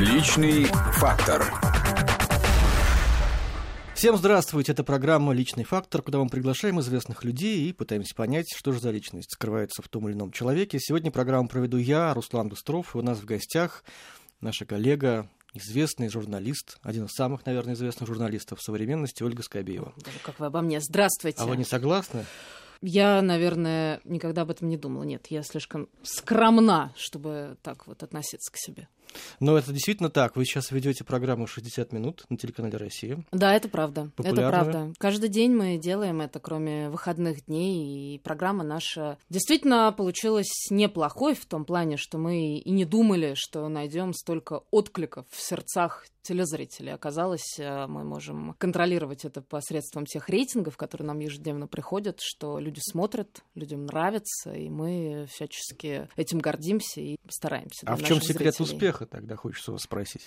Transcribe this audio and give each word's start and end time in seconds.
Личный 0.00 0.64
фактор. 0.94 1.44
Всем 3.94 4.16
здравствуйте, 4.16 4.72
это 4.72 4.82
программа 4.82 5.34
«Личный 5.34 5.64
фактор», 5.64 6.00
куда 6.00 6.18
мы 6.20 6.30
приглашаем 6.30 6.80
известных 6.80 7.22
людей 7.22 7.68
и 7.68 7.74
пытаемся 7.74 8.14
понять, 8.14 8.46
что 8.56 8.72
же 8.72 8.80
за 8.80 8.92
личность 8.92 9.30
скрывается 9.34 9.82
в 9.82 9.88
том 9.88 10.08
или 10.08 10.14
ином 10.16 10.32
человеке. 10.32 10.78
Сегодня 10.80 11.10
программу 11.10 11.50
проведу 11.50 11.76
я, 11.76 12.14
Руслан 12.14 12.48
Быстров, 12.48 12.94
и 12.94 12.98
у 12.98 13.02
нас 13.02 13.18
в 13.18 13.26
гостях 13.26 13.84
наша 14.40 14.64
коллега, 14.64 15.28
известный 15.52 16.08
журналист, 16.08 16.78
один 16.80 17.04
из 17.04 17.10
самых, 17.10 17.44
наверное, 17.44 17.74
известных 17.74 18.08
журналистов 18.08 18.62
современности, 18.62 19.22
Ольга 19.22 19.42
Скобеева. 19.42 19.92
Как 20.22 20.40
вы 20.40 20.46
обо 20.46 20.62
мне? 20.62 20.80
Здравствуйте. 20.80 21.42
А 21.42 21.44
вы 21.44 21.58
не 21.58 21.64
согласны? 21.64 22.24
Я, 22.80 23.20
наверное, 23.20 24.00
никогда 24.04 24.42
об 24.42 24.50
этом 24.50 24.70
не 24.70 24.78
думала. 24.78 25.02
Нет, 25.02 25.26
я 25.28 25.42
слишком 25.42 25.90
скромна, 26.02 26.94
чтобы 26.96 27.58
так 27.60 27.86
вот 27.86 28.02
относиться 28.02 28.50
к 28.50 28.56
себе. 28.56 28.88
Но 29.40 29.56
это 29.56 29.72
действительно 29.72 30.10
так. 30.10 30.36
Вы 30.36 30.44
сейчас 30.44 30.70
ведете 30.70 31.04
программу 31.04 31.46
«60 31.46 31.94
минут» 31.94 32.24
на 32.28 32.36
телеканале 32.36 32.76
«Россия». 32.76 33.24
Да, 33.32 33.54
это 33.54 33.68
правда. 33.68 34.10
Популярная. 34.16 34.44
Это 34.44 34.50
правда. 34.50 34.94
Каждый 34.98 35.28
день 35.28 35.52
мы 35.52 35.78
делаем 35.78 36.20
это, 36.20 36.40
кроме 36.40 36.90
выходных 36.90 37.46
дней. 37.46 38.14
И 38.14 38.18
программа 38.18 38.64
наша 38.64 39.18
действительно 39.28 39.92
получилась 39.92 40.68
неплохой 40.70 41.34
в 41.34 41.46
том 41.46 41.64
плане, 41.64 41.96
что 41.96 42.18
мы 42.18 42.58
и 42.58 42.70
не 42.70 42.84
думали, 42.84 43.34
что 43.34 43.68
найдем 43.68 44.12
столько 44.12 44.62
откликов 44.70 45.26
в 45.30 45.40
сердцах 45.40 46.04
телезрителей. 46.22 46.92
Оказалось, 46.92 47.58
э, 47.58 47.86
мы 47.86 48.04
можем 48.04 48.54
контролировать 48.58 49.24
это 49.24 49.40
посредством 49.40 50.06
тех 50.06 50.28
рейтингов, 50.28 50.76
которые 50.76 51.06
нам 51.06 51.18
ежедневно 51.18 51.66
приходят, 51.66 52.20
что 52.20 52.58
люди 52.58 52.80
смотрят, 52.82 53.42
людям 53.54 53.86
нравится, 53.86 54.52
и 54.52 54.68
мы 54.68 55.26
всячески 55.30 56.08
этим 56.16 56.38
гордимся 56.38 57.00
и 57.00 57.16
стараемся. 57.28 57.86
А 57.86 57.96
в 57.96 58.02
чем 58.02 58.20
секрет 58.20 58.54
зрителей. 58.54 58.76
успеха 58.76 58.99
тогда, 59.06 59.36
хочется 59.36 59.72
вас 59.72 59.82
спросить? 59.82 60.22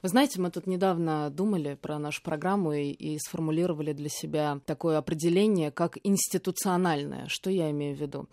Вы 0.00 0.10
знаете, 0.10 0.40
мы 0.40 0.52
тут 0.52 0.68
недавно 0.68 1.28
думали 1.28 1.74
про 1.74 1.98
нашу 1.98 2.22
программу 2.22 2.72
и, 2.72 2.90
и 2.90 3.18
сформулировали 3.18 3.92
для 3.92 4.08
себя 4.08 4.60
такое 4.64 4.96
определение, 4.96 5.72
как 5.72 5.98
институциональное. 6.04 7.26
Что 7.26 7.50
я 7.50 7.72
имею 7.72 7.96
в 7.96 8.00
виду? 8.00 8.28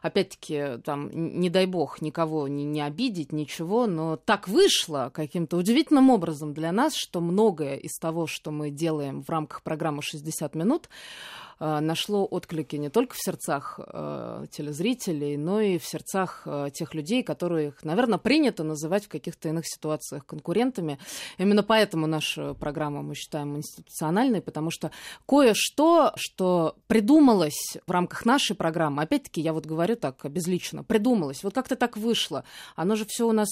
Опять-таки, 0.00 0.78
там, 0.82 1.10
не 1.12 1.50
дай 1.50 1.66
бог 1.66 2.00
никого 2.00 2.48
не, 2.48 2.64
не 2.64 2.80
обидеть, 2.80 3.32
ничего, 3.32 3.86
но 3.86 4.16
так 4.16 4.48
вышло 4.48 5.10
каким-то 5.12 5.58
удивительным 5.58 6.08
образом 6.08 6.54
для 6.54 6.72
нас, 6.72 6.94
что 6.96 7.20
многое 7.20 7.76
из 7.76 7.98
того, 7.98 8.26
что 8.26 8.50
мы 8.50 8.70
делаем 8.70 9.22
в 9.22 9.28
рамках 9.28 9.62
программы 9.62 10.00
«60 10.00 10.56
минут», 10.56 10.88
нашло 11.60 12.24
отклики 12.24 12.76
не 12.76 12.88
только 12.88 13.14
в 13.14 13.18
сердцах 13.20 13.78
э, 13.78 14.46
телезрителей, 14.50 15.36
но 15.36 15.60
и 15.60 15.78
в 15.78 15.84
сердцах 15.84 16.42
э, 16.46 16.68
тех 16.72 16.94
людей, 16.94 17.22
которых, 17.22 17.84
наверное, 17.84 18.18
принято 18.18 18.64
называть 18.64 19.04
в 19.04 19.08
каких-то 19.08 19.50
иных 19.50 19.64
ситуациях 19.66 20.24
конкурентами. 20.24 20.98
Именно 21.36 21.62
поэтому 21.62 22.06
нашу 22.06 22.54
программу 22.58 23.02
мы 23.02 23.14
считаем 23.14 23.56
институциональной, 23.56 24.40
потому 24.40 24.70
что 24.70 24.90
кое-что, 25.28 26.12
что 26.16 26.76
придумалось 26.86 27.76
в 27.86 27.90
рамках 27.90 28.24
нашей 28.24 28.56
программы, 28.56 29.02
опять-таки, 29.02 29.42
я 29.42 29.52
вот 29.52 29.66
говорю 29.66 29.96
так 29.96 30.24
безлично, 30.30 30.82
придумалось, 30.82 31.44
вот 31.44 31.54
как-то 31.54 31.76
так 31.76 31.96
вышло, 31.96 32.44
оно 32.74 32.96
же 32.96 33.04
все 33.06 33.28
у 33.28 33.32
нас 33.32 33.48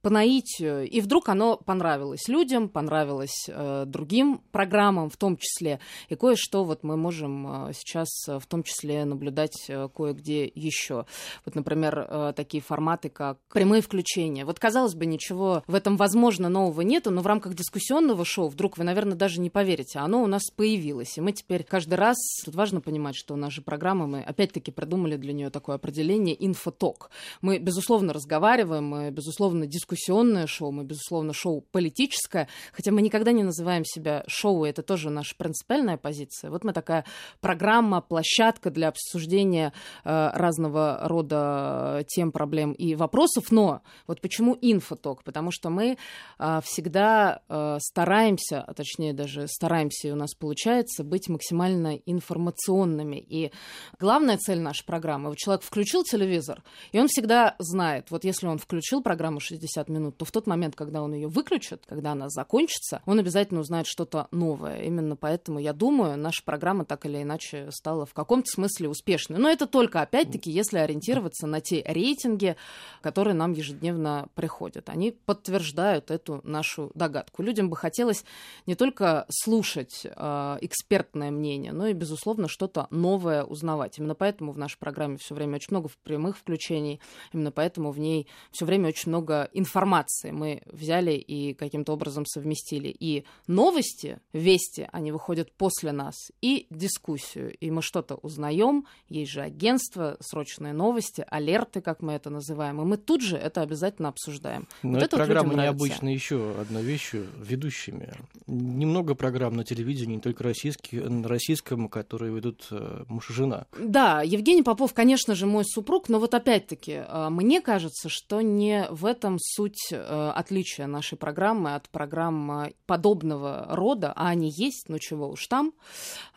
по 0.00 0.10
наитию, 0.10 0.88
и 0.88 1.00
вдруг 1.00 1.28
оно 1.28 1.56
понравилось 1.56 2.28
людям, 2.28 2.68
понравилось 2.68 3.46
э, 3.48 3.84
другим 3.84 4.42
программам 4.52 5.10
в 5.10 5.16
том 5.16 5.36
числе, 5.36 5.80
и 6.08 6.14
кое-что 6.14 6.64
вот 6.64 6.84
мы 6.84 6.96
можем 6.96 7.47
э, 7.48 7.72
сейчас 7.74 8.08
э, 8.28 8.38
в 8.38 8.46
том 8.46 8.62
числе 8.62 9.04
наблюдать 9.04 9.64
э, 9.68 9.88
кое-где 9.94 10.50
еще. 10.54 11.06
Вот, 11.44 11.54
например, 11.54 11.98
э, 11.98 12.32
такие 12.36 12.62
форматы, 12.62 13.08
как 13.08 13.38
прямые 13.52 13.82
включения. 13.82 14.44
Вот, 14.44 14.58
казалось 14.58 14.94
бы, 14.94 15.06
ничего 15.06 15.62
в 15.66 15.74
этом, 15.74 15.96
возможно, 15.96 16.48
нового 16.48 16.82
нету, 16.82 17.10
но 17.10 17.22
в 17.22 17.26
рамках 17.26 17.54
дискуссионного 17.54 18.24
шоу, 18.24 18.48
вдруг 18.48 18.78
вы, 18.78 18.84
наверное, 18.84 19.16
даже 19.16 19.40
не 19.40 19.50
поверите, 19.50 19.98
оно 19.98 20.22
у 20.22 20.26
нас 20.26 20.42
появилось. 20.54 21.16
И 21.16 21.20
мы 21.20 21.32
теперь 21.32 21.64
каждый 21.64 21.94
раз, 21.94 22.16
тут 22.44 22.54
важно 22.54 22.80
понимать, 22.80 23.16
что 23.16 23.36
наша 23.36 23.62
программа, 23.62 24.06
мы 24.06 24.22
опять-таки 24.22 24.70
придумали 24.70 25.16
для 25.16 25.32
нее 25.32 25.50
такое 25.50 25.76
определение 25.76 26.36
инфоток. 26.44 27.10
Мы, 27.40 27.58
безусловно, 27.58 28.12
разговариваем, 28.12 28.84
мы, 28.84 29.10
безусловно, 29.10 29.66
дискуссионное 29.66 30.46
шоу, 30.46 30.72
мы, 30.72 30.84
безусловно, 30.84 31.32
шоу 31.32 31.64
политическое, 31.72 32.48
хотя 32.72 32.92
мы 32.92 33.02
никогда 33.02 33.32
не 33.32 33.42
называем 33.42 33.84
себя 33.84 34.24
шоу, 34.26 34.64
это 34.64 34.82
тоже 34.82 35.10
наша 35.10 35.34
принципиальная 35.36 35.96
позиция. 35.96 36.50
Вот 36.50 36.64
мы 36.64 36.72
такая 36.72 37.04
программа, 37.40 38.00
площадка 38.00 38.70
для 38.70 38.88
обсуждения 38.88 39.72
э, 40.04 40.30
разного 40.34 41.00
рода 41.02 42.04
тем, 42.08 42.32
проблем 42.32 42.72
и 42.72 42.94
вопросов, 42.94 43.50
но 43.50 43.82
вот 44.06 44.20
почему 44.20 44.56
инфоток? 44.60 45.24
Потому 45.24 45.50
что 45.50 45.70
мы 45.70 45.98
э, 46.38 46.60
всегда 46.64 47.42
э, 47.48 47.78
стараемся, 47.80 48.62
а 48.62 48.74
точнее 48.74 49.12
даже 49.12 49.46
стараемся, 49.48 50.08
и 50.08 50.10
у 50.10 50.16
нас 50.16 50.34
получается, 50.34 51.04
быть 51.04 51.28
максимально 51.28 51.96
информационными. 52.06 53.16
И 53.16 53.52
главная 53.98 54.36
цель 54.38 54.60
нашей 54.60 54.84
программы, 54.84 55.30
вот 55.30 55.38
человек 55.38 55.62
включил 55.62 56.04
телевизор, 56.04 56.62
и 56.92 57.00
он 57.00 57.08
всегда 57.08 57.54
знает, 57.58 58.10
вот 58.10 58.24
если 58.24 58.46
он 58.46 58.58
включил 58.58 59.02
программу 59.02 59.40
60 59.40 59.88
минут, 59.88 60.16
то 60.16 60.24
в 60.24 60.32
тот 60.32 60.46
момент, 60.46 60.76
когда 60.76 61.02
он 61.02 61.14
ее 61.14 61.28
выключит, 61.28 61.84
когда 61.86 62.12
она 62.12 62.28
закончится, 62.28 63.02
он 63.06 63.18
обязательно 63.18 63.60
узнает 63.60 63.86
что-то 63.86 64.28
новое. 64.30 64.82
Именно 64.82 65.16
поэтому, 65.16 65.58
я 65.58 65.72
думаю, 65.72 66.16
наша 66.18 66.42
программа 66.44 66.84
так 66.84 67.06
или 67.06 67.17
иначе 67.22 67.70
стала 67.70 68.06
в 68.06 68.14
каком-то 68.14 68.48
смысле 68.48 68.88
успешной. 68.88 69.38
Но 69.38 69.48
это 69.48 69.66
только, 69.66 70.00
опять-таки, 70.00 70.50
если 70.50 70.78
ориентироваться 70.78 71.46
на 71.46 71.60
те 71.60 71.82
рейтинги, 71.86 72.56
которые 73.02 73.34
нам 73.34 73.52
ежедневно 73.52 74.28
приходят. 74.34 74.88
Они 74.88 75.12
подтверждают 75.12 76.10
эту 76.10 76.40
нашу 76.44 76.90
догадку. 76.94 77.42
Людям 77.42 77.70
бы 77.70 77.76
хотелось 77.76 78.24
не 78.66 78.74
только 78.74 79.26
слушать 79.30 80.02
э, 80.04 80.58
экспертное 80.60 81.30
мнение, 81.30 81.72
но 81.72 81.86
и, 81.86 81.92
безусловно, 81.92 82.48
что-то 82.48 82.86
новое 82.90 83.44
узнавать. 83.44 83.98
Именно 83.98 84.14
поэтому 84.14 84.52
в 84.52 84.58
нашей 84.58 84.78
программе 84.78 85.16
все 85.16 85.34
время 85.34 85.56
очень 85.56 85.68
много 85.70 85.88
прямых 86.02 86.38
включений, 86.38 87.00
именно 87.32 87.50
поэтому 87.50 87.90
в 87.90 87.98
ней 87.98 88.26
все 88.50 88.64
время 88.64 88.88
очень 88.88 89.10
много 89.10 89.48
информации. 89.52 90.30
Мы 90.30 90.62
взяли 90.66 91.12
и 91.12 91.54
каким-то 91.54 91.92
образом 91.92 92.26
совместили 92.26 92.88
и 92.88 93.24
новости, 93.46 94.20
вести, 94.32 94.88
они 94.92 95.12
выходят 95.12 95.52
после 95.52 95.92
нас, 95.92 96.14
и 96.40 96.66
дискуссию. 97.08 97.54
И 97.58 97.70
мы 97.70 97.82
что-то 97.82 98.16
узнаем, 98.16 98.86
есть 99.08 99.32
же 99.32 99.40
агентство, 99.40 100.16
срочные 100.20 100.72
новости, 100.72 101.24
алерты, 101.28 101.80
как 101.80 102.02
мы 102.02 102.12
это 102.12 102.30
называем, 102.30 102.80
и 102.80 102.84
мы 102.84 102.96
тут 102.96 103.22
же 103.22 103.36
это 103.36 103.62
обязательно 103.62 104.08
обсуждаем. 104.08 104.68
Но 104.82 104.92
вот 104.92 105.02
эта 105.02 105.16
вот 105.16 105.26
программа 105.26 105.54
нравится. 105.54 105.72
необычна 105.72 106.08
еще 106.08 106.54
одной 106.60 106.82
вещью 106.82 107.26
ведущими. 107.38 108.12
Немного 108.46 109.14
программ 109.14 109.56
на 109.56 109.64
телевидении, 109.64 110.16
не 110.16 110.20
только 110.20 110.44
российских, 110.44 111.04
на 111.04 111.28
российском, 111.28 111.88
которые 111.88 112.34
ведут 112.34 112.66
э, 112.70 113.04
муж 113.08 113.30
и 113.30 113.32
жена. 113.32 113.66
Да, 113.78 114.22
Евгений 114.22 114.62
Попов, 114.62 114.94
конечно 114.94 115.34
же, 115.34 115.46
мой 115.46 115.64
супруг, 115.64 116.08
но 116.08 116.18
вот 116.18 116.34
опять-таки, 116.34 117.04
э, 117.06 117.28
мне 117.30 117.60
кажется, 117.60 118.08
что 118.08 118.40
не 118.40 118.86
в 118.90 119.06
этом 119.06 119.38
суть 119.40 119.88
э, 119.90 120.32
отличия 120.34 120.86
нашей 120.86 121.16
программы 121.16 121.74
от 121.74 121.88
программ 121.88 122.50
э, 122.52 122.72
подобного 122.86 123.66
рода, 123.70 124.12
а 124.14 124.28
они 124.28 124.50
есть, 124.50 124.88
ну 124.88 124.98
чего 124.98 125.28
уж 125.28 125.46
там, 125.46 125.72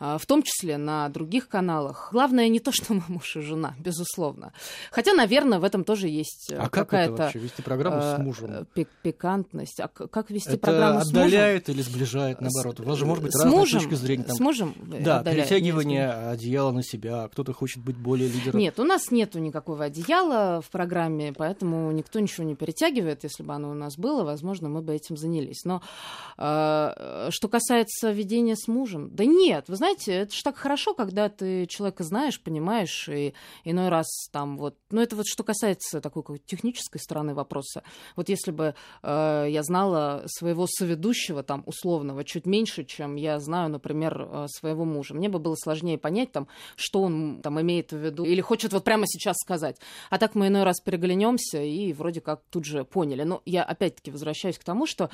э, 0.00 0.16
в 0.18 0.26
том 0.26 0.42
числе 0.42 0.61
на 0.70 1.08
других 1.08 1.48
каналах. 1.48 2.10
Главное 2.12 2.48
не 2.48 2.60
то, 2.60 2.70
что 2.70 2.94
мы 2.94 3.02
муж 3.08 3.36
и 3.36 3.40
жена, 3.40 3.74
безусловно. 3.80 4.52
Хотя, 4.92 5.12
наверное, 5.14 5.58
в 5.58 5.64
этом 5.64 5.82
тоже 5.84 6.08
есть 6.08 6.50
э, 6.52 6.56
А 6.56 6.68
как 6.68 6.72
это 6.72 6.84
какая-то 6.84 7.12
вообще, 7.24 7.38
вести 7.40 7.62
программу 7.62 8.00
с 8.00 8.18
э, 8.18 8.22
мужем? 8.22 8.50
э, 8.50 8.64
пик- 8.74 8.88
пикантность. 9.02 9.80
А 9.80 9.88
как 9.88 10.30
вести 10.30 10.50
Это 10.50 10.58
программу 10.58 11.00
с 11.00 11.06
мужем? 11.06 11.18
отдаляет 11.22 11.68
или 11.68 11.82
сближает, 11.82 12.40
наоборот? 12.40 12.80
У 12.80 12.84
вас 12.84 12.98
же 12.98 13.06
может 13.06 13.24
быть 13.24 13.32
С 13.34 13.42
разная 13.42 13.58
мужем? 13.58 13.80
точка 13.80 13.96
зрения. 13.96 14.24
там. 14.24 14.36
С 14.36 14.40
мужем? 14.40 14.74
Да, 15.00 15.18
отдаляет, 15.18 15.48
перетягивание 15.48 16.10
одеяла 16.12 16.70
на 16.72 16.82
себя, 16.82 17.28
кто-то 17.32 17.52
хочет 17.52 17.82
быть 17.82 17.96
более 17.96 18.28
лидером. 18.28 18.58
Нет, 18.60 18.78
у 18.78 18.84
нас 18.84 19.10
нету 19.10 19.38
никакого 19.40 19.84
одеяла 19.84 20.60
в 20.60 20.70
программе, 20.70 21.32
поэтому 21.36 21.90
никто 21.92 22.20
ничего 22.20 22.44
не 22.44 22.54
перетягивает. 22.54 23.24
Если 23.24 23.42
бы 23.42 23.52
оно 23.54 23.70
у 23.70 23.74
нас 23.74 23.96
было, 23.96 24.24
возможно, 24.24 24.68
мы 24.68 24.82
бы 24.82 24.94
этим 24.94 25.16
занялись. 25.16 25.64
Но 25.64 25.82
э, 26.38 27.28
что 27.30 27.48
касается 27.48 28.10
ведения 28.10 28.56
с 28.56 28.68
мужем, 28.68 29.10
да 29.12 29.24
нет, 29.24 29.64
вы 29.68 29.76
знаете, 29.76 30.12
это 30.12 30.34
же 30.34 30.42
так 30.42 30.51
хорошо, 30.56 30.94
когда 30.94 31.28
ты 31.28 31.66
человека 31.66 32.04
знаешь, 32.04 32.40
понимаешь, 32.40 33.08
и 33.08 33.34
иной 33.64 33.88
раз 33.88 34.06
там 34.30 34.56
вот... 34.58 34.76
Ну, 34.90 35.00
это 35.00 35.16
вот 35.16 35.26
что 35.26 35.42
касается 35.42 36.00
такой 36.00 36.22
какой-то 36.22 36.46
технической 36.46 37.00
стороны 37.00 37.34
вопроса. 37.34 37.82
Вот 38.16 38.28
если 38.28 38.50
бы 38.50 38.74
э, 39.02 39.46
я 39.48 39.62
знала 39.62 40.24
своего 40.26 40.66
соведущего, 40.66 41.42
там, 41.42 41.62
условного, 41.66 42.24
чуть 42.24 42.46
меньше, 42.46 42.84
чем 42.84 43.16
я 43.16 43.38
знаю, 43.40 43.70
например, 43.70 44.28
э, 44.30 44.46
своего 44.48 44.84
мужа, 44.84 45.14
мне 45.14 45.28
бы 45.28 45.38
было 45.38 45.54
сложнее 45.54 45.98
понять, 45.98 46.32
там, 46.32 46.48
что 46.76 47.02
он 47.02 47.40
там 47.42 47.60
имеет 47.60 47.92
в 47.92 47.96
виду 47.96 48.24
или 48.24 48.40
хочет 48.40 48.72
вот 48.72 48.84
прямо 48.84 49.04
сейчас 49.06 49.36
сказать. 49.38 49.78
А 50.10 50.18
так 50.18 50.34
мы 50.34 50.48
иной 50.48 50.64
раз 50.64 50.80
переглянемся 50.80 51.60
и 51.62 51.92
вроде 51.92 52.20
как 52.20 52.42
тут 52.50 52.64
же 52.64 52.84
поняли. 52.84 53.22
Но 53.22 53.42
я 53.44 53.62
опять-таки 53.64 54.10
возвращаюсь 54.10 54.58
к 54.58 54.64
тому, 54.64 54.86
что 54.86 55.10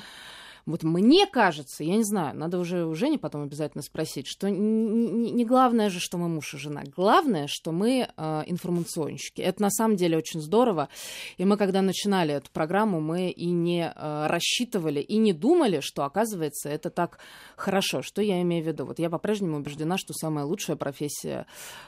Вот 0.65 0.83
мне 0.83 1.25
кажется, 1.27 1.83
я 1.83 1.95
не 1.95 2.03
знаю, 2.03 2.37
надо 2.37 2.59
уже 2.59 2.85
у 2.85 2.93
Жени 2.95 3.17
потом 3.17 3.43
обязательно 3.43 3.81
спросить, 3.81 4.27
что 4.27 4.49
не, 4.49 5.45
главное 5.45 5.89
же, 5.89 5.99
что 5.99 6.17
мы 6.17 6.27
муж 6.27 6.53
и 6.53 6.57
жена. 6.57 6.83
Главное, 6.95 7.47
что 7.47 7.71
мы 7.71 8.07
э, 8.15 8.43
информационщики. 8.47 9.41
Это 9.41 9.61
на 9.61 9.69
самом 9.69 9.95
деле 9.95 10.17
очень 10.17 10.41
здорово. 10.41 10.89
И 11.37 11.45
мы, 11.45 11.57
когда 11.57 11.81
начинали 11.81 12.33
эту 12.33 12.51
программу, 12.51 12.99
мы 12.99 13.29
и 13.29 13.49
не 13.49 13.91
э, 13.93 14.27
рассчитывали, 14.27 14.99
и 14.99 15.17
не 15.17 15.33
думали, 15.33 15.79
что, 15.79 16.03
оказывается, 16.03 16.69
это 16.69 16.89
так 16.89 17.19
хорошо. 17.55 18.01
Что 18.01 18.21
я 18.21 18.41
имею 18.41 18.63
в 18.63 18.67
виду? 18.67 18.85
Вот 18.85 18.99
я 18.99 19.09
по-прежнему 19.09 19.57
убеждена, 19.57 19.97
что 19.97 20.13
самая 20.13 20.45
лучшая 20.45 20.75
профессия 20.75 21.45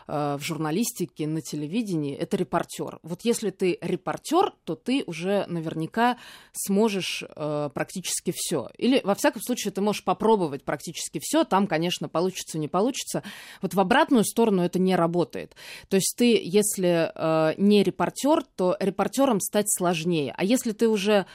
э, 0.08 0.38
в 0.38 0.44
журналистике, 0.44 1.28
на 1.28 1.42
телевидении— 1.42 2.16
это 2.18 2.38
репортер. 2.38 3.00
Вот 3.04 3.22
если 3.24 3.50
ты 3.50 3.78
репортер, 3.82 4.54
то 4.64 4.76
ты 4.76 5.04
уже 5.06 5.46
наверняка 5.48 6.18
сможешь 6.54 7.24
э, 7.24 7.70
практически 7.74 8.32
все. 8.36 8.61
Или, 8.78 9.02
во 9.04 9.16
всяком 9.16 9.42
случае, 9.42 9.72
ты 9.72 9.82
можешь 9.82 10.04
попробовать 10.04 10.64
практически 10.64 11.20
все. 11.22 11.44
Там, 11.44 11.68
конечно, 11.68 12.10
получится, 12.10 12.58
не 12.58 12.68
получится. 12.68 13.24
Вот 13.62 13.74
в 13.74 13.80
обратную 13.80 14.24
сторону 14.24 14.64
это 14.64 14.80
не 14.80 14.96
работает. 14.96 15.56
То 15.90 15.96
есть 15.96 16.16
ты, 16.18 16.40
если 16.44 17.12
э, 17.14 17.54
не 17.58 17.84
репортер, 17.84 18.44
то 18.56 18.76
репортером 18.80 19.40
стать 19.40 19.72
сложнее. 19.72 20.34
А 20.38 20.44
если 20.44 20.72
ты 20.72 20.88
уже 20.88 21.26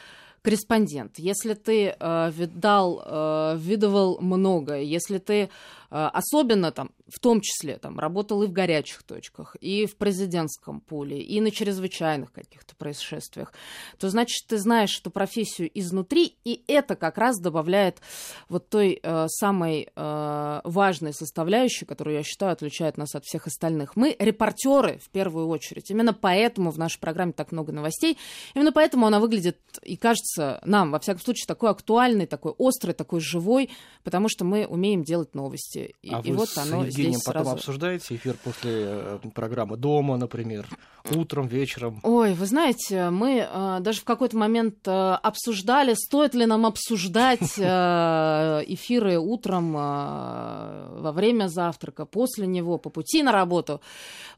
корреспондент, 0.47 1.19
если 1.19 1.55
ты 1.55 1.97
э, 1.99 2.31
видал, 2.31 3.03
э, 3.05 3.57
видывал 3.59 4.21
многое, 4.21 4.83
если 4.83 5.19
ты 5.19 5.35
э, 5.43 5.49
особенно 5.91 6.71
там 6.71 6.91
в 7.09 7.21
том 7.21 7.41
числе 7.41 7.79
там, 7.79 7.99
работал 7.99 8.43
и 8.43 8.47
в 8.47 8.53
горячих 8.53 9.03
точках, 9.03 9.57
и 9.61 9.87
в 9.87 9.97
президентском 9.97 10.81
пуле, 10.81 11.21
и 11.21 11.41
на 11.41 11.51
чрезвычайных 11.51 12.33
каких-то 12.33 12.75
происшествиях, 12.75 13.53
то 13.99 14.09
значит, 14.09 14.47
ты 14.49 14.59
знаешь 14.59 14.99
эту 14.99 15.11
профессию 15.11 15.71
изнутри, 15.73 16.37
и 16.45 16.65
это 16.67 16.97
как 16.97 17.19
раз 17.19 17.39
добавляет 17.39 18.01
вот 18.49 18.69
той 18.69 18.99
э, 19.01 19.27
самой 19.29 19.89
э, 19.95 20.61
важной 20.65 21.13
составляющей, 21.13 21.85
которую, 21.85 22.17
я 22.17 22.23
считаю, 22.23 22.53
отличает 22.53 22.97
нас 22.97 23.15
от 23.15 23.25
всех 23.25 23.47
остальных. 23.47 23.95
Мы 23.95 24.17
репортеры 24.19 24.99
в 24.99 25.09
первую 25.11 25.49
очередь. 25.49 25.91
Именно 25.91 26.13
поэтому 26.13 26.71
в 26.71 26.79
нашей 26.79 26.99
программе 26.99 27.33
так 27.33 27.53
много 27.53 27.73
новостей, 27.73 28.19
именно 28.55 28.73
поэтому 28.73 29.07
она 29.07 29.21
выглядит 29.21 29.59
и 29.83 29.97
кажется 29.97 30.61
нам, 30.65 30.91
во 30.91 30.99
всяком 30.99 31.23
случае, 31.23 31.47
такой 31.47 31.71
актуальной, 31.71 32.27
такой 32.27 32.55
острой, 32.59 32.95
такой 32.95 33.21
живой, 33.21 33.71
потому 34.03 34.29
что 34.29 34.45
мы 34.45 34.67
умеем 34.67 35.05
делать 35.05 35.35
новости. 35.35 35.95
И, 36.03 36.13
а 36.13 36.21
и 36.21 36.33
вот 36.33 36.49
оно 36.57 36.85
Евгением 36.99 37.21
потом 37.25 37.43
сразу... 37.43 37.57
обсуждаете 37.57 38.17
эфир 38.17 38.37
после 38.43 38.73
э, 38.75 39.19
программы 39.35 39.77
дома, 39.77 40.17
например, 40.17 40.67
утром, 41.15 41.47
вечером? 41.47 42.01
Ой, 42.03 42.35
вы 42.35 42.47
знаете, 42.47 43.11
мы 43.11 43.47
э, 43.49 43.79
даже 43.81 44.01
в 44.01 44.05
какой-то 44.05 44.37
момент 44.37 44.77
э, 44.87 44.91
обсуждали, 44.91 45.95
стоит 45.95 46.35
ли 46.35 46.47
нам 46.47 46.67
обсуждать 46.67 47.55
э, 47.59 48.63
эфиры 48.67 49.19
утром, 49.19 49.77
э, 49.77 51.01
во 51.01 51.13
время 51.13 51.49
завтрака, 51.49 52.07
после 52.07 52.47
него, 52.47 52.79
по 52.79 52.91
пути 52.91 53.23
на 53.23 53.33
работу, 53.33 53.81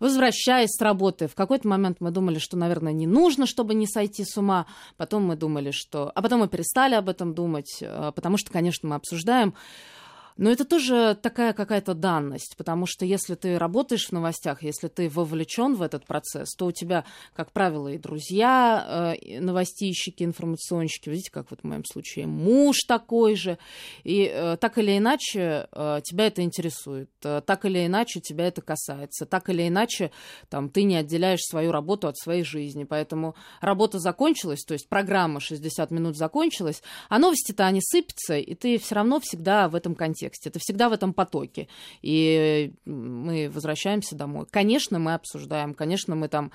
возвращаясь 0.00 0.70
с 0.70 0.80
работы. 0.80 1.28
В 1.28 1.34
какой-то 1.34 1.68
момент 1.68 1.98
мы 2.00 2.10
думали, 2.10 2.38
что, 2.38 2.56
наверное, 2.56 2.92
не 2.92 3.06
нужно, 3.06 3.46
чтобы 3.46 3.74
не 3.74 3.86
сойти 3.86 4.24
с 4.24 4.36
ума. 4.36 4.66
Потом 4.96 5.24
мы 5.24 5.36
думали, 5.36 5.70
что... 5.70 6.12
А 6.14 6.22
потом 6.22 6.40
мы 6.40 6.48
перестали 6.48 6.94
об 6.94 7.08
этом 7.08 7.34
думать, 7.34 7.78
э, 7.80 8.12
потому 8.14 8.36
что, 8.36 8.50
конечно, 8.50 8.88
мы 8.88 8.96
обсуждаем 8.96 9.54
но 10.38 10.50
это 10.50 10.64
тоже 10.64 11.18
такая 11.20 11.52
какая-то 11.52 11.94
данность, 11.94 12.54
потому 12.56 12.86
что 12.86 13.04
если 13.04 13.34
ты 13.34 13.58
работаешь 13.58 14.06
в 14.06 14.12
новостях, 14.12 14.62
если 14.62 14.86
ты 14.86 15.08
вовлечен 15.08 15.74
в 15.74 15.82
этот 15.82 16.06
процесс, 16.06 16.54
то 16.56 16.66
у 16.66 16.72
тебя, 16.72 17.04
как 17.34 17.50
правило, 17.50 17.88
и 17.88 17.98
друзья, 17.98 19.14
э, 19.16 19.40
новостищики, 19.40 20.22
информационщики, 20.22 21.10
видите, 21.10 21.32
как 21.32 21.50
вот 21.50 21.60
в 21.60 21.64
моем 21.64 21.84
случае, 21.84 22.26
муж 22.26 22.84
такой 22.86 23.34
же, 23.34 23.58
и 24.04 24.30
э, 24.32 24.56
так 24.58 24.78
или 24.78 24.96
иначе 24.96 25.66
э, 25.72 26.00
тебя 26.04 26.28
это 26.28 26.42
интересует, 26.42 27.10
так 27.20 27.64
или 27.64 27.84
иначе 27.84 28.20
тебя 28.20 28.46
это 28.46 28.62
касается, 28.62 29.26
так 29.26 29.50
или 29.50 29.66
иначе 29.66 30.12
там, 30.48 30.70
ты 30.70 30.84
не 30.84 30.94
отделяешь 30.94 31.42
свою 31.42 31.72
работу 31.72 32.06
от 32.06 32.16
своей 32.16 32.44
жизни, 32.44 32.84
поэтому 32.84 33.34
работа 33.60 33.98
закончилась, 33.98 34.62
то 34.64 34.74
есть 34.74 34.88
программа 34.88 35.40
60 35.40 35.90
минут 35.90 36.16
закончилась, 36.16 36.80
а 37.08 37.18
новости-то 37.18 37.66
они 37.66 37.80
сыпятся, 37.82 38.38
и 38.38 38.54
ты 38.54 38.78
все 38.78 38.94
равно 38.94 39.18
всегда 39.18 39.68
в 39.68 39.74
этом 39.74 39.96
контексте 39.96 40.27
контексте, 40.28 40.50
это 40.50 40.58
всегда 40.58 40.88
в 40.88 40.92
этом 40.92 41.12
потоке. 41.12 41.68
И 42.02 42.72
мы 42.84 43.50
возвращаемся 43.50 44.14
домой. 44.14 44.46
Конечно, 44.50 44.98
мы 44.98 45.14
обсуждаем, 45.14 45.74
конечно, 45.74 46.14
мы 46.14 46.28
там 46.28 46.52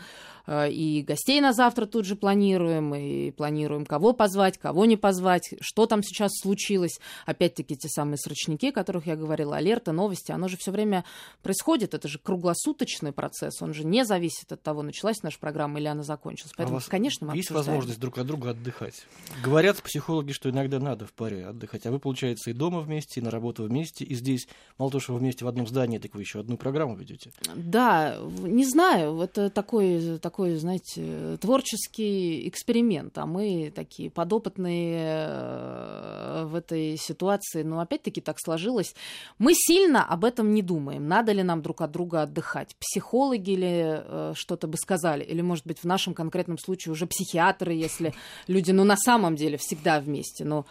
э, 0.47 0.71
и 0.71 1.01
гостей 1.01 1.41
на 1.41 1.53
завтра 1.53 1.85
тут 1.85 2.05
же 2.05 2.15
планируем, 2.15 2.93
и 2.95 3.31
планируем, 3.31 3.85
кого 3.85 4.13
позвать, 4.13 4.57
кого 4.57 4.85
не 4.85 4.97
позвать, 4.97 5.53
что 5.61 5.85
там 5.85 6.03
сейчас 6.03 6.31
случилось. 6.41 6.99
Опять-таки 7.25 7.75
те 7.75 7.89
самые 7.89 8.17
срочники, 8.17 8.67
о 8.67 8.71
которых 8.71 9.07
я 9.07 9.15
говорила, 9.15 9.57
алерты, 9.57 9.91
новости, 9.91 10.31
оно 10.31 10.47
же 10.47 10.57
все 10.57 10.71
время 10.71 11.03
происходит, 11.41 11.93
это 11.93 12.07
же 12.07 12.19
круглосуточный 12.19 13.11
процесс, 13.11 13.61
он 13.61 13.73
же 13.73 13.83
не 13.85 14.05
зависит 14.05 14.51
от 14.51 14.61
того, 14.61 14.83
началась 14.83 15.23
наша 15.23 15.39
программа 15.39 15.79
или 15.79 15.87
она 15.87 16.03
закончилась. 16.03 16.53
Поэтому, 16.55 16.77
а 16.77 16.81
конечно, 16.89 17.27
мы 17.27 17.35
есть 17.35 17.49
обсуждаем. 17.49 17.77
возможность 17.77 17.99
друг 17.99 18.17
от 18.17 18.27
друга 18.27 18.51
отдыхать? 18.51 19.05
Говорят 19.43 19.81
психологи, 19.81 20.31
что 20.31 20.49
иногда 20.49 20.79
надо 20.79 21.05
в 21.05 21.13
паре 21.13 21.47
отдыхать, 21.47 21.85
а 21.85 21.91
вы, 21.91 21.99
получается, 21.99 22.49
и 22.49 22.53
дома 22.53 22.79
вместе, 22.79 23.19
и 23.19 23.23
на 23.23 23.31
работу 23.31 23.62
вместе, 23.67 24.05
и 24.05 24.15
здесь, 24.15 24.47
мало 24.77 24.91
того, 24.91 25.01
что 25.01 25.13
вы 25.13 25.19
вместе 25.19 25.45
в 25.45 25.47
одном 25.47 25.67
здании, 25.67 25.97
так 25.97 26.15
вы 26.15 26.21
еще 26.21 26.39
одну 26.39 26.57
программу 26.57 26.95
ведете. 26.95 27.31
Да, 27.55 28.17
не 28.41 28.65
знаю, 28.65 29.19
это 29.21 29.49
такой, 29.49 30.19
такой, 30.19 30.55
знаете, 30.55 31.37
творческий 31.37 32.47
эксперимент, 32.47 33.17
а 33.17 33.25
мы 33.25 33.71
такие 33.75 34.09
подопытные 34.09 35.27
э, 35.27 36.45
в 36.45 36.55
этой 36.55 36.97
ситуации, 36.97 37.63
но 37.63 37.79
опять-таки 37.79 38.21
так 38.21 38.37
сложилось. 38.39 38.95
Мы 39.37 39.53
сильно 39.53 40.05
об 40.05 40.25
этом 40.25 40.53
не 40.53 40.61
думаем, 40.61 41.07
надо 41.07 41.31
ли 41.31 41.43
нам 41.43 41.61
друг 41.61 41.81
от 41.81 41.91
друга 41.91 42.23
отдыхать. 42.23 42.75
Психологи 42.79 43.51
ли 43.51 43.81
э, 43.83 44.33
что-то 44.35 44.67
бы 44.67 44.77
сказали, 44.77 45.23
или, 45.23 45.41
может 45.41 45.65
быть, 45.65 45.79
в 45.79 45.85
нашем 45.85 46.13
конкретном 46.13 46.57
случае 46.57 46.91
уже 46.91 47.05
психиатры, 47.05 47.73
если 47.73 48.13
люди, 48.47 48.71
ну, 48.71 48.83
на 48.83 48.97
самом 48.97 49.35
деле 49.35 49.57
всегда 49.57 49.99
вместе, 49.99 50.45
но 50.45 50.65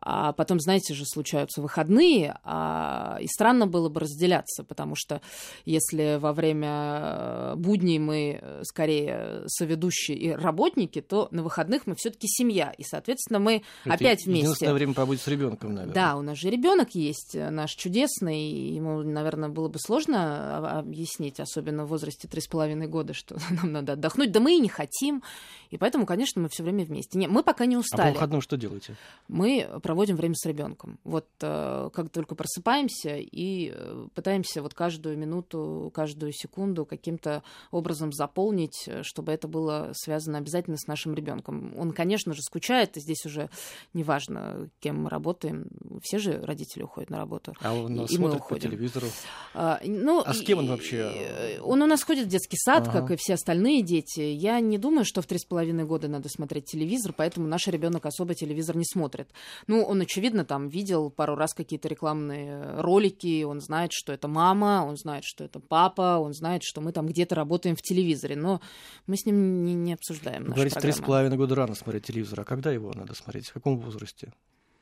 а 0.00 0.32
потом, 0.32 0.60
знаете 0.60 0.94
же, 0.94 1.04
случаются 1.06 1.62
выходные, 1.62 2.38
а, 2.44 3.18
и 3.20 3.26
странно 3.26 3.66
было 3.66 3.88
бы 3.88 4.00
разделяться, 4.00 4.64
потому 4.64 4.94
что 4.96 5.20
если 5.64 6.18
во 6.18 6.32
время 6.32 6.68
э, 6.70 7.54
будней 7.56 7.98
мы 7.98 8.38
э, 8.40 8.62
скорее 8.64 9.42
соведущие 9.46 10.16
и 10.16 10.30
работники, 10.32 11.00
то 11.00 11.28
на 11.30 11.42
выходных 11.42 11.86
мы 11.86 11.94
все-таки 11.96 12.26
семья, 12.28 12.72
и, 12.76 12.84
соответственно, 12.84 13.38
мы 13.38 13.62
Это 13.84 13.94
опять 13.94 14.24
вместе. 14.26 14.42
Единственное 14.42 14.74
время 14.74 14.94
побыть 14.94 15.20
с 15.20 15.28
ребенком, 15.28 15.74
наверное. 15.74 15.94
Да, 15.94 16.16
у 16.16 16.22
нас 16.22 16.38
же 16.38 16.50
ребенок 16.50 16.94
есть, 16.94 17.34
э, 17.34 17.50
наш 17.50 17.72
чудесный, 17.72 18.48
ему, 18.48 19.02
наверное, 19.02 19.48
было 19.48 19.68
бы 19.68 19.78
сложно 19.78 20.78
объяснить, 20.78 21.40
особенно 21.40 21.84
в 21.84 21.88
возрасте 21.88 22.28
три 22.28 22.40
с 22.40 22.46
половиной 22.46 22.86
года, 22.86 23.14
что 23.14 23.36
нам 23.50 23.72
надо 23.72 23.94
отдохнуть. 23.94 24.32
Да 24.32 24.40
мы 24.40 24.56
и 24.56 24.60
не 24.60 24.68
хотим, 24.68 25.22
и 25.70 25.76
поэтому, 25.76 26.06
конечно, 26.06 26.40
мы 26.40 26.48
все 26.48 26.62
время 26.62 26.84
вместе. 26.84 27.18
Не, 27.18 27.28
мы 27.28 27.42
пока 27.42 27.66
не 27.66 27.76
устали. 27.76 28.08
А 28.08 28.12
по 28.12 28.14
выходным 28.14 28.40
что 28.40 28.56
делаете? 28.56 28.94
Мы 29.28 29.68
проводим 29.88 30.16
время 30.16 30.34
с 30.34 30.44
ребенком. 30.44 30.98
Вот 31.02 31.28
э, 31.40 31.88
как 31.94 32.10
только 32.10 32.34
просыпаемся 32.34 33.16
и 33.16 33.72
э, 33.74 34.06
пытаемся 34.14 34.60
вот 34.60 34.74
каждую 34.74 35.16
минуту, 35.16 35.90
каждую 35.94 36.32
секунду 36.34 36.84
каким-то 36.84 37.42
образом 37.70 38.12
заполнить, 38.12 38.84
э, 38.86 39.02
чтобы 39.02 39.32
это 39.32 39.48
было 39.48 39.92
связано 39.94 40.36
обязательно 40.36 40.76
с 40.76 40.86
нашим 40.86 41.14
ребенком. 41.14 41.72
Он, 41.78 41.92
конечно 41.92 42.34
же, 42.34 42.42
скучает, 42.42 42.98
и 42.98 43.00
здесь 43.00 43.24
уже 43.24 43.48
неважно, 43.94 44.68
кем 44.80 45.04
мы 45.04 45.08
работаем. 45.08 45.68
Все 46.02 46.18
же 46.18 46.38
родители 46.42 46.82
уходят 46.82 47.08
на 47.08 47.16
работу. 47.16 47.54
А 47.62 47.72
он 47.72 48.04
и, 48.04 48.14
и 48.14 48.18
мы 48.18 48.36
уходим. 48.36 48.40
по 48.48 48.60
телевизору? 48.60 49.06
А, 49.54 49.80
ну, 49.86 50.22
а 50.22 50.34
с 50.34 50.42
кем 50.42 50.58
он 50.58 50.68
вообще? 50.68 51.58
Он 51.62 51.80
у 51.80 51.86
нас 51.86 52.02
ходит 52.02 52.26
в 52.26 52.28
детский 52.28 52.58
сад, 52.58 52.88
ага. 52.88 53.00
как 53.00 53.12
и 53.12 53.16
все 53.16 53.34
остальные 53.34 53.80
дети. 53.80 54.20
Я 54.20 54.60
не 54.60 54.76
думаю, 54.76 55.06
что 55.06 55.22
в 55.22 55.26
три 55.26 55.38
с 55.38 55.46
половиной 55.46 55.86
года 55.86 56.08
надо 56.08 56.28
смотреть 56.28 56.66
телевизор, 56.66 57.14
поэтому 57.16 57.48
наш 57.48 57.66
ребенок 57.68 58.04
особо 58.04 58.34
телевизор 58.34 58.76
не 58.76 58.84
смотрит. 58.84 59.30
Ну, 59.66 59.77
он 59.84 60.00
очень 60.00 60.18
очевидно, 60.18 60.44
там 60.44 60.68
видел 60.68 61.10
пару 61.10 61.36
раз 61.36 61.54
какие-то 61.54 61.88
рекламные 61.88 62.80
ролики, 62.80 63.44
он 63.44 63.60
знает, 63.60 63.92
что 63.92 64.12
это 64.12 64.26
мама, 64.26 64.84
он 64.86 64.96
знает, 64.96 65.22
что 65.24 65.44
это 65.44 65.60
папа, 65.60 66.18
он 66.18 66.32
знает, 66.32 66.62
что 66.64 66.80
мы 66.80 66.92
там 66.92 67.06
где-то 67.06 67.34
работаем 67.34 67.76
в 67.76 67.82
телевизоре, 67.82 68.36
но 68.36 68.60
мы 69.06 69.16
с 69.16 69.24
ним 69.24 69.64
не, 69.64 69.74
не 69.74 69.92
обсуждаем. 69.94 70.44
Говорите, 70.44 70.80
три 70.80 70.92
с 70.92 70.98
половиной 70.98 71.36
года 71.36 71.54
рано 71.54 71.74
смотреть 71.74 72.06
телевизор, 72.06 72.40
а 72.40 72.44
когда 72.44 72.72
его 72.72 72.92
надо 72.92 73.14
смотреть, 73.14 73.48
в 73.48 73.52
каком 73.52 73.78
возрасте? 73.78 74.32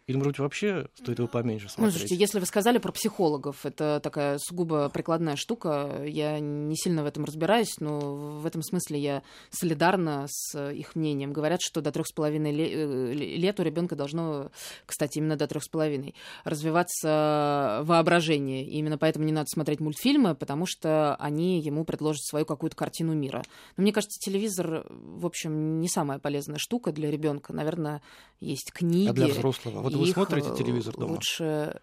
Или, 0.06 0.18
может 0.18 0.34
быть, 0.34 0.38
вообще 0.38 0.86
стоит 0.94 1.18
его 1.18 1.26
поменьше 1.26 1.68
смотреть? 1.68 1.84
Ну, 1.84 1.90
слушайте, 1.90 2.14
если 2.14 2.38
вы 2.38 2.46
сказали 2.46 2.78
про 2.78 2.92
психологов, 2.92 3.66
это 3.66 3.98
такая 4.00 4.38
сугубо 4.38 4.88
прикладная 4.88 5.34
штука. 5.34 6.04
Я 6.06 6.38
не 6.38 6.76
сильно 6.76 7.02
в 7.02 7.06
этом 7.06 7.24
разбираюсь, 7.24 7.80
но 7.80 8.14
в 8.38 8.46
этом 8.46 8.62
смысле 8.62 9.00
я 9.00 9.22
солидарна 9.50 10.26
с 10.28 10.70
их 10.70 10.94
мнением. 10.94 11.32
Говорят, 11.32 11.60
что 11.60 11.80
до 11.80 11.90
трех 11.90 12.06
с 12.06 12.12
половиной 12.12 12.52
э, 12.52 13.12
лет 13.14 13.58
у 13.58 13.64
ребенка 13.64 13.96
должно, 13.96 14.52
кстати, 14.86 15.18
именно 15.18 15.34
до 15.34 15.48
трех 15.48 15.64
с 15.64 15.68
половиной, 15.68 16.14
развиваться 16.44 17.80
воображение. 17.82 18.64
И 18.64 18.78
именно 18.78 18.98
поэтому 18.98 19.24
не 19.24 19.32
надо 19.32 19.48
смотреть 19.48 19.80
мультфильмы, 19.80 20.36
потому 20.36 20.66
что 20.66 21.16
они 21.16 21.60
ему 21.60 21.84
предложат 21.84 22.22
свою 22.22 22.46
какую-то 22.46 22.76
картину 22.76 23.12
мира. 23.14 23.42
Но 23.76 23.82
мне 23.82 23.92
кажется, 23.92 24.20
телевизор, 24.20 24.86
в 24.88 25.26
общем, 25.26 25.80
не 25.80 25.88
самая 25.88 26.20
полезная 26.20 26.58
штука 26.58 26.92
для 26.92 27.10
ребенка. 27.10 27.52
Наверное, 27.52 28.02
есть 28.38 28.70
книги. 28.72 29.08
А 29.08 29.12
для 29.12 29.26
взрослого? 29.26 29.80
Вот 29.80 29.95
Вы 29.96 30.08
их 30.08 30.14
смотрите 30.14 30.50
э, 30.50 30.56
телевизор 30.56 30.94
дома? 30.96 31.12
лучше 31.12 31.80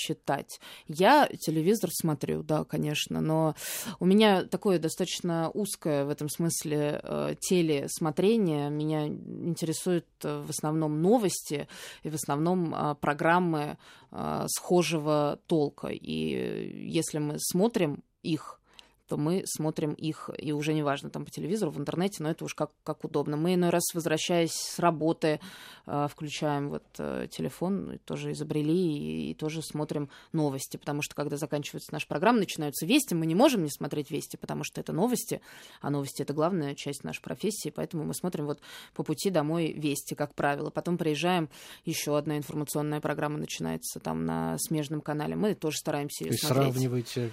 читать. 0.00 0.60
Я 0.88 1.28
телевизор 1.28 1.90
смотрю, 1.92 2.42
да, 2.42 2.64
конечно, 2.64 3.20
но 3.20 3.54
у 3.98 4.06
меня 4.06 4.44
такое 4.44 4.78
достаточно 4.78 5.50
узкое 5.50 6.04
в 6.04 6.08
этом 6.08 6.28
смысле 6.28 7.00
э, 7.02 7.34
телесмотрение. 7.38 8.70
Меня 8.70 9.06
интересуют 9.06 10.06
э, 10.24 10.42
в 10.46 10.50
основном 10.50 11.02
новости 11.02 11.68
и 12.02 12.08
в 12.08 12.14
основном 12.14 12.74
э, 12.74 12.94
программы 12.94 13.76
э, 14.10 14.44
схожего 14.48 15.38
толка. 15.46 15.88
И 15.88 16.88
если 16.88 17.18
мы 17.18 17.34
смотрим 17.38 18.02
их 18.22 18.59
то 19.10 19.16
мы 19.16 19.42
смотрим 19.44 19.94
их, 19.94 20.30
и 20.38 20.52
уже 20.52 20.72
неважно, 20.72 21.10
там 21.10 21.24
по 21.24 21.32
телевизору, 21.32 21.72
в 21.72 21.80
интернете, 21.80 22.22
но 22.22 22.30
это 22.30 22.44
уж 22.44 22.54
как, 22.54 22.70
как 22.84 23.04
удобно. 23.04 23.36
Мы 23.36 23.54
иной 23.54 23.70
раз, 23.70 23.82
возвращаясь 23.92 24.52
с 24.52 24.78
работы, 24.78 25.40
э, 25.88 26.06
включаем 26.08 26.68
вот 26.68 26.84
э, 26.98 27.26
телефон, 27.28 27.98
тоже 28.04 28.30
изобрели, 28.30 28.72
и, 28.72 29.30
и 29.32 29.34
тоже 29.34 29.62
смотрим 29.62 30.10
новости, 30.32 30.76
потому 30.76 31.02
что 31.02 31.16
когда 31.16 31.36
заканчивается 31.36 31.92
наша 31.92 32.06
программа, 32.06 32.38
начинаются 32.38 32.86
вести, 32.86 33.16
мы 33.16 33.26
не 33.26 33.34
можем 33.34 33.64
не 33.64 33.70
смотреть 33.70 34.12
вести, 34.12 34.36
потому 34.36 34.62
что 34.62 34.80
это 34.80 34.92
новости, 34.92 35.40
а 35.80 35.90
новости— 35.90 36.22
это 36.22 36.32
главная 36.32 36.76
часть 36.76 37.02
нашей 37.02 37.22
профессии, 37.22 37.70
поэтому 37.70 38.04
мы 38.04 38.14
смотрим 38.14 38.46
вот 38.46 38.60
по 38.94 39.02
пути 39.02 39.30
домой 39.30 39.72
вести, 39.72 40.14
как 40.14 40.36
правило. 40.36 40.70
Потом 40.70 40.98
приезжаем, 40.98 41.48
еще 41.84 42.16
одна 42.16 42.38
информационная 42.38 43.00
программа 43.00 43.38
начинается 43.38 43.98
там 43.98 44.24
на 44.24 44.56
смежном 44.58 45.00
канале, 45.00 45.34
мы 45.34 45.56
тоже 45.56 45.78
стараемся 45.78 46.26
ее 46.26 46.34
смотреть. 46.34 46.74
сравниваете, 46.74 47.32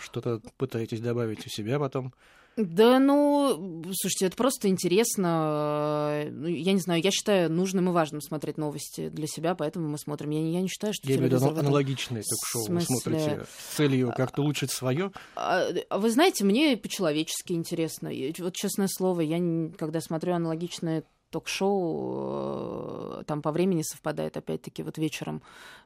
что-то 0.00 0.40
пытаетесь 0.56 1.00
добавить 1.00 1.46
у 1.46 1.50
себя 1.50 1.78
потом? 1.78 2.12
Да, 2.56 2.98
ну, 2.98 3.82
слушайте, 3.94 4.26
это 4.26 4.36
просто 4.36 4.68
интересно. 4.68 6.24
Ну, 6.30 6.46
Я 6.48 6.72
не 6.72 6.80
знаю, 6.80 7.00
я 7.02 7.10
считаю 7.10 7.50
нужным 7.50 7.88
и 7.88 7.92
важным 7.92 8.20
смотреть 8.20 8.58
новости 8.58 9.08
для 9.08 9.26
себя, 9.26 9.54
поэтому 9.54 9.88
мы 9.88 9.98
смотрим. 9.98 10.30
Я 10.30 10.40
не, 10.40 10.52
я 10.54 10.60
не 10.60 10.68
считаю, 10.68 10.92
что 10.92 11.08
Я 11.08 11.16
имею 11.16 11.30
в 11.30 11.34
виду 11.34 11.58
аналогичные 11.58 12.22
ток-шоу. 12.22 12.62
Вы 12.62 12.80
смысле- 12.80 12.96
смотрите 13.00 13.46
с 13.56 13.76
целью 13.76 14.12
как-то 14.16 14.42
улучшить 14.42 14.72
свое. 14.72 15.12
А, 15.36 15.68
а 15.88 15.98
Вы 15.98 16.10
знаете, 16.10 16.44
мне 16.44 16.76
по-человечески 16.76 17.52
интересно. 17.52 18.10
Вот 18.38 18.54
честное 18.54 18.88
слово, 18.88 19.20
я 19.20 19.38
когда 19.78 20.00
смотрю 20.00 20.34
аналогичное 20.34 21.04
ток-шоу, 21.30 23.20
э, 23.20 23.24
там 23.26 23.42
по 23.42 23.52
времени 23.52 23.82
совпадает, 23.82 24.36
опять-таки, 24.36 24.82
вот 24.82 24.98
вечером 24.98 25.42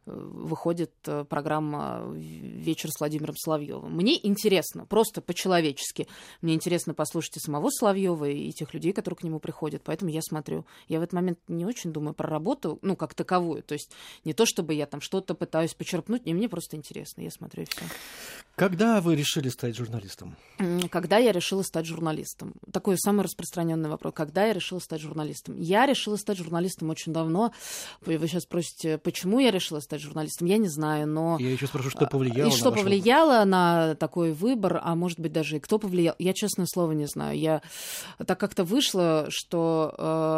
э, 0.06 0.12
выходит 0.12 0.92
э, 1.06 1.24
программа 1.24 2.02
«Вечер 2.14 2.90
с 2.90 3.00
Владимиром 3.00 3.36
Соловьевым». 3.36 3.94
Мне 3.94 4.18
интересно, 4.26 4.86
просто 4.86 5.20
по-человечески. 5.20 6.08
Мне 6.42 6.54
интересно 6.54 6.94
послушать 6.94 7.36
и 7.36 7.40
самого 7.40 7.70
Соловьева, 7.70 8.28
и 8.28 8.50
тех 8.52 8.74
людей, 8.74 8.92
которые 8.92 9.18
к 9.18 9.22
нему 9.24 9.38
приходят, 9.38 9.82
поэтому 9.84 10.10
я 10.10 10.20
смотрю. 10.22 10.64
Я 10.88 11.00
в 11.00 11.02
этот 11.02 11.12
момент 11.12 11.38
не 11.48 11.66
очень 11.66 11.92
думаю 11.92 12.14
про 12.14 12.28
работу, 12.28 12.78
ну, 12.82 12.96
как 12.96 13.14
таковую, 13.14 13.62
то 13.62 13.74
есть 13.74 13.92
не 14.24 14.32
то, 14.32 14.46
чтобы 14.46 14.74
я 14.74 14.86
там 14.86 15.00
что-то 15.00 15.34
пытаюсь 15.34 15.74
почерпнуть, 15.74 16.26
не, 16.26 16.34
мне 16.34 16.48
просто 16.48 16.76
интересно, 16.76 17.22
я 17.22 17.30
смотрю 17.30 17.62
и 17.62 17.66
все. 17.66 17.84
Когда 18.56 19.00
вы 19.00 19.16
решили 19.16 19.48
стать 19.48 19.76
журналистом? 19.76 20.36
Когда 20.90 21.18
я 21.18 21.32
решила 21.32 21.62
стать 21.62 21.86
журналистом? 21.86 22.54
Такой 22.72 22.96
самый 22.98 23.22
распространенный 23.22 23.88
вопрос. 23.88 24.14
Когда 24.14 24.46
я 24.46 24.52
решила 24.52 24.78
стать 24.78 25.00
журналистом? 25.00 25.56
Я 25.58 25.86
решила 25.86 26.16
стать 26.16 26.38
журналистом 26.38 26.90
очень 26.90 27.12
давно. 27.12 27.52
Вы 28.06 28.18
сейчас 28.28 28.44
спросите, 28.44 28.98
почему 28.98 29.40
я 29.40 29.50
решила 29.50 29.80
стать 29.80 30.00
журналистом? 30.00 30.46
Я 30.46 30.58
не 30.58 30.68
знаю, 30.68 31.08
но... 31.08 31.36
Я 31.40 31.50
еще 31.50 31.66
спрошу, 31.66 31.90
что 31.90 32.06
повлияло 32.06 32.48
И 32.48 32.50
на 32.52 32.56
что 32.56 32.70
выбор? 32.70 32.84
повлияло 32.84 33.44
на 33.44 33.96
такой 33.96 34.32
выбор, 34.32 34.80
а 34.82 34.94
может 34.94 35.18
быть 35.18 35.32
даже 35.32 35.56
и 35.56 35.60
кто 35.60 35.78
повлиял, 35.80 36.14
я 36.20 36.32
честное 36.32 36.66
слово 36.66 36.92
не 36.92 37.06
знаю. 37.06 37.36
Я 37.36 37.60
так 38.24 38.38
как-то 38.38 38.62
вышло, 38.62 39.26
что 39.30 39.94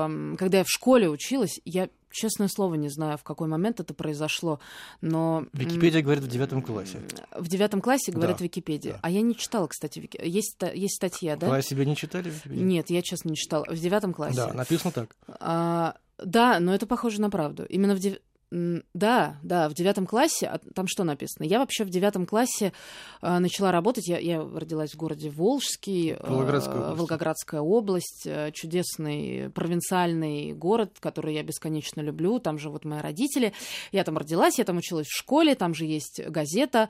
эм, 0.08 0.36
когда 0.38 0.58
я 0.58 0.64
в 0.64 0.70
школе 0.70 1.10
училась, 1.10 1.60
я 1.64 1.90
честное 2.10 2.48
слово 2.48 2.74
не 2.74 2.88
знаю, 2.88 3.18
в 3.18 3.22
какой 3.22 3.48
момент 3.48 3.80
это 3.80 3.94
произошло, 3.94 4.60
но 5.00 5.46
Википедия 5.52 6.02
говорит 6.02 6.24
в 6.24 6.28
девятом 6.28 6.62
классе. 6.62 7.00
в 7.36 7.48
девятом 7.48 7.80
классе 7.80 8.12
говорят 8.12 8.38
Да, 8.38 8.44
Википедия, 8.44 8.94
да. 8.94 8.98
а 9.02 9.10
я 9.10 9.22
не 9.22 9.36
читала, 9.36 9.66
кстати, 9.66 9.98
Вики... 9.98 10.20
есть 10.22 10.56
есть 10.74 10.96
статья, 10.96 11.36
да? 11.36 11.48
Вы 11.48 11.62
себе 11.62 11.84
не 11.86 11.96
читали 11.96 12.30
Википедию? 12.30 12.66
Нет, 12.66 12.90
я 12.90 13.02
честно 13.02 13.30
не 13.30 13.36
читала. 13.36 13.64
В 13.68 13.78
девятом 13.78 14.14
классе. 14.14 14.36
Да, 14.36 14.52
написано 14.52 14.92
так. 14.92 15.16
А, 15.28 15.96
да, 16.18 16.60
но 16.60 16.74
это 16.74 16.86
похоже 16.86 17.20
на 17.20 17.30
правду. 17.30 17.64
Именно 17.64 17.94
в 17.94 17.98
дев... 17.98 18.18
Да, 18.52 19.38
да, 19.42 19.68
в 19.68 19.74
девятом 19.74 20.06
классе, 20.06 20.46
а 20.46 20.58
там 20.72 20.86
что 20.86 21.02
написано? 21.02 21.44
Я 21.44 21.58
вообще 21.58 21.82
в 21.84 21.90
девятом 21.90 22.26
классе 22.26 22.72
а, 23.20 23.40
начала 23.40 23.72
работать. 23.72 24.06
Я, 24.06 24.18
я 24.18 24.40
родилась 24.40 24.92
в 24.92 24.96
городе 24.96 25.30
Волжский, 25.30 26.14
а, 26.14 26.30
Волгоградская 26.30 26.76
область. 26.76 26.98
Волгоградская 26.98 27.60
область, 27.60 28.22
а, 28.26 28.50
чудесный 28.52 29.50
провинциальный 29.50 30.52
город, 30.52 30.92
который 31.00 31.34
я 31.34 31.42
бесконечно 31.42 32.00
люблю. 32.00 32.38
Там 32.38 32.58
живут 32.58 32.84
мои 32.84 33.00
родители. 33.00 33.52
Я 33.90 34.04
там 34.04 34.16
родилась, 34.16 34.58
я 34.58 34.64
там 34.64 34.76
училась 34.76 35.08
в 35.08 35.16
школе, 35.18 35.56
там 35.56 35.74
же 35.74 35.84
есть 35.84 36.20
газета. 36.28 36.88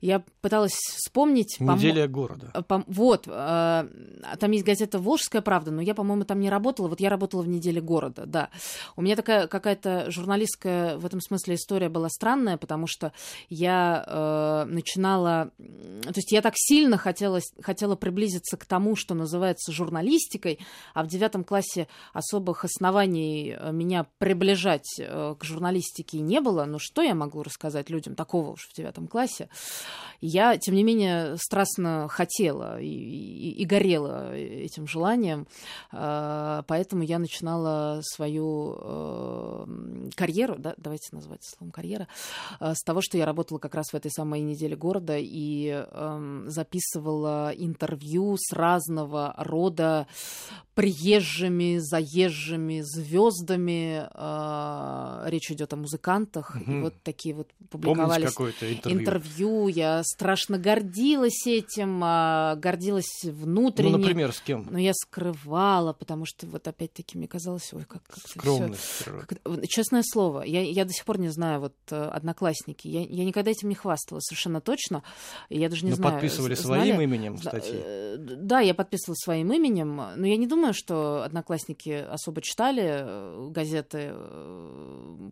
Я 0.00 0.24
пыталась 0.40 0.74
вспомнить. 0.74 1.60
Неделя 1.60 2.08
города. 2.08 2.50
а, 2.52 2.62
пом- 2.62 2.84
Вот, 2.88 3.28
а, 3.28 3.86
там 4.40 4.50
есть 4.50 4.64
газета 4.64 4.98
«Волжская 4.98 5.40
правда», 5.40 5.70
но 5.70 5.80
я, 5.80 5.94
по-моему, 5.94 6.24
там 6.24 6.40
не 6.40 6.50
работала. 6.50 6.88
Вот 6.88 6.98
я 6.98 7.10
работала 7.10 7.42
в 7.42 7.48
«Неделе 7.48 7.80
города», 7.80 8.26
да. 8.26 8.50
У 8.96 9.02
меня 9.02 9.14
такая 9.14 9.46
какая-то 9.46 10.10
журналистская 10.10 10.95
в 10.98 11.06
этом 11.06 11.20
смысле 11.20 11.54
история 11.54 11.88
была 11.88 12.08
странная, 12.08 12.56
потому 12.56 12.86
что 12.86 13.12
я 13.48 14.04
э, 14.06 14.64
начинала... 14.70 15.50
То 16.02 16.12
есть 16.16 16.32
я 16.32 16.42
так 16.42 16.54
сильно 16.56 16.96
хотела, 16.96 17.40
хотела 17.62 17.96
приблизиться 17.96 18.56
к 18.56 18.64
тому, 18.64 18.96
что 18.96 19.14
называется 19.14 19.72
журналистикой, 19.72 20.58
а 20.94 21.02
в 21.04 21.06
девятом 21.08 21.44
классе 21.44 21.88
особых 22.12 22.64
оснований 22.64 23.56
э, 23.58 23.72
меня 23.72 24.06
приближать 24.18 24.96
э, 24.98 25.34
к 25.38 25.44
журналистике 25.44 26.20
не 26.20 26.40
было. 26.40 26.64
Ну 26.64 26.78
что 26.78 27.02
я 27.02 27.14
могу 27.14 27.42
рассказать 27.42 27.90
людям 27.90 28.14
такого 28.14 28.52
уж 28.52 28.68
в 28.68 28.74
девятом 28.76 29.06
классе? 29.06 29.48
Я, 30.20 30.56
тем 30.56 30.74
не 30.74 30.82
менее, 30.82 31.36
страстно 31.36 32.08
хотела 32.08 32.80
и, 32.80 32.86
и- 32.86 33.52
и 33.56 33.64
горела 33.64 34.34
этим 34.34 34.86
желанием, 34.86 35.46
э, 35.92 36.62
поэтому 36.66 37.02
я 37.02 37.18
начинала 37.18 38.00
свою 38.02 38.76
э, 38.80 39.66
карьеру, 40.14 40.56
да, 40.58 40.74
давайте 40.86 41.08
назвать 41.10 41.40
словом 41.42 41.72
карьера, 41.72 42.06
э, 42.60 42.74
с 42.74 42.82
того, 42.84 43.00
что 43.02 43.18
я 43.18 43.26
работала 43.26 43.58
как 43.58 43.74
раз 43.74 43.86
в 43.92 43.94
этой 43.94 44.10
самой 44.12 44.40
неделе 44.40 44.76
города 44.76 45.16
и 45.18 45.66
эм, 45.68 46.48
записывала 46.48 47.52
интервью 47.56 48.36
с 48.38 48.52
разного 48.52 49.34
рода 49.36 50.06
приезжими, 50.74 51.78
заезжими 51.78 52.82
звездами. 52.82 54.06
Э, 54.14 55.28
речь 55.30 55.50
идет 55.50 55.72
о 55.72 55.76
музыкантах. 55.76 56.56
И 56.56 56.70
Мгм. 56.70 56.82
вот 56.82 56.94
такие 57.02 57.34
вот 57.34 57.48
публиковались 57.70 58.28
интервью? 58.60 59.00
интервью. 59.00 59.68
Я 59.68 60.02
страшно 60.04 60.58
гордилась 60.58 61.46
этим, 61.46 62.00
а, 62.04 62.56
гордилась 62.56 63.24
внутренне. 63.24 63.90
Ну, 63.92 63.98
например, 63.98 64.32
с 64.32 64.40
кем? 64.40 64.66
Но 64.70 64.78
я 64.78 64.92
скрывала, 64.94 65.94
потому 65.94 66.26
что 66.26 66.46
вот 66.46 66.68
опять-таки 66.68 67.16
мне 67.16 67.26
казалось, 67.26 67.72
ой, 67.72 67.84
как, 67.84 68.02
как 68.04 68.18
Скромность. 68.28 69.04
природа. 69.04 69.26
как 69.26 69.68
честное 69.68 70.02
слово, 70.04 70.42
я, 70.42 70.60
я 70.76 70.84
до 70.84 70.92
сих 70.92 71.04
пор 71.04 71.18
не 71.18 71.28
знаю, 71.28 71.60
вот 71.60 71.74
э, 71.90 71.96
одноклассники, 71.96 72.86
я, 72.88 73.00
я 73.00 73.24
никогда 73.24 73.50
этим 73.50 73.68
не 73.68 73.74
хвасталась, 73.74 74.24
совершенно 74.24 74.60
точно. 74.60 75.02
Я 75.50 75.68
даже 75.68 75.84
не 75.84 75.90
Но 75.90 75.96
знаю. 75.96 76.12
Подписывали 76.14 76.54
з- 76.54 76.62
своим 76.62 76.84
знали? 76.94 77.04
именем 77.04 77.38
статьи. 77.38 77.74
э, 77.74 78.16
Да, 78.18 78.60
я 78.60 78.74
подписывала 78.74 79.14
своим 79.16 79.52
именем, 79.52 79.96
но 80.16 80.26
я 80.26 80.36
не 80.36 80.46
думаю, 80.46 80.72
что 80.74 81.22
одноклассники 81.22 81.90
особо 82.10 82.40
читали 82.42 82.82
э, 82.86 83.48
газеты, 83.50 84.12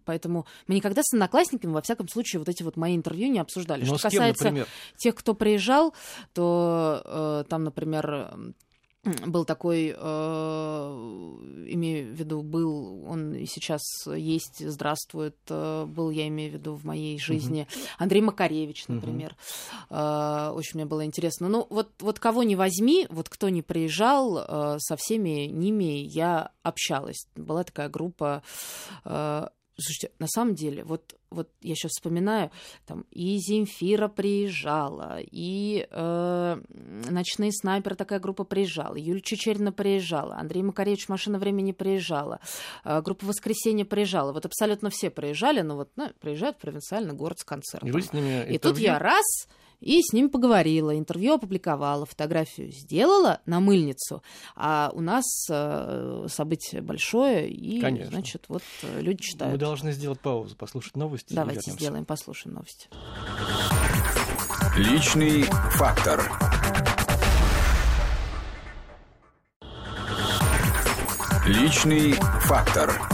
поэтому 0.04 0.46
мы 0.66 0.74
никогда 0.76 1.02
с 1.04 1.12
одноклассниками, 1.14 1.72
во 1.72 1.82
всяком 1.82 2.08
случае, 2.08 2.38
вот 2.40 2.48
эти 2.48 2.62
вот 2.62 2.76
мои 2.76 2.96
интервью 2.96 3.28
не 3.30 3.38
обсуждали. 3.38 3.80
Но 3.84 3.98
что 3.98 4.08
с 4.08 4.10
кем, 4.10 4.18
касается 4.20 4.44
например? 4.44 4.66
тех, 4.96 5.14
кто 5.14 5.34
приезжал, 5.34 5.94
то 6.32 7.02
э, 7.04 7.44
там, 7.48 7.64
например, 7.64 8.34
был 9.26 9.44
такой, 9.44 9.94
э, 9.96 10.02
имею 11.68 12.12
в 12.12 12.16
виду, 12.16 12.42
был, 12.42 13.04
он 13.06 13.34
и 13.34 13.46
сейчас 13.46 13.82
есть, 14.06 14.66
здравствует, 14.66 15.36
э, 15.48 15.84
был, 15.86 16.10
я 16.10 16.28
имею 16.28 16.52
в 16.52 16.54
виду, 16.54 16.74
в 16.74 16.84
моей 16.84 17.18
жизни, 17.18 17.66
Андрей 17.98 18.20
Макаревич, 18.20 18.88
например. 18.88 19.36
Э, 19.90 20.50
очень 20.54 20.76
мне 20.76 20.86
было 20.86 21.04
интересно. 21.04 21.48
Ну, 21.48 21.66
вот, 21.70 21.90
вот 22.00 22.18
кого 22.18 22.42
не 22.42 22.56
возьми, 22.56 23.06
вот 23.10 23.28
кто 23.28 23.48
не 23.48 23.62
приезжал, 23.62 24.38
э, 24.38 24.78
со 24.78 24.96
всеми 24.96 25.46
ними 25.46 26.04
я 26.04 26.50
общалась. 26.62 27.26
Была 27.36 27.64
такая 27.64 27.88
группа 27.88 28.42
э, 29.04 29.48
Слушайте, 29.76 30.12
на 30.18 30.28
самом 30.28 30.54
деле, 30.54 30.84
вот, 30.84 31.16
вот 31.30 31.50
я 31.60 31.74
сейчас 31.74 31.92
вспоминаю, 31.92 32.50
там 32.86 33.04
и 33.10 33.38
Земфира 33.38 34.08
приезжала, 34.08 35.18
и 35.20 35.86
э, 35.90 36.60
Ночные 37.10 37.52
снайперы 37.52 37.96
такая 37.96 38.20
группа 38.20 38.44
приезжала, 38.44 38.94
Юлия 38.94 39.20
Чечерина 39.20 39.72
приезжала, 39.72 40.36
Андрей 40.36 40.62
Макаревич 40.62 41.08
Машина 41.08 41.38
времени 41.38 41.72
приезжала, 41.72 42.40
э, 42.84 43.00
группа 43.02 43.26
Воскресенье 43.26 43.84
приезжала. 43.84 44.32
Вот 44.32 44.46
абсолютно 44.46 44.90
все 44.90 45.10
приезжали, 45.10 45.60
но 45.62 45.76
вот 45.76 45.90
ну, 45.96 46.10
приезжают 46.20 46.56
в 46.58 46.60
провинциальный 46.60 47.14
город 47.14 47.40
с 47.40 47.44
концертом. 47.44 47.88
И 47.88 47.92
вы 47.92 48.02
с 48.02 48.12
ними 48.12 48.46
И 48.52 48.58
тут 48.58 48.78
я 48.78 48.98
раз 48.98 49.24
и 49.80 50.00
с 50.02 50.12
ними 50.12 50.28
поговорила, 50.28 50.96
интервью 50.96 51.34
опубликовала, 51.34 52.06
фотографию 52.06 52.70
сделала 52.72 53.40
на 53.46 53.60
мыльницу, 53.60 54.22
а 54.56 54.90
у 54.94 55.00
нас 55.00 55.24
э, 55.50 56.26
событие 56.28 56.82
большое, 56.82 57.48
и, 57.48 57.80
Конечно. 57.80 58.10
значит, 58.10 58.44
вот 58.48 58.62
э, 58.82 59.00
люди 59.00 59.22
читают. 59.22 59.52
Мы 59.52 59.58
должны 59.58 59.92
сделать 59.92 60.20
паузу, 60.20 60.56
послушать 60.56 60.96
новости. 60.96 61.34
Давайте 61.34 61.70
сделаем, 61.70 62.04
послушаем 62.04 62.54
новости. 62.56 62.88
Личный 64.76 65.42
фактор. 65.42 66.30
Личный 71.46 72.12
фактор. 72.12 73.13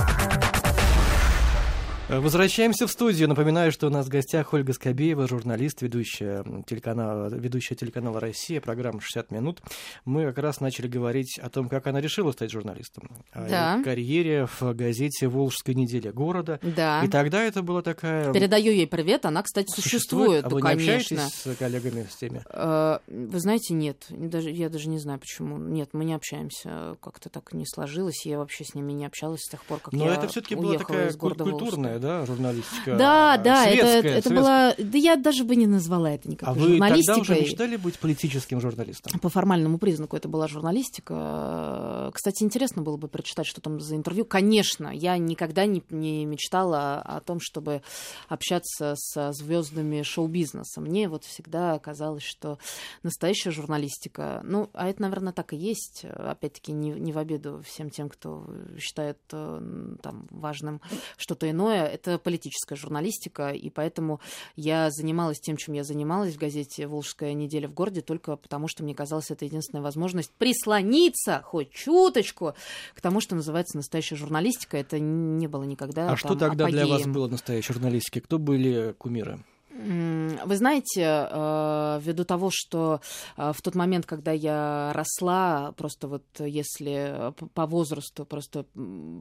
Возвращаемся 2.19 2.88
в 2.88 2.90
студию. 2.90 3.29
Напоминаю, 3.29 3.71
что 3.71 3.87
у 3.87 3.90
нас 3.90 4.07
в 4.07 4.09
гостях 4.09 4.52
Ольга 4.52 4.73
Скобеева, 4.73 5.29
журналист, 5.29 5.81
ведущая 5.81 6.45
телеканала, 6.67 7.29
ведущая 7.33 7.76
телеканала 7.76 8.19
«Россия», 8.19 8.61
программа 8.61 8.99
«60 8.99 9.26
минут». 9.31 9.62
Мы 10.05 10.25
как 10.25 10.38
раз 10.38 10.59
начали 10.61 10.88
говорить 10.88 11.38
о 11.38 11.49
том, 11.50 11.69
как 11.69 11.87
она 11.87 12.00
решила 12.00 12.33
стать 12.33 12.50
журналистом. 12.50 13.09
О 13.33 13.49
Да. 13.49 13.75
её 13.75 13.85
карьере 13.85 14.47
в 14.47 14.75
газете 14.75 15.29
«Волжская 15.29 15.76
неделя 15.76 16.12
города». 16.12 16.59
Да. 16.62 17.05
И 17.05 17.09
тогда 17.09 17.45
это 17.45 17.62
была 17.62 17.81
такая... 17.81 18.33
Передаю 18.33 18.73
ей 18.73 18.88
привет, 18.88 19.25
она, 19.25 19.45
кстати, 19.45 19.69
существует, 19.73 20.47
А 20.47 20.49
вы 20.49 20.57
не 20.57 20.67
конечно. 20.67 21.25
общаетесь 21.25 21.52
с 21.52 21.57
коллегами 21.57 22.09
с 22.11 22.17
теми? 22.17 22.43
Э, 22.52 22.99
Вы 23.07 23.38
знаете, 23.38 23.73
нет, 23.75 24.07
даже, 24.11 24.50
я 24.50 24.69
даже 24.69 24.88
не 24.88 24.99
знаю 24.99 25.21
почему. 25.21 25.59
Нет, 25.59 25.90
мы 25.93 26.05
не 26.05 26.14
общаемся, 26.14 26.97
как-то 27.00 27.29
так 27.29 27.52
не 27.52 27.67
сложилось. 27.67 28.26
Я 28.26 28.38
вообще 28.38 28.64
с 28.64 28.75
ними 28.75 28.93
не 28.93 29.07
общалась 29.07 29.43
с 29.43 29.49
тех 29.49 29.62
пор, 29.62 29.79
как 29.79 29.93
Но 29.93 30.07
я 30.07 30.14
это 30.14 30.26
все-таки 30.26 30.57
была 30.57 30.76
такая 30.76 31.12
культурная. 31.12 32.00
Да, 32.00 32.26
журналистика? 32.26 32.97
Да, 32.97 33.35
а, 33.35 33.38
да, 33.38 33.66
это, 33.66 33.87
светская, 33.87 33.99
это 33.99 34.11
светская. 34.11 34.37
была... 34.37 34.75
Да 34.78 34.99
я 34.99 35.16
даже 35.16 35.45
бы 35.45 35.57
не 35.57 35.66
назвала 35.66 36.11
это 36.11 36.28
никакой 36.28 36.54
А 36.54 36.54
вы 36.54 36.78
тогда 36.78 36.97
журналистикой. 36.97 37.21
уже 37.21 37.40
мечтали 37.40 37.76
быть 37.76 37.99
политическим 37.99 38.61
журналистом? 38.61 39.19
По 39.21 39.28
формальному 39.28 39.78
признаку 39.78 40.16
это 40.16 40.28
была 40.28 40.49
журналистика. 40.49 42.11
Кстати, 42.14 42.42
интересно 42.42 42.83
было 42.83 42.97
бы 42.97 43.09
прочитать, 43.09 43.47
что 43.47 43.61
там 43.61 43.80
за 43.80 43.97
интервью. 43.97 44.25
Конечно, 44.25 44.88
я 44.88 45.16
никогда 45.19 45.66
не, 45.66 45.83
не 45.90 46.25
мечтала 46.25 47.00
о 47.00 47.21
том, 47.21 47.38
чтобы 47.40 47.83
общаться 48.28 48.95
со 48.97 49.33
звездами 49.33 50.02
шоу-бизнеса. 50.02 50.80
Мне 50.80 51.09
вот 51.09 51.25
всегда 51.25 51.78
казалось, 51.78 52.23
что 52.23 52.59
настоящая 53.02 53.50
журналистика, 53.50 54.40
ну, 54.45 54.71
а 54.73 54.88
это, 54.88 55.02
наверное, 55.02 55.33
так 55.33 55.52
и 55.52 55.57
есть. 55.57 56.04
Опять-таки, 56.04 56.73
не, 56.73 56.90
не 56.90 57.12
в 57.12 57.19
обиду 57.19 57.62
всем 57.66 57.90
тем, 57.90 58.09
кто 58.09 58.47
считает 58.78 59.19
э, 59.33 59.95
там 60.02 60.26
важным 60.30 60.80
что-то 61.16 61.50
иное. 61.50 61.87
Это 61.90 62.18
политическая 62.18 62.76
журналистика, 62.76 63.50
и 63.50 63.70
поэтому 63.70 64.20
я 64.56 64.90
занималась 64.90 65.40
тем, 65.40 65.56
чем 65.56 65.75
я 65.75 65.85
занималась 65.85 66.35
в 66.35 66.38
газете 66.38 66.87
«Волжская 66.87 67.32
неделя 67.35 67.68
в 67.68 67.75
городе», 67.75 68.00
только 68.00 68.37
потому 68.37 68.68
что 68.68 68.82
мне 68.82 68.94
казалось, 68.94 69.30
это 69.30 69.44
единственная 69.44 69.82
возможность 69.82 70.30
прислониться 70.38 71.42
хоть 71.44 71.70
чуточку 71.70 72.54
к 72.94 73.00
тому, 73.00 73.20
что 73.20 73.35
называется 73.35 73.76
настоящая 73.76 74.16
журналистика. 74.16 74.76
Это 74.76 74.99
не 74.99 75.47
было 75.47 75.64
никогда 75.64 76.04
А 76.04 76.09
там, 76.09 76.16
что 76.16 76.35
тогда 76.35 76.66
для 76.66 76.87
вас 76.87 77.00
апогеем. 77.00 77.12
было 77.12 77.28
настоящей 77.28 77.73
журналистикой? 77.73 78.23
Кто 78.23 78.38
были 78.38 78.94
кумиры? 78.99 79.40
Вы 79.73 80.57
знаете, 80.57 81.29
э, 81.31 82.00
ввиду 82.03 82.25
того, 82.25 82.50
что 82.53 83.00
э, 83.37 83.53
в 83.55 83.62
тот 83.62 83.77
момент, 83.77 84.05
когда 84.05 84.33
я 84.33 84.93
росла, 84.95 85.73
просто 85.77 86.09
вот 86.09 86.25
если 86.41 87.33
по 87.55 87.67
возрасту 87.67 88.25
просто 88.25 88.67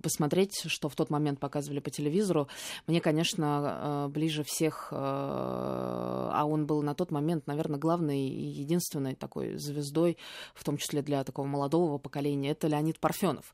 посмотреть, 0.02 0.64
что 0.66 0.90
в 0.90 0.96
тот 0.96 1.12
момент 1.12 1.40
показывали 1.40 1.80
по 1.80 1.92
телевизору, 1.92 2.48
мне, 2.88 3.00
конечно, 3.00 4.08
э, 4.08 4.08
ближе 4.10 4.44
всех, 4.44 4.90
а 4.92 6.44
он 6.46 6.66
был 6.66 6.82
на 6.82 6.96
тот 6.96 7.12
момент, 7.12 7.46
наверное, 7.46 7.80
главной 7.80 8.20
и 8.20 8.46
единственной 8.48 9.14
такой 9.14 9.56
звездой, 9.58 10.18
в 10.56 10.64
том 10.64 10.78
числе 10.78 11.04
для 11.04 11.24
такого 11.24 11.46
молодого 11.46 12.00
поколения, 12.00 12.52
это 12.52 12.68
Леонид 12.68 13.00
Парфенов. 13.00 13.54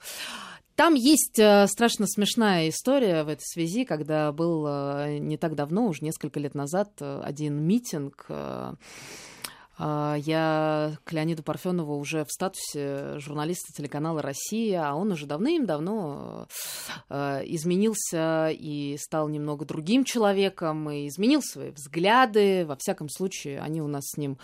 Там 0.76 0.94
есть 0.94 1.40
э, 1.40 1.68
страшно 1.68 2.06
смешная 2.06 2.68
история 2.68 3.24
в 3.24 3.30
этой 3.30 3.44
связи, 3.44 3.86
когда 3.86 4.32
был 4.34 4.66
э, 4.68 5.20
не 5.20 5.38
так 5.38 5.56
давно, 5.56 5.88
уже 5.88 6.04
несколько 6.04 6.40
лет 6.40 6.54
назад, 6.54 6.90
э, 7.00 7.22
один 7.24 7.66
митинг. 7.66 8.28
А, 9.78 10.16
Я 10.16 10.98
к 11.04 11.12
Леониду 11.12 11.44
Парфенову 11.44 11.98
уже 11.98 12.26
в 12.26 12.32
статусе 12.32 13.20
журналиста 13.20 13.74
телеканала 13.76 14.22
«Россия», 14.22 14.88
а 14.88 14.96
он 14.96 15.12
уже 15.12 15.26
давным-давно 15.26 16.48
э, 17.10 17.42
изменился 17.46 18.50
и 18.52 18.98
стал 19.00 19.28
немного 19.30 19.66
другим 19.66 20.04
человеком, 20.04 20.90
и 20.90 21.08
изменил 21.08 21.42
свои 21.42 21.72
взгляды. 21.72 22.66
Во 22.66 22.76
всяком 22.76 23.10
случае, 23.10 23.60
они 23.60 23.82
у 23.82 23.88
нас 23.88 24.04
с 24.06 24.18
ним 24.18 24.38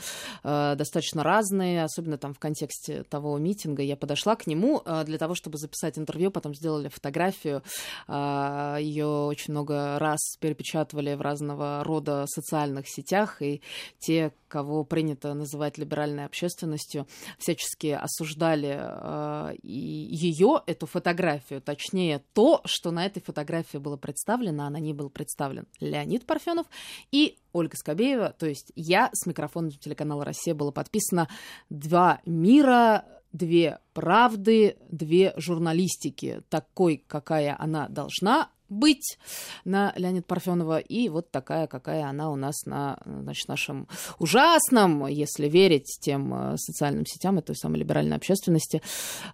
э, 0.43 0.75
достаточно 0.77 1.23
разные, 1.23 1.83
особенно 1.83 2.17
там 2.17 2.33
в 2.33 2.39
контексте 2.39 3.03
того 3.03 3.37
митинга. 3.37 3.83
Я 3.83 3.95
подошла 3.95 4.35
к 4.35 4.47
нему 4.47 4.81
для 5.05 5.17
того, 5.17 5.35
чтобы 5.35 5.57
записать 5.57 5.97
интервью, 5.97 6.31
потом 6.31 6.55
сделали 6.55 6.89
фотографию. 6.89 7.61
Ее 8.07 9.05
очень 9.05 9.53
много 9.53 9.97
раз 9.99 10.19
перепечатывали 10.39 11.13
в 11.13 11.21
разного 11.21 11.83
рода 11.83 12.25
социальных 12.27 12.87
сетях, 12.87 13.41
и 13.41 13.61
те, 13.99 14.33
кого 14.47 14.83
принято 14.83 15.20
называть 15.23 15.77
либеральной 15.77 16.25
общественностью, 16.25 17.07
всячески 17.37 17.87
осуждали 17.87 18.77
э, 18.79 19.55
ее, 19.63 20.61
эту 20.65 20.85
фотографию, 20.85 21.61
точнее 21.61 22.23
то, 22.33 22.61
что 22.65 22.91
на 22.91 23.05
этой 23.05 23.21
фотографии 23.21 23.77
было 23.77 23.97
представлено, 23.97 24.65
а 24.65 24.69
на 24.69 24.77
ней 24.77 24.93
был 24.93 25.09
представлен 25.09 25.67
Леонид 25.79 26.25
Парфенов 26.25 26.67
и 27.11 27.37
Ольга 27.53 27.75
Скобеева, 27.75 28.35
то 28.37 28.45
есть 28.45 28.71
я 28.75 29.09
с 29.13 29.25
микрофоном 29.25 29.71
телеканала 29.71 30.23
«Россия» 30.25 30.55
было 30.55 30.71
подписано 30.71 31.27
«Два 31.69 32.21
мира, 32.25 33.05
две 33.33 33.79
правды, 33.93 34.77
две 34.89 35.33
журналистики, 35.37 36.41
такой, 36.49 37.03
какая 37.07 37.55
она 37.59 37.87
должна 37.87 38.49
быть 38.71 39.17
на 39.65 39.93
Леонид 39.95 40.25
Парфенова, 40.25 40.79
и 40.79 41.09
вот 41.09 41.29
такая, 41.29 41.67
какая 41.67 42.05
она 42.05 42.31
у 42.31 42.35
нас 42.35 42.65
на 42.65 42.97
значит, 43.05 43.47
нашем 43.47 43.87
ужасном, 44.17 45.05
если 45.07 45.47
верить 45.47 45.97
тем 46.01 46.33
э, 46.33 46.57
социальным 46.57 47.05
сетям, 47.05 47.37
этой 47.37 47.55
самой 47.55 47.79
либеральной 47.79 48.15
общественности, 48.15 48.81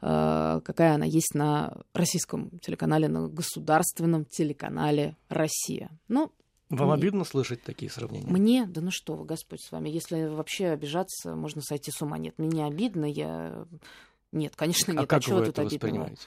э, 0.02 0.62
какая 0.65 0.95
она 0.95 1.06
есть 1.06 1.36
на 1.36 1.78
российском 1.93 2.50
телеканале, 2.60 3.08
на 3.08 3.28
государственном 3.28 4.26
телеканале 4.26 5.15
«Россия». 5.30 5.89
Ну, 6.08 6.32
Вам 6.69 6.89
Мне- 6.89 6.95
обидно 6.95 7.23
слышать 7.23 7.63
такие 7.63 7.89
сравнения? 7.89 8.30
мне, 8.30 8.65
да 8.65 8.82
ну 8.82 8.91
что 8.91 9.15
вы, 9.15 9.23
Господь 9.23 9.62
с 9.62 9.71
вами, 9.71 9.88
если 9.89 10.26
вообще 10.26 10.67
обижаться, 10.67 11.34
можно 11.34 11.62
сойти 11.62 11.91
с 11.91 12.02
ума. 12.02 12.17
Нет, 12.17 12.34
мне 12.38 12.50
не 12.50 12.63
обидно, 12.63 13.06
я... 13.06 13.65
Нет, 14.34 14.54
конечно, 14.58 14.91
нет. 14.91 15.04
а 15.04 15.08
как 15.08 15.23
чего 15.23 15.38
вы 15.38 15.45
это 15.45 15.63
воспринимаете? 15.63 16.23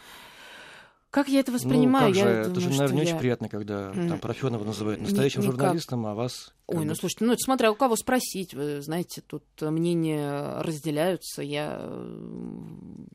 Как 1.11 1.29
я 1.29 1.41
это 1.41 1.51
воспринимаю? 1.51 2.09
Ну, 2.09 2.15
как 2.15 2.17
я 2.17 2.23
же, 2.25 2.31
думаю, 2.31 2.51
это 2.53 2.61
же, 2.61 2.67
что 2.71 2.79
наверное, 2.79 2.95
не 2.95 3.03
я- 3.03 3.09
очень 3.09 3.19
приятно, 3.19 3.49
когда 3.49 3.91
там 3.93 4.19
Парфенова 4.21 4.65
называют 4.65 5.01
настоящим 5.01 5.41
никак. 5.41 5.55
журналистом, 5.57 6.07
а 6.07 6.15
вас... 6.15 6.55
Ой, 6.73 6.85
ну 6.85 6.95
слушайте, 6.95 7.25
ну 7.25 7.33
это 7.33 7.41
смотря 7.43 7.73
у 7.73 7.75
кого 7.75 7.97
спросить, 7.97 8.55
вы 8.55 8.81
знаете, 8.81 9.23
тут 9.27 9.45
мнения 9.61 10.61
разделяются. 10.61 11.43
Я 11.43 11.81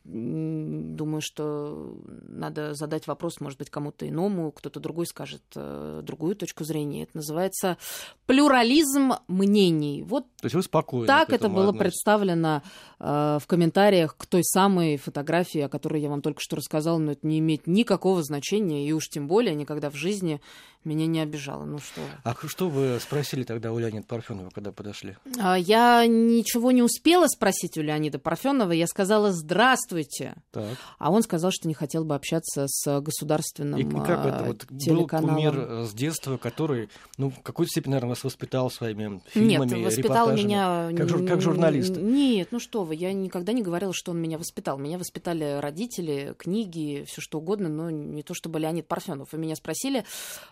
думаю, 0.04 1.22
что 1.22 1.98
надо 2.28 2.74
задать 2.74 3.08
вопрос, 3.08 3.39
может 3.39 3.60
быть, 3.60 3.70
кому-то 3.70 4.08
иному, 4.08 4.52
кто-то 4.52 4.80
другой 4.80 5.06
скажет 5.08 5.41
э, 5.56 6.02
другую 6.04 6.36
точку 6.36 6.63
зрения. 6.63 7.04
Это 7.04 7.18
называется 7.18 7.78
плюрализм 8.26 9.13
мнений. 9.28 10.04
Вот 10.04 10.26
То 10.41 10.46
есть 10.46 10.56
вы 10.56 10.63
спокойно 10.63 11.08
так 11.08 11.32
это 11.32 11.50
было 11.50 11.70
относитесь? 11.70 11.80
представлено 11.80 12.62
э, 13.00 13.39
в 13.41 13.48
комментариях 13.48 14.15
к 14.18 14.26
той 14.26 14.44
самой 14.44 14.98
фотографии, 14.98 15.62
о 15.62 15.70
которой 15.70 16.02
я 16.02 16.10
вам 16.10 16.22
только 16.22 16.39
что 16.41 16.56
рассказала, 16.56 16.98
но 16.98 17.13
это 17.13 17.26
не 17.28 17.39
имеет 17.39 17.68
никакого 17.68 18.24
значения, 18.24 18.88
и 18.88 18.91
уж 18.91 19.10
тем 19.10 19.28
более 19.28 19.56
никогда 19.56 19.89
в 19.89 19.96
жизни 19.96 20.41
меня 20.84 21.08
не 21.08 21.20
обижало. 21.20 21.65
Ну 21.65 21.80
что. 21.80 22.02
А 22.24 22.36
что 22.48 22.70
вы 22.70 23.00
спросили 23.00 23.44
тогда 23.45 23.71
у 23.71 23.79
Леонида 23.79 24.05
Парфенова, 24.05 24.49
когда 24.49 24.71
подошли? 24.71 25.15
А, 25.39 25.55
Я 25.58 26.05
ничего 26.05 26.71
не 26.71 26.81
успела 26.84 27.27
спросить 27.27 27.77
у 27.77 27.81
Леонида 27.81 28.19
Парфенова. 28.19 28.71
Я 28.71 28.88
сказала 28.88 29.31
«Здравствуйте». 29.31 30.36
Так. 30.51 30.77
А 30.99 31.12
он 31.12 31.23
сказал, 31.23 31.51
что 31.51 31.67
не 31.67 31.73
хотел 31.73 32.03
бы 32.05 32.15
общаться 32.15 32.65
с 32.67 33.01
государственным 33.01 33.79
И 33.79 33.84
как 34.05 34.25
это 34.25 34.39
а, 34.39 34.43
вот 34.43 34.65
был 34.69 34.77
телеканалом. 34.79 35.36
кумир 35.36 35.58
э, 35.60 35.86
с 35.86 35.93
детства, 35.93 36.38
который, 36.38 36.89
ну, 37.17 37.29
в 37.29 37.41
какой-то 37.41 37.69
степени, 37.71 37.91
наверное, 37.93 38.10
вас 38.10 38.23
воспитал 38.23 38.69
своими 38.69 39.03
Нет, 39.05 39.21
фильмами, 39.27 39.84
воспитал 39.84 40.29
репортажами? 40.29 40.41
меня... 40.41 40.89
Как, 40.97 41.10
жур- 41.10 41.27
как 41.27 41.41
журналиста? 41.41 41.99
Нет, 42.01 42.49
ну 42.51 42.60
что 42.60 42.84
вы, 42.84 42.95
я 42.95 43.13
никогда 43.13 43.53
не 43.53 43.62
говорила, 43.62 43.93
что 43.93 44.12
он 44.12 44.21
меня 44.21 44.38
воспитал. 44.38 44.77
Меня 44.77 44.97
воспитали 44.97 45.60
родители, 45.62 46.36
книги, 46.38 47.05
все 47.08 47.21
что 47.21 47.39
угодно, 47.39 47.69
но 47.69 47.89
не 47.89 48.23
то 48.23 48.34
чтобы 48.34 48.60
Леонид 48.60 48.88
Парфенов. 48.88 49.29
Вы 49.31 49.38
меня 49.39 49.55
спросили, 49.55 50.03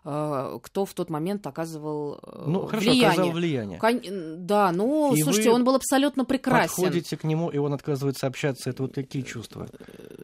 э, 0.05 0.59
кто 0.61 0.85
в 0.85 0.93
тот 0.93 1.09
момент 1.09 1.45
оказывал 1.47 2.19
э, 2.23 2.43
Ну, 2.47 2.65
хорошо, 2.65 2.82
влияние. 2.91 3.07
оказал 3.09 3.31
влияние. 3.31 3.79
Кон- 3.79 4.45
Да, 4.45 4.71
ну, 4.71 5.13
И 5.15 5.21
слушайте, 5.21 5.49
он 5.49 5.63
был 5.63 5.75
абсолютно 5.75 6.25
прекрасен. 6.25 6.75
Подходите 6.75 7.17
к 7.17 7.23
нему, 7.23 7.49
и 7.49 7.57
он 7.57 7.73
отказывается 7.73 8.27
общаться. 8.27 8.69
Это 8.69 8.83
вот 8.83 8.93
какие 8.93 9.21
чувства? 9.23 9.67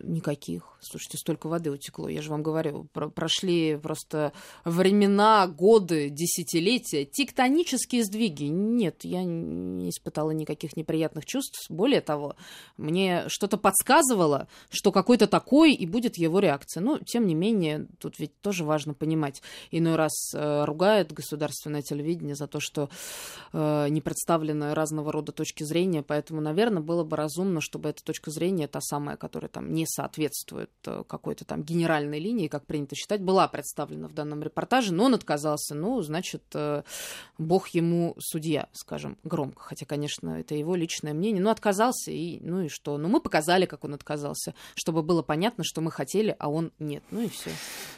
Никаких. 0.01 0.77
Слушайте, 0.81 1.17
столько 1.17 1.47
воды 1.47 1.71
утекло. 1.71 2.07
Я 2.09 2.21
же 2.21 2.29
вам 2.31 2.41
говорю, 2.43 2.87
про- 2.93 3.09
прошли 3.09 3.77
просто 3.77 4.31
времена, 4.65 5.47
годы, 5.47 6.09
десятилетия, 6.09 7.05
тектонические 7.05 8.03
сдвиги. 8.03 8.45
Нет, 8.45 9.03
я 9.03 9.23
не 9.23 9.89
испытала 9.89 10.31
никаких 10.31 10.77
неприятных 10.77 11.25
чувств. 11.25 11.65
Более 11.69 12.01
того, 12.01 12.35
мне 12.77 13.23
что-то 13.27 13.57
подсказывало, 13.57 14.47
что 14.69 14.91
какой-то 14.91 15.27
такой 15.27 15.73
и 15.73 15.85
будет 15.85 16.17
его 16.17 16.39
реакция. 16.39 16.81
Но, 16.81 16.97
тем 16.99 17.27
не 17.27 17.35
менее, 17.35 17.87
тут 17.99 18.19
ведь 18.19 18.39
тоже 18.41 18.63
важно 18.63 18.93
понимать. 18.93 19.41
Иной 19.71 19.95
раз 19.95 20.31
э, 20.33 20.63
ругает 20.65 21.11
государственное 21.11 21.81
телевидение 21.81 22.35
за 22.39 22.47
то, 22.47 22.59
что 22.59 22.89
э, 23.53 23.87
не 23.89 24.01
представлены 24.01 24.73
разного 24.73 25.11
рода 25.11 25.31
точки 25.31 25.63
зрения, 25.63 26.01
поэтому, 26.01 26.41
наверное, 26.41 26.81
было 26.81 27.03
бы 27.03 27.15
разумно, 27.15 27.61
чтобы 27.61 27.89
эта 27.89 28.03
точка 28.03 28.31
зрения, 28.31 28.67
та 28.67 28.81
самая, 28.81 29.17
которая 29.17 29.49
там 29.49 29.71
не 29.73 29.85
соответствует 29.85 30.71
э, 30.85 31.03
какой-то 31.07 31.45
там 31.45 31.63
генеральной 31.63 32.19
линии, 32.19 32.47
как 32.47 32.65
принято 32.65 32.95
считать, 32.95 33.21
была 33.21 33.47
представлена 33.47 34.07
в 34.07 34.13
данном 34.13 34.41
репортаже, 34.41 34.93
но 34.93 35.05
он 35.05 35.13
отказался. 35.13 35.75
Ну, 35.75 36.01
значит, 36.01 36.43
э, 36.55 36.83
бог 37.37 37.67
ему 37.69 38.15
судья, 38.19 38.67
скажем, 38.73 39.17
громко, 39.23 39.61
хотя, 39.61 39.85
конечно, 39.85 40.39
это 40.39 40.55
его 40.55 40.75
личное 40.75 41.13
мнение, 41.13 41.43
но 41.43 41.51
отказался, 41.51 42.11
и 42.11 42.39
ну 42.41 42.61
и 42.61 42.69
что? 42.69 42.97
Ну, 42.97 43.07
мы 43.07 43.21
показали, 43.21 43.65
как 43.65 43.83
он 43.83 43.93
отказался, 43.93 44.53
чтобы 44.75 45.03
было 45.03 45.21
понятно, 45.21 45.63
что 45.63 45.81
мы 45.81 45.91
хотели, 45.91 46.35
а 46.39 46.49
он 46.49 46.71
нет. 46.79 47.03
Ну 47.11 47.21
и 47.21 47.29
все. 47.29 47.51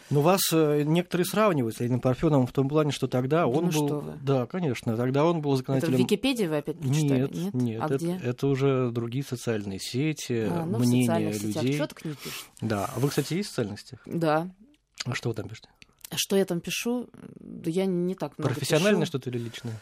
Ну, 0.10 0.22
вас 0.22 0.42
э, 0.52 0.84
некоторые 0.84 1.26
сравнивают 1.26 1.76
с 1.76 1.80
Леонидом 1.80 2.02
Парфеновым 2.02 2.48
в 2.48 2.52
том 2.52 2.68
плане, 2.68 2.92
что 2.92 3.08
тогда 3.08 3.48
он 3.48 3.70
ну 3.72 3.88
был... 3.88 4.04
Да, 4.32 4.46
конечно. 4.46 4.96
Тогда 4.96 5.26
он 5.26 5.42
был 5.42 5.52
Это 5.52 5.56
в 5.56 5.58
законодателем... 5.60 5.98
Википедии 6.00 6.46
вы 6.46 6.58
опять 6.58 6.78
прочитали? 6.80 7.22
Нет, 7.34 7.54
нет, 7.54 7.82
А 7.82 7.86
это, 7.86 7.96
где? 7.98 8.20
это 8.24 8.48
уже 8.48 8.90
другие 8.92 9.24
социальные 9.24 9.80
сети, 9.80 10.48
А, 10.50 10.66
ну, 10.66 10.78
в 10.78 10.82
мнения 10.82 11.34
сетях. 11.34 11.64
людей. 11.64 11.78
Чё 11.78 11.88
так 11.88 12.06
не 12.06 12.14
пишут? 12.14 12.46
Да. 12.62 12.90
А 12.96 13.00
вы, 13.00 13.10
кстати, 13.10 13.34
есть 13.34 13.48
в 13.48 13.52
социальных 13.52 13.80
сетях? 13.80 14.00
Да. 14.06 14.50
А 15.06 15.14
что 15.16 15.30
вы 15.30 15.36
там 15.36 15.50
пишете? 15.50 15.70
Что 16.16 16.36
я 16.36 16.46
там 16.46 16.60
пишу? 16.62 17.10
Да 17.40 17.70
я 17.70 17.86
не 17.86 18.16
так 18.16 18.38
много 18.38 18.54
Профессиональное 18.54 19.06
что-то 19.06 19.30
или 19.30 19.38
личное? 19.38 19.80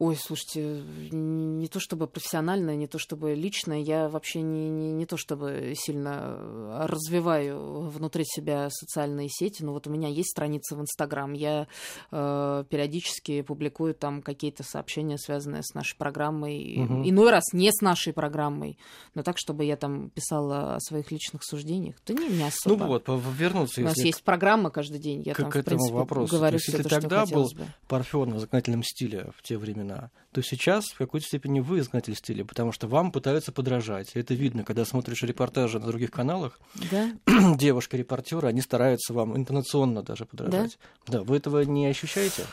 Ой, 0.00 0.14
слушайте, 0.14 0.80
не 1.10 1.66
то 1.66 1.80
чтобы 1.80 2.06
профессиональное, 2.06 2.76
не 2.76 2.86
то 2.86 3.00
чтобы 3.00 3.34
личное, 3.34 3.80
я 3.80 4.08
вообще 4.08 4.42
не, 4.42 4.68
не, 4.70 4.92
не 4.92 5.06
то 5.06 5.16
чтобы 5.16 5.72
сильно 5.76 6.36
э, 6.38 6.86
развиваю 6.86 7.80
внутри 7.88 8.22
себя 8.24 8.68
социальные 8.70 9.26
сети, 9.28 9.64
но 9.64 9.72
вот 9.72 9.88
у 9.88 9.90
меня 9.90 10.06
есть 10.06 10.30
страница 10.30 10.76
в 10.76 10.80
Инстаграм, 10.82 11.32
я 11.32 11.66
э, 12.12 12.64
периодически 12.70 13.42
публикую 13.42 13.92
там 13.92 14.22
какие-то 14.22 14.62
сообщения, 14.62 15.18
связанные 15.18 15.62
с 15.64 15.74
нашей 15.74 15.96
программой, 15.96 16.76
Мгм. 16.76 17.08
иной 17.08 17.30
раз 17.32 17.52
не 17.52 17.72
с 17.72 17.80
нашей 17.80 18.12
программой, 18.12 18.78
но 19.14 19.24
так, 19.24 19.34
чтобы 19.36 19.64
я 19.64 19.76
там 19.76 20.10
писала 20.10 20.76
о 20.76 20.80
своих 20.80 21.10
личных 21.10 21.42
суждениях, 21.42 21.96
да 22.06 22.14
не, 22.14 22.28
не 22.28 22.38
Ну 22.38 22.46
особо. 22.46 22.84
вот, 22.84 23.02
по- 23.02 23.16
вернуться, 23.36 23.80
У 23.80 23.84
нас 23.84 23.96
есть 23.96 24.22
программа 24.22 24.70
каждый 24.70 25.00
день, 25.00 25.22
я 25.26 25.34
к- 25.34 25.38
там, 25.38 25.50
к 25.50 25.54
в 25.56 25.58
этому 25.58 25.76
принципе, 25.78 25.94
вопросу. 25.96 26.36
говорю 26.36 26.52
То 26.52 26.54
есть, 26.54 26.66
всё 26.68 26.76
если 26.78 26.82
то, 26.84 26.88
что 26.88 27.00
тогда 27.00 27.26
был 27.26 27.48
бы. 27.52 27.66
Парфенов 27.88 28.36
в 28.36 28.38
законодательном 28.38 28.84
стиле 28.84 29.32
в 29.36 29.42
те 29.42 29.58
времена, 29.58 29.87
то 30.32 30.42
сейчас 30.42 30.86
в 30.86 30.98
какой-то 30.98 31.26
степени 31.26 31.60
вы 31.60 31.82
законодатель 31.82 32.14
стиля, 32.14 32.44
потому 32.44 32.72
что 32.72 32.86
вам 32.86 33.12
пытаются 33.12 33.52
подражать. 33.52 34.14
И 34.14 34.18
это 34.20 34.34
видно, 34.34 34.64
когда 34.64 34.84
смотришь 34.84 35.22
репортажи 35.22 35.78
на 35.78 35.86
других 35.86 36.10
каналах, 36.10 36.58
Да? 36.90 37.10
девушка-репортеры, 37.56 38.48
они 38.48 38.60
стараются 38.60 39.14
вам 39.14 39.36
интонационно 39.36 40.02
даже 40.02 40.26
подражать. 40.26 40.78
Да? 41.06 41.22
вы 41.22 41.36
этого 41.36 41.62
не 41.62 41.86
ощущаете? 41.86 42.44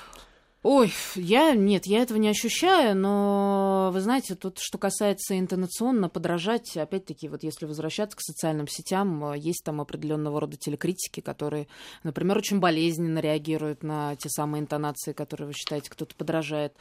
Ой, 0.67 0.91
я 1.13 1.54
нет, 1.54 1.86
я 1.86 2.01
этого 2.01 2.17
не 2.17 2.30
ощущаю, 2.30 2.97
но 2.97 3.91
вы 3.93 4.01
знаете, 4.01 4.34
тут 4.34 4.58
что 4.60 4.80
касается 4.80 5.38
интонационно 5.38 6.10
подражать, 6.10 6.75
опять-таки, 6.75 7.30
вот 7.30 7.43
если 7.43 7.67
возвращаться 7.67 8.17
к 8.17 8.21
социальным 8.21 8.67
сетям, 8.67 9.23
э, 9.25 9.38
есть 9.38 9.63
там 9.63 9.80
определенного 9.80 10.41
рода 10.41 10.58
телекритики, 10.58 11.19
которые, 11.19 11.67
например, 12.04 12.39
очень 12.39 12.60
болезненно 12.60 13.19
реагируют 13.19 13.84
на 13.84 14.15
те 14.15 14.30
самые 14.30 14.62
интонации, 14.62 15.13
которые 15.13 15.47
вы 15.47 15.54
считаете, 15.54 15.91
кто-то 15.91 16.15
подражает, 16.15 16.73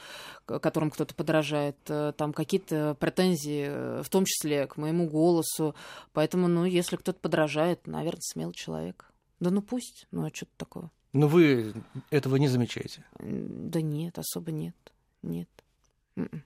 которым 0.47 0.91
кто-то 0.91 1.15
подражает, 1.15 1.77
Э, 1.95 2.13
там 2.17 2.33
какие-то 2.33 2.97
претензии, 2.99 3.67
э, 3.69 4.03
в 4.03 4.09
том 4.09 4.25
числе 4.25 4.67
к 4.67 4.77
моему 4.77 5.09
голосу, 5.09 5.75
поэтому, 6.13 6.49
ну, 6.49 6.65
если 6.65 6.97
кто-то 6.97 7.19
подражает, 7.21 7.87
наверное, 7.87 8.21
смелый 8.21 8.55
человек. 8.55 9.13
Да 9.41 9.51
ну 9.51 9.63
пусть, 9.63 10.07
ну 10.11 10.25
а 10.25 10.31
что 10.33 10.47
тут 10.47 10.57
такого? 10.57 10.91
Но 11.15 11.29
вы 11.29 11.73
этого 12.11 12.37
не 12.37 12.49
замечаете. 12.49 13.05
Да 13.21 13.81
нет, 13.81 14.19
особо 14.19 14.51
нет. 14.51 14.75
Нет. 15.23 15.49
М-м. 16.17 16.43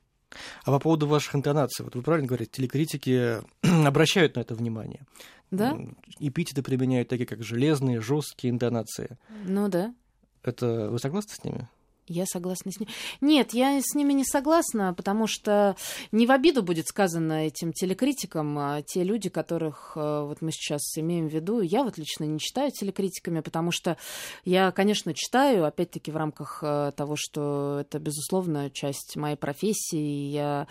А 0.64 0.70
по 0.70 0.78
поводу 0.78 1.06
ваших 1.06 1.34
интонаций, 1.34 1.84
вот 1.84 1.96
вы 1.96 2.02
правильно 2.02 2.28
говорите, 2.28 2.50
телекритики 2.52 3.38
обращают 3.86 4.36
на 4.36 4.40
это 4.40 4.54
внимание. 4.54 5.06
Да? 5.50 5.74
Эпитеты 6.20 6.62
применяют 6.62 7.08
такие, 7.08 7.26
как 7.26 7.42
железные, 7.42 8.02
жесткие 8.02 8.52
интонации. 8.52 9.16
Ну 9.46 9.68
да. 9.68 9.94
Это 10.42 10.90
вы 10.90 10.98
согласны 10.98 11.34
с 11.34 11.44
ними? 11.44 11.68
Я 12.08 12.24
согласна 12.26 12.72
с 12.72 12.80
ними. 12.80 12.90
Нет, 13.20 13.54
я 13.54 13.80
с 13.80 13.94
ними 13.94 14.12
не 14.12 14.24
согласна, 14.24 14.94
потому 14.94 15.26
что 15.26 15.76
не 16.12 16.26
в 16.26 16.30
обиду 16.30 16.62
будет 16.62 16.86
сказано 16.86 17.46
этим 17.46 17.72
телекритикам, 17.72 18.58
а 18.58 18.82
те 18.82 19.04
люди, 19.04 19.28
которых 19.28 19.92
э, 19.96 20.22
вот 20.26 20.42
мы 20.42 20.52
сейчас 20.52 20.80
имеем 20.96 21.28
в 21.28 21.32
виду, 21.32 21.60
я 21.60 21.82
вот 21.82 21.98
лично 21.98 22.24
не 22.24 22.38
читаю 22.38 22.70
телекритиками, 22.70 23.40
потому 23.40 23.70
что 23.70 23.96
я, 24.44 24.70
конечно, 24.72 25.14
читаю, 25.14 25.64
опять-таки 25.64 26.10
в 26.10 26.16
рамках 26.16 26.60
э, 26.62 26.92
того, 26.96 27.14
что 27.16 27.78
это, 27.80 27.98
безусловно, 27.98 28.70
часть 28.70 29.16
моей 29.16 29.36
профессии, 29.36 30.28
и 30.28 30.30
я 30.30 30.66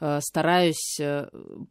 э, 0.00 0.20
стараюсь 0.22 0.98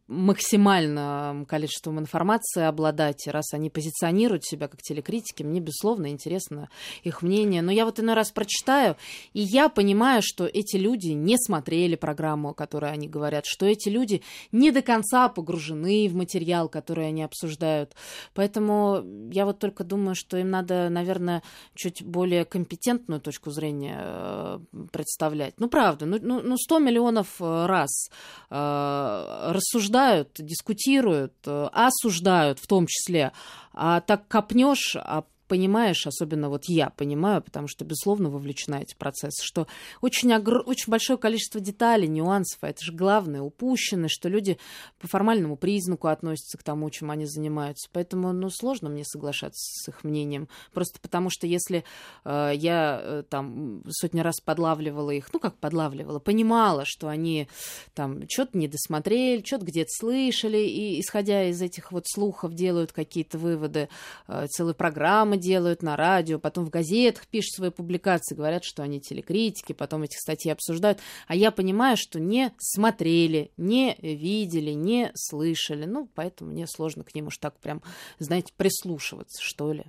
максимальным 0.06 1.46
количеством 1.46 1.98
информации 1.98 2.62
обладать, 2.64 3.26
раз 3.26 3.52
они 3.52 3.70
позиционируют 3.70 4.44
себя 4.44 4.68
как 4.68 4.82
телекритики, 4.82 5.42
мне, 5.42 5.60
безусловно, 5.60 6.08
интересно 6.08 6.68
их 7.02 7.22
мнение. 7.22 7.62
Но 7.62 7.72
я 7.72 7.84
вот 7.84 8.00
иной 8.00 8.14
раз 8.14 8.30
прочитаю, 8.30 8.96
и 9.32 9.40
я 9.40 9.68
понимаю, 9.68 10.22
что 10.22 10.46
эти 10.46 10.76
люди 10.76 11.08
не 11.08 11.36
смотрели 11.38 11.96
программу, 11.96 12.50
о 12.50 12.54
которой 12.54 12.92
они 12.92 13.08
говорят, 13.08 13.44
что 13.46 13.66
эти 13.66 13.88
люди 13.88 14.22
не 14.52 14.70
до 14.70 14.82
конца 14.82 15.28
погружены 15.28 16.08
в 16.08 16.14
материал, 16.14 16.68
который 16.68 17.08
они 17.08 17.22
обсуждают. 17.22 17.94
Поэтому 18.34 19.04
я 19.30 19.44
вот 19.44 19.58
только 19.58 19.84
думаю, 19.84 20.14
что 20.14 20.36
им 20.36 20.50
надо, 20.50 20.88
наверное, 20.88 21.42
чуть 21.74 22.02
более 22.02 22.44
компетентную 22.44 23.20
точку 23.20 23.50
зрения 23.50 23.98
э, 23.98 24.58
представлять. 24.92 25.54
Ну, 25.58 25.68
правда, 25.68 26.06
ну, 26.06 26.18
ну, 26.20 26.40
ну 26.42 26.56
100 26.56 26.78
миллионов 26.78 27.40
э, 27.40 27.66
раз 27.66 28.10
э, 28.50 29.50
рассуждают, 29.52 30.30
дискутируют, 30.38 31.34
осуждают 31.46 32.58
в 32.58 32.66
том 32.66 32.86
числе. 32.86 33.32
А 33.72 34.00
так 34.00 34.28
копнешь, 34.28 34.96
а 34.96 35.24
понимаешь, 35.54 36.04
особенно 36.04 36.48
вот 36.48 36.64
я 36.64 36.90
понимаю, 36.90 37.40
потому 37.40 37.68
что, 37.68 37.84
безусловно, 37.84 38.28
вовлечена 38.28 38.82
эти 38.82 38.96
процессы, 38.96 39.40
что 39.40 39.68
очень, 40.00 40.32
огр... 40.32 40.64
очень 40.66 40.90
большое 40.90 41.16
количество 41.16 41.60
деталей, 41.60 42.08
нюансов, 42.08 42.58
а 42.62 42.70
это 42.70 42.84
же 42.84 42.92
главное, 42.92 43.40
упущено, 43.40 44.08
что 44.08 44.28
люди 44.28 44.58
по 44.98 45.06
формальному 45.06 45.56
признаку 45.56 46.08
относятся 46.08 46.58
к 46.58 46.64
тому, 46.64 46.90
чем 46.90 47.12
они 47.12 47.24
занимаются. 47.26 47.88
Поэтому, 47.92 48.32
ну, 48.32 48.50
сложно 48.50 48.88
мне 48.88 49.04
соглашаться 49.04 49.62
с 49.62 49.88
их 49.88 50.02
мнением. 50.02 50.48
Просто 50.72 50.98
потому 50.98 51.30
что 51.30 51.46
если 51.46 51.84
э, 52.24 52.50
я 52.56 53.00
э, 53.00 53.22
там 53.30 53.84
сотни 53.90 54.18
раз 54.18 54.40
подлавливала 54.40 55.12
их, 55.12 55.32
ну, 55.32 55.38
как 55.38 55.56
подлавливала, 55.58 56.18
понимала, 56.18 56.82
что 56.84 57.06
они 57.06 57.46
там 57.94 58.28
что-то 58.28 58.58
не 58.58 58.66
досмотрели, 58.66 59.44
что-то 59.44 59.66
где-то 59.66 59.90
слышали, 59.90 60.58
и, 60.58 61.00
исходя 61.00 61.44
из 61.48 61.62
этих 61.62 61.92
вот 61.92 62.08
слухов, 62.08 62.54
делают 62.54 62.90
какие-то 62.90 63.38
выводы, 63.38 63.88
э, 64.26 64.46
целые 64.48 64.74
программы 64.74 65.43
делают 65.44 65.82
на 65.82 65.96
радио, 65.96 66.38
потом 66.38 66.64
в 66.64 66.70
газетах 66.70 67.26
пишут 67.26 67.54
свои 67.54 67.70
публикации, 67.70 68.34
говорят, 68.34 68.64
что 68.64 68.82
они 68.82 69.00
телекритики, 69.00 69.72
потом 69.72 70.02
этих 70.02 70.18
статей 70.18 70.52
обсуждают. 70.52 70.98
А 71.26 71.36
я 71.36 71.50
понимаю, 71.50 71.96
что 71.96 72.18
не 72.18 72.52
смотрели, 72.58 73.50
не 73.56 73.96
видели, 74.00 74.70
не 74.70 75.12
слышали. 75.14 75.84
Ну, 75.84 76.08
поэтому 76.14 76.50
мне 76.50 76.66
сложно 76.66 77.04
к 77.04 77.14
ним 77.14 77.26
уж 77.28 77.38
так 77.38 77.58
прям, 77.60 77.82
знаете, 78.18 78.52
прислушиваться, 78.56 79.42
что 79.42 79.72
ли. 79.72 79.84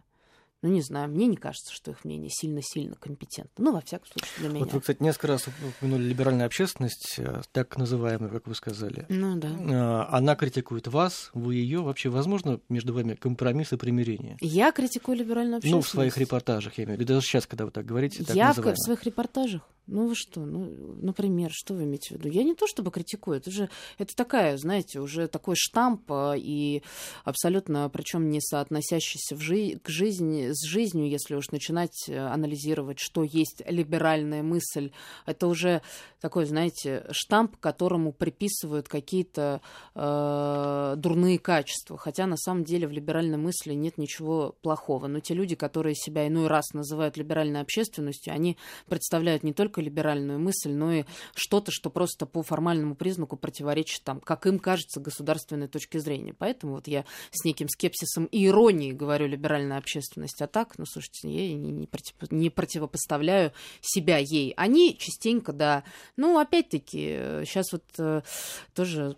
Ну, 0.65 0.71
не 0.73 0.82
знаю, 0.82 1.10
мне 1.10 1.28
не 1.28 1.38
кажется, 1.38 1.71
что 1.71 1.91
их 1.91 2.04
мнение 2.06 2.30
сильно-сильно 2.32 2.95
компетентно. 2.95 3.63
Ну, 3.65 3.71
во 3.73 3.82
всяком 3.82 4.08
случае, 4.08 4.32
для 4.39 4.49
меня. 4.49 4.60
Вот 4.62 4.73
вы, 4.73 4.80
кстати, 4.82 5.04
несколько 5.04 5.28
раз 5.28 5.45
упомянули 5.47 6.04
либеральную 6.08 6.47
общественность, 6.47 7.15
э, 7.19 7.41
так 7.51 7.78
называемую, 7.78 8.32
как 8.32 8.47
вы 8.47 8.56
сказали. 8.56 9.06
Ну, 9.10 9.36
да. 9.36 9.49
Э, 9.49 10.15
Она 10.15 10.36
критикует 10.36 10.88
вас, 10.88 11.30
вы 11.36 11.56
ее. 11.56 11.82
Вообще, 11.82 12.10
возможно, 12.10 12.60
между 12.69 12.93
вами 12.93 13.13
компромисс 13.13 13.73
и 13.73 13.78
примирение? 13.78 14.38
Я 14.41 14.71
критикую 14.71 15.17
либеральную 15.17 15.51
Ну, 15.54 15.58
общественность. 15.58 15.88
в 15.88 15.91
своих 15.91 16.17
репортажах, 16.17 16.78
я 16.80 16.86
имею 16.86 16.97
в 16.97 16.99
виду. 17.01 17.13
Даже 17.13 17.28
сейчас, 17.28 17.45
когда 17.45 17.65
вы 17.65 17.71
так 17.71 17.86
говорите, 17.86 18.23
так 18.23 18.36
Я 18.36 18.45
в 18.45 18.58
называемо. 18.58 18.78
своих 18.78 19.04
репортажах. 19.04 19.62
Ну 19.88 20.08
вы 20.08 20.15
что, 20.15 20.39
ну, 20.43 20.95
например, 20.99 21.51
что 21.54 21.75
вы 21.75 21.84
имеете 21.84 22.15
в 22.15 22.17
виду? 22.17 22.28
Я 22.30 22.43
не 22.43 22.56
то 22.56 22.65
чтобы 22.65 22.89
критикую, 22.89 23.38
это 23.38 23.51
же, 23.51 23.69
это 23.99 24.15
такая, 24.15 24.58
знаете, 24.58 24.99
уже 24.99 25.28
такой 25.28 25.54
штамп 25.56 26.12
а, 26.12 26.34
и 26.36 26.82
абсолютно, 27.23 27.88
причем 27.89 28.32
не 28.32 28.41
соотносящийся 28.41 29.36
в 29.36 29.41
жи- 29.41 29.78
к 29.84 29.88
жизни, 29.89 30.49
с 30.56 30.65
жизнью, 30.68 31.10
если 31.10 31.36
уж 31.36 31.52
начинать 31.52 32.06
э, 32.08 32.18
анализировать, 32.18 33.00
что 33.00 33.24
есть 33.24 33.62
либеральная 33.68 34.44
мысль. 34.44 34.91
Это 35.26 35.48
уже 35.48 35.82
такой, 36.22 36.46
знаете, 36.46 37.06
штамп, 37.12 37.58
которому 37.58 38.12
приписывают 38.12 38.88
какие-то 38.88 39.62
э, 39.94 40.94
дурные 40.98 41.38
качества. 41.38 41.98
Хотя 41.98 42.26
на 42.26 42.38
самом 42.38 42.63
деле 42.63 42.88
в 42.88 42.91
либеральной 42.91 43.38
мысли 43.38 43.74
нет 43.74 43.98
ничего 43.98 44.56
плохого. 44.62 45.08
Но 45.08 45.20
те 45.20 45.34
люди, 45.34 45.56
которые 45.56 45.96
себя 45.96 46.28
иной 46.28 46.48
раз 46.48 46.74
называют 46.74 47.18
либеральной 47.18 47.62
общественностью, 47.62 48.34
они 48.34 48.58
представляют 48.88 49.44
не 49.44 49.54
только 49.54 49.82
либеральную 49.82 50.39
мысль, 50.39 50.72
но 50.72 50.94
и 50.94 51.04
что-то, 51.36 51.72
что 51.72 51.89
просто 51.89 52.26
по 52.26 52.41
формальному 52.41 52.96
признаку 52.96 53.38
противоречит 53.38 54.04
там, 54.04 54.20
как 54.20 54.48
им 54.48 54.60
кажется, 54.60 55.00
государственной 55.00 55.68
точке 55.68 56.00
зрения. 56.00 56.34
Поэтому 56.34 56.74
вот 56.74 56.88
я 56.88 57.06
с 57.32 57.46
неким 57.46 57.70
скепсисом 57.70 58.26
и 58.26 58.48
иронией 58.48 58.94
говорю 58.94 59.28
либеральная 59.28 59.78
общественность. 59.78 60.35
А 60.41 60.48
так, 60.48 60.78
ну, 60.78 60.86
слушайте, 60.86 61.30
я 61.30 61.56
не, 61.56 61.88
против, 61.88 62.13
не 62.32 62.50
противопоставляю 62.50 63.52
себя 63.82 64.17
ей. 64.17 64.54
Они 64.58 64.98
частенько, 64.98 65.54
да, 65.54 65.84
ну, 66.17 66.39
опять-таки, 66.39 67.43
сейчас 67.45 67.71
вот 67.71 67.84
э, 67.98 68.21
тоже 68.74 69.15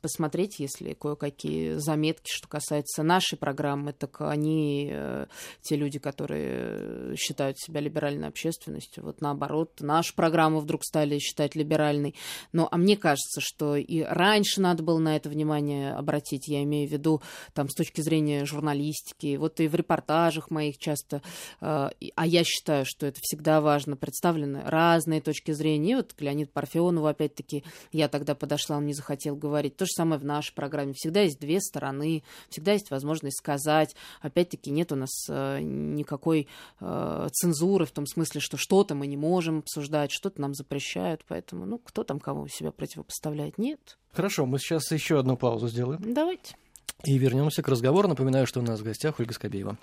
посмотреть, 0.00 0.58
если 0.58 0.92
кое-какие 0.94 1.74
заметки, 1.74 2.30
что 2.30 2.48
касается 2.48 3.02
нашей 3.02 3.38
программы, 3.38 3.92
так 3.92 4.20
они, 4.20 4.90
э, 4.92 5.26
те 5.60 5.76
люди, 5.76 5.98
которые 5.98 7.16
считают 7.16 7.58
себя 7.58 7.80
либеральной 7.80 8.28
общественностью, 8.28 9.04
вот 9.04 9.20
наоборот, 9.20 9.80
нашу 9.80 10.14
программу 10.14 10.60
вдруг 10.60 10.84
стали 10.84 11.18
считать 11.18 11.54
либеральной. 11.54 12.14
Но, 12.52 12.68
а 12.70 12.76
мне 12.76 12.96
кажется, 12.96 13.40
что 13.40 13.76
и 13.76 14.00
раньше 14.00 14.60
надо 14.60 14.82
было 14.82 14.98
на 14.98 15.16
это 15.16 15.28
внимание 15.28 15.92
обратить, 15.92 16.48
я 16.48 16.62
имею 16.64 16.88
в 16.88 16.92
виду 16.92 17.22
там 17.54 17.68
с 17.68 17.74
точки 17.74 18.00
зрения 18.00 18.44
журналистики, 18.44 19.36
вот 19.36 19.60
и 19.60 19.68
в 19.68 19.74
репортажах 19.76 20.50
моих 20.50 20.78
часто, 20.78 21.22
э, 21.60 21.90
а 22.16 22.26
я 22.26 22.42
считаю, 22.42 22.84
что 22.84 23.06
это 23.06 23.20
всегда 23.22 23.60
важно, 23.60 23.96
представлены 23.96 24.62
разные 24.64 25.20
точки 25.20 25.52
зрения. 25.52 25.92
И 25.92 25.94
вот 25.94 26.14
к 26.14 26.20
Леониду 26.20 26.50
Парфенову, 26.52 27.06
опять-таки, 27.06 27.64
я 27.92 28.08
тогда 28.08 28.34
подошла, 28.34 28.78
он 28.78 28.86
не 28.86 28.94
захотел 28.94 29.36
говорить 29.36 29.51
говорить. 29.52 29.76
То 29.76 29.84
же 29.84 29.92
самое 29.92 30.20
в 30.20 30.24
нашей 30.24 30.54
программе. 30.54 30.94
Всегда 30.94 31.20
есть 31.20 31.38
две 31.38 31.60
стороны, 31.60 32.22
всегда 32.48 32.72
есть 32.72 32.90
возможность 32.90 33.38
сказать. 33.38 33.94
Опять-таки 34.20 34.70
нет 34.70 34.92
у 34.92 34.96
нас 34.96 35.10
э, 35.28 35.60
никакой 35.60 36.48
э, 36.80 37.28
цензуры 37.32 37.84
в 37.84 37.90
том 37.90 38.06
смысле, 38.06 38.40
что 38.40 38.56
что-то 38.56 38.94
мы 38.94 39.06
не 39.06 39.16
можем 39.16 39.58
обсуждать, 39.58 40.10
что-то 40.10 40.40
нам 40.40 40.54
запрещают. 40.54 41.24
Поэтому, 41.28 41.66
ну, 41.66 41.78
кто 41.78 42.02
там 42.02 42.18
кого 42.18 42.48
себя 42.48 42.72
противопоставляет? 42.72 43.58
Нет. 43.58 43.98
Хорошо, 44.12 44.46
мы 44.46 44.58
сейчас 44.58 44.90
еще 44.90 45.18
одну 45.18 45.36
паузу 45.36 45.68
сделаем. 45.68 46.00
Давайте. 46.14 46.56
И 47.04 47.18
вернемся 47.18 47.62
к 47.62 47.68
разговору. 47.68 48.08
Напоминаю, 48.08 48.46
что 48.46 48.60
у 48.60 48.62
нас 48.62 48.80
в 48.80 48.84
гостях 48.84 49.20
Ольга 49.20 49.34
Скобеева. 49.34 49.76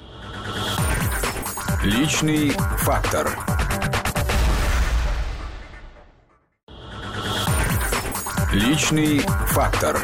Личный 1.84 2.50
фактор. 2.80 3.59
Личный 8.52 9.20
фактор. 9.50 10.00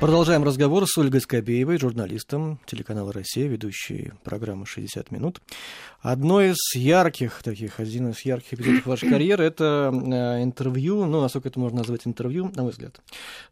Продолжаем 0.00 0.42
разговор 0.42 0.84
с 0.84 0.98
Ольгой 0.98 1.20
Скобеевой, 1.20 1.78
журналистом 1.78 2.58
телеканала 2.66 3.12
«Россия», 3.12 3.46
ведущей 3.46 4.10
программы 4.24 4.64
«60 4.64 5.06
минут». 5.10 5.40
Одно 6.00 6.40
из 6.40 6.56
ярких 6.74 7.40
таких, 7.44 7.78
один 7.78 8.10
из 8.10 8.20
ярких 8.22 8.54
эпизодов 8.54 8.86
вашей 8.86 9.08
карьеры– 9.10 9.44
это 9.46 9.92
э, 9.92 10.42
интервью, 10.42 11.04
ну, 11.06 11.20
насколько 11.20 11.50
это 11.50 11.60
можно 11.60 11.78
назвать 11.78 12.04
интервью, 12.04 12.50
на 12.52 12.62
мой 12.62 12.72
взгляд, 12.72 13.00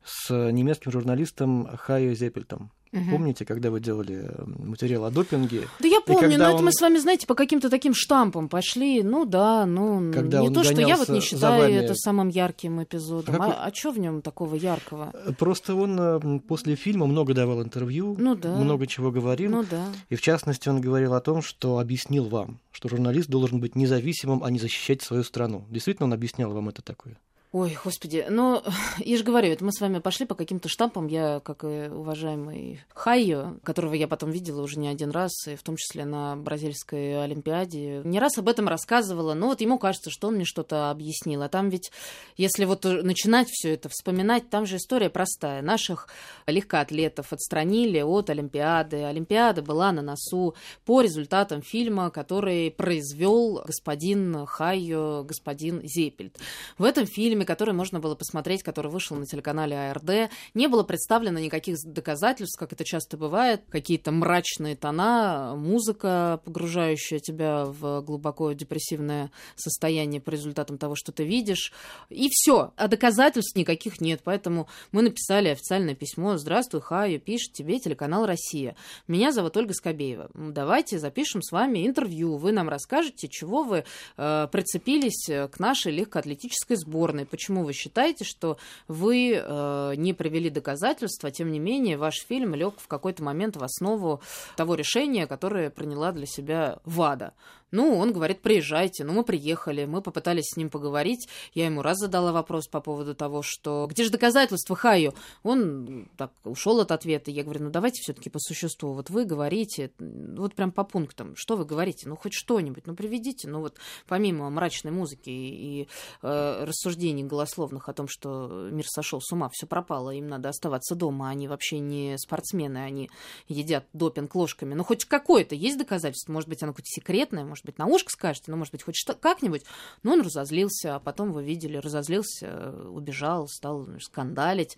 с 0.05 0.51
немецким 0.51 0.91
журналистом 0.91 1.69
Хайо 1.77 2.15
Зеппельтом. 2.15 2.73
Угу. 2.97 3.11
Помните, 3.11 3.45
когда 3.45 3.71
вы 3.71 3.81
делали 3.81 4.31
материал 4.59 5.05
о 5.05 5.11
допинге? 5.11 5.69
Да 5.81 5.89
я 5.89 6.01
помню, 6.01 6.39
но 6.39 6.47
он... 6.47 6.55
это 6.55 6.63
мы 6.63 6.73
с 6.73 6.81
вами, 6.81 6.97
знаете, 6.97 7.27
по 7.27 7.35
каким-то 7.35 7.69
таким 7.69 7.93
штампам 7.95 8.49
пошли. 8.49 9.03
Ну 9.03 9.27
да, 9.27 9.67
ну 9.67 10.13
когда 10.13 10.41
не 10.41 10.51
то, 10.51 10.65
что 10.65 10.81
я 10.81 10.97
вот 10.97 11.09
не 11.11 11.21
считаю 11.21 11.63
вами... 11.63 11.75
это 11.75 11.95
самым 11.95 12.29
ярким 12.29 12.83
эпизодом. 12.83 13.41
А, 13.41 13.47
а, 13.47 13.67
а 13.67 13.75
что 13.75 13.91
в 13.91 13.99
нем 13.99 14.23
такого 14.23 14.55
яркого? 14.55 15.13
Просто 15.39 15.75
он 15.75 15.99
э, 16.01 16.41
после 16.41 16.75
фильма 16.75 17.07
много 17.07 17.35
давал 17.35 17.63
интервью, 17.63 18.17
ну, 18.19 18.35
да. 18.35 18.57
много 18.57 18.87
чего 18.87 19.11
говорил. 19.11 19.51
Ну 19.51 19.65
да. 19.71 19.85
И 20.09 20.15
в 20.15 20.23
частности 20.23 20.69
он 20.69 20.81
говорил 20.81 21.15
о 21.15 21.21
том, 21.21 21.43
что 21.43 21.79
объяснил 21.79 22.25
вам, 22.29 22.61
что 22.73 22.89
журналист 22.89 23.29
должен 23.29 23.61
быть 23.61 23.77
независимым, 23.77 24.43
а 24.43 24.51
не 24.51 24.59
защищать 24.59 25.03
свою 25.03 25.23
страну. 25.23 25.67
Действительно, 25.71 26.07
он 26.07 26.15
объяснял 26.15 26.51
вам 26.53 26.71
это 26.71 26.83
такое? 26.83 27.19
Ой, 27.59 27.79
господи, 27.83 28.27
ну, 28.29 28.63
я 28.99 29.17
же 29.17 29.25
говорю, 29.25 29.51
это 29.51 29.65
мы 29.65 29.73
с 29.73 29.81
вами 29.81 29.99
пошли 29.99 30.27
по 30.27 30.35
каким-то 30.35 30.69
штампам, 30.69 31.07
я, 31.07 31.41
как 31.41 31.65
и 31.65 31.89
уважаемый 31.89 32.83
Хайо, 32.93 33.59
которого 33.65 33.95
я 33.95 34.09
потом 34.09 34.31
видела 34.31 34.61
уже 34.61 34.79
не 34.79 34.89
один 34.89 35.11
раз, 35.11 35.33
и 35.49 35.57
в 35.57 35.63
том 35.63 35.77
числе 35.77 36.05
на 36.05 36.37
бразильской 36.37 37.25
Олимпиаде, 37.25 38.03
не 38.05 38.21
раз 38.21 38.37
об 38.37 38.51
этом 38.51 38.69
рассказывала, 38.69 39.33
но 39.33 39.47
вот 39.47 39.63
ему 39.63 39.79
кажется, 39.79 40.11
что 40.11 40.29
он 40.29 40.35
мне 40.35 40.45
что-то 40.45 40.91
объяснил, 40.91 41.41
а 41.45 41.49
там 41.49 41.71
ведь, 41.71 41.91
если 42.37 42.67
вот 42.67 42.85
начинать 42.85 43.49
все 43.49 43.73
это 43.73 43.89
вспоминать, 43.89 44.51
там 44.51 44.67
же 44.67 44.77
история 44.77 45.09
простая. 45.09 45.63
Наших 45.63 46.09
легкоатлетов 46.47 47.33
отстранили 47.33 48.03
от 48.03 48.29
Олимпиады, 48.29 49.05
Олимпиада 49.05 49.63
была 49.63 49.93
на 49.93 50.03
носу 50.03 50.55
по 50.85 51.01
результатам 51.01 51.63
фильма, 51.63 52.11
который 52.11 52.71
произвел 52.71 53.63
господин 53.67 54.45
Хайо, 54.45 55.23
господин 55.23 55.81
Зепельд. 55.83 56.39
В 56.77 56.85
этом 56.85 57.07
фильме 57.07 57.46
который 57.47 57.75
можно 57.75 58.01
было 58.01 58.15
посмотреть, 58.15 58.63
который 58.63 58.91
вышел 58.91 59.17
на 59.17 59.27
телеканале 59.27 59.91
АРД, 59.91 60.31
не 60.55 60.67
было 60.67 60.83
представлено 60.83 61.39
никаких 61.39 61.77
доказательств, 61.85 62.59
как 62.59 62.73
это 62.73 62.85
часто 62.85 63.17
бывает, 63.17 63.63
какие-то 63.71 64.13
мрачные 64.13 64.77
тона, 64.77 65.55
музыка, 65.57 66.41
погружающая 66.45 67.19
тебя 67.19 67.65
в 67.65 68.03
глубоко 68.03 68.53
депрессивное 68.53 69.31
состояние 69.55 70.21
по 70.21 70.31
результатам 70.31 70.79
того, 70.79 70.95
что 70.95 71.13
ты 71.13 71.25
видишь, 71.25 71.73
и 72.11 72.29
все. 72.31 72.73
А 72.77 72.89
доказательств 72.89 73.57
никаких 73.57 74.01
нет, 74.01 74.21
поэтому 74.25 74.69
мы 74.93 75.03
написали 75.03 75.49
официальное 75.49 75.95
письмо 75.95 76.37
«Здравствуй, 76.37 76.81
Хаю, 76.81 77.21
пишет 77.21 77.53
тебе 77.53 77.79
телеканал 77.79 78.27
«Россия». 78.27 78.77
Меня 79.09 79.33
зовут 79.33 79.57
Ольга 79.57 79.73
Скобеева. 79.73 80.31
Давайте 80.35 80.99
запишем 80.99 81.43
с 81.43 81.53
вами 81.53 81.87
интервью. 81.87 82.37
Вы 82.37 82.53
нам 82.53 82.69
расскажете, 82.69 83.29
чего 83.29 83.63
вы 83.63 83.85
э, 84.17 84.49
прицепились 84.51 85.27
к 85.27 85.59
нашей 85.59 85.93
легкоатлетической 85.93 86.77
сборной, 86.77 87.27
почему 87.37 87.65
вы 87.65 87.75
считаете, 87.75 88.25
что 88.25 88.57
вы 88.89 89.35
э, 89.35 89.93
не 89.97 90.15
привели 90.15 90.49
доказательства, 90.49 91.31
тем 91.31 91.53
не 91.53 91.59
менее 91.59 91.99
ваш 91.99 92.15
фильм 92.27 92.55
лег 92.55 92.75
в 92.79 92.89
какой-то 92.89 93.23
момент 93.23 93.57
в 93.57 93.63
основу 93.63 94.23
того 94.57 94.75
решения, 94.75 95.27
которое 95.27 95.69
приняла 95.69 96.13
для 96.13 96.25
себя 96.25 96.79
ВАДА. 96.87 97.35
Ну, 97.73 97.97
он 97.97 98.13
говорит, 98.13 98.43
приезжайте. 98.43 99.05
Ну, 99.05 99.13
мы 99.13 99.25
приехали, 99.25 99.87
мы 99.87 100.01
попытались 100.01 100.51
с 100.53 100.57
ним 100.57 100.71
поговорить. 100.71 101.29
Я 101.53 101.67
ему 101.67 101.83
раз 101.83 101.99
задала 101.99 102.33
вопрос 102.33 102.69
по 102.69 102.81
поводу 102.81 103.15
того, 103.15 103.43
что 103.43 103.87
где 103.91 104.05
же 104.05 104.11
доказательства 104.11 104.77
Хайо? 104.77 105.15
Он 105.43 106.09
так 106.17 106.33
ушел 106.45 106.81
от 106.81 106.93
ответа. 106.93 107.31
Я 107.31 107.43
говорю, 107.43 107.65
ну 107.65 107.71
давайте 107.71 108.01
все-таки 108.03 108.31
по 108.31 108.39
существу. 108.39 108.93
Вот 108.93 109.11
вы 109.11 109.25
говорите, 109.25 109.91
вот 109.99 110.55
прям 110.55 110.71
по 110.71 110.85
пунктам, 110.85 111.35
что 111.37 111.57
вы 111.57 111.65
говорите? 111.65 112.09
Ну, 112.09 112.17
хоть 112.17 112.35
что-нибудь, 112.35 112.87
ну, 112.87 112.95
приведите. 112.95 113.49
Ну, 113.49 113.61
вот 113.61 113.79
помимо 114.07 114.49
мрачной 114.49 114.93
музыки 114.93 115.31
и 115.31 115.89
э, 116.23 116.65
рассуждений 116.65 117.25
голословных 117.25 117.89
о 117.89 117.93
том, 117.93 118.07
что 118.09 118.69
мир 118.71 118.87
сошел 118.87 119.21
с 119.21 119.33
ума, 119.33 119.51
все 119.53 119.67
пропало, 119.67 120.11
им 120.11 120.29
надо 120.29 120.51
оставаться 120.51 120.95
дома, 120.95 121.31
они 121.31 121.49
вообще 121.49 121.81
не 121.81 122.17
спортсмены, 122.19 122.79
они 122.79 123.11
едят 123.49 123.87
допинг 123.93 124.35
ложками. 124.35 124.75
Ну, 124.75 124.85
хоть 124.85 125.05
какое-то 125.05 125.55
есть 125.55 125.79
доказательство, 125.79 126.33
может 126.33 126.49
быть, 126.49 126.63
оно 126.63 126.73
какое-то 126.73 126.89
секретное, 126.89 127.45
может 127.57 127.65
быть, 127.65 127.79
на 127.79 127.87
ушко 127.87 128.11
скажете, 128.11 128.51
ну, 128.51 128.57
может 128.59 128.73
быть, 128.73 128.83
хоть 128.83 128.97
что 128.97 129.15
как-нибудь. 129.15 129.65
Но 130.03 130.13
он 130.13 130.21
разозлился, 130.21 130.95
а 130.95 131.01
потом 131.01 131.33
вы 131.33 131.43
видели, 131.43 131.79
разозлился, 131.79 132.71
убежал, 132.91 133.49
стал 133.49 133.89
скандалить, 133.99 134.77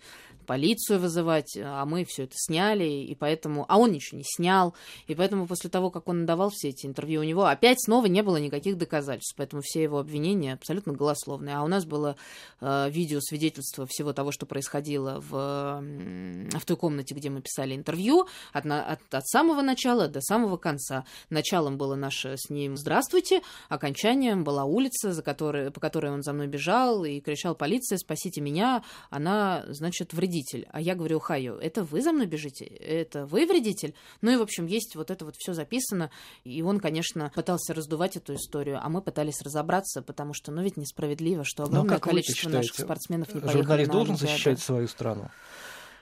полицию 0.49 0.99
вызывать, 0.99 1.55
а 1.61 1.85
мы 1.85 2.05
все 2.05 2.23
это 2.23 2.33
сняли, 2.35 2.83
и 2.83 3.13
поэтому... 3.13 3.65
А 3.67 3.77
он 3.77 3.91
ничего 3.91 4.17
не 4.17 4.23
снял, 4.25 4.73
и 5.05 5.13
поэтому 5.13 5.45
после 5.45 5.69
того, 5.69 5.91
как 5.91 6.07
он 6.07 6.25
давал 6.25 6.49
все 6.49 6.69
эти 6.69 6.87
интервью, 6.87 7.21
у 7.21 7.23
него 7.23 7.45
опять 7.45 7.79
снова 7.79 8.07
не 8.07 8.23
было 8.23 8.37
никаких 8.37 8.75
доказательств, 8.75 9.35
поэтому 9.37 9.61
все 9.63 9.83
его 9.83 9.99
обвинения 9.99 10.53
абсолютно 10.53 10.93
голословные. 10.93 11.55
А 11.55 11.61
у 11.61 11.67
нас 11.67 11.85
было 11.85 12.15
э, 12.61 12.89
видео 12.89 13.19
свидетельство 13.21 13.85
всего 13.85 14.11
того, 14.11 14.31
что 14.31 14.47
происходило 14.47 15.21
в, 15.21 15.83
в 16.57 16.65
той 16.65 16.77
комнате, 16.77 17.13
где 17.13 17.29
мы 17.29 17.41
писали 17.41 17.75
интервью, 17.75 18.25
от, 18.51 18.65
от, 18.65 19.13
от 19.13 19.27
самого 19.27 19.61
начала 19.61 20.07
до 20.07 20.19
самого 20.19 20.57
конца. 20.57 21.05
Началом 21.29 21.77
было 21.77 21.93
наше 21.93 22.37
с 22.37 22.49
ним 22.49 22.75
«Здравствуйте», 22.75 23.43
окончанием 23.67 24.43
была 24.43 24.63
улица, 24.63 25.13
за 25.13 25.21
которой, 25.21 25.69
по 25.69 25.79
которой 25.79 26.11
он 26.11 26.23
за 26.23 26.33
мной 26.33 26.47
бежал 26.47 27.05
и 27.05 27.19
кричал 27.19 27.53
«Полиция, 27.53 27.99
спасите 27.99 28.41
меня!» 28.41 28.83
Она, 29.11 29.63
значит, 29.67 30.11
вредитель. 30.39 30.67
А 30.71 30.81
я 30.81 30.95
говорю 30.95 31.19
«Хайо, 31.19 31.57
это 31.57 31.83
вы 31.83 32.01
за 32.01 32.11
мной 32.11 32.25
бежите? 32.25 32.65
Это 32.65 33.25
вы 33.25 33.45
вредитель?» 33.45 33.93
Ну 34.21 34.31
и, 34.31 34.37
в 34.37 34.41
общем, 34.41 34.65
есть 34.65 34.95
вот 34.95 35.11
это 35.11 35.25
вот 35.25 35.35
все 35.37 35.53
записано. 35.53 36.11
И 36.43 36.61
он, 36.61 36.79
конечно, 36.79 37.31
пытался 37.35 37.73
раздувать 37.73 38.15
эту 38.15 38.35
историю, 38.35 38.79
а 38.81 38.89
мы 38.89 39.01
пытались 39.01 39.41
разобраться, 39.41 40.01
потому 40.01 40.33
что, 40.33 40.51
ну, 40.51 40.61
ведь 40.61 40.77
несправедливо, 40.77 41.43
что 41.43 41.63
Ну, 41.63 41.81
огромное 41.81 41.99
количество 41.99 42.49
наших 42.49 42.75
спортсменов 42.75 43.33
не 43.33 43.41
поехали 43.41 43.61
Журналист 43.61 43.87
на 43.87 43.93
должен 43.93 44.17
защищать 44.17 44.59
свою 44.59 44.87
страну? 44.87 45.29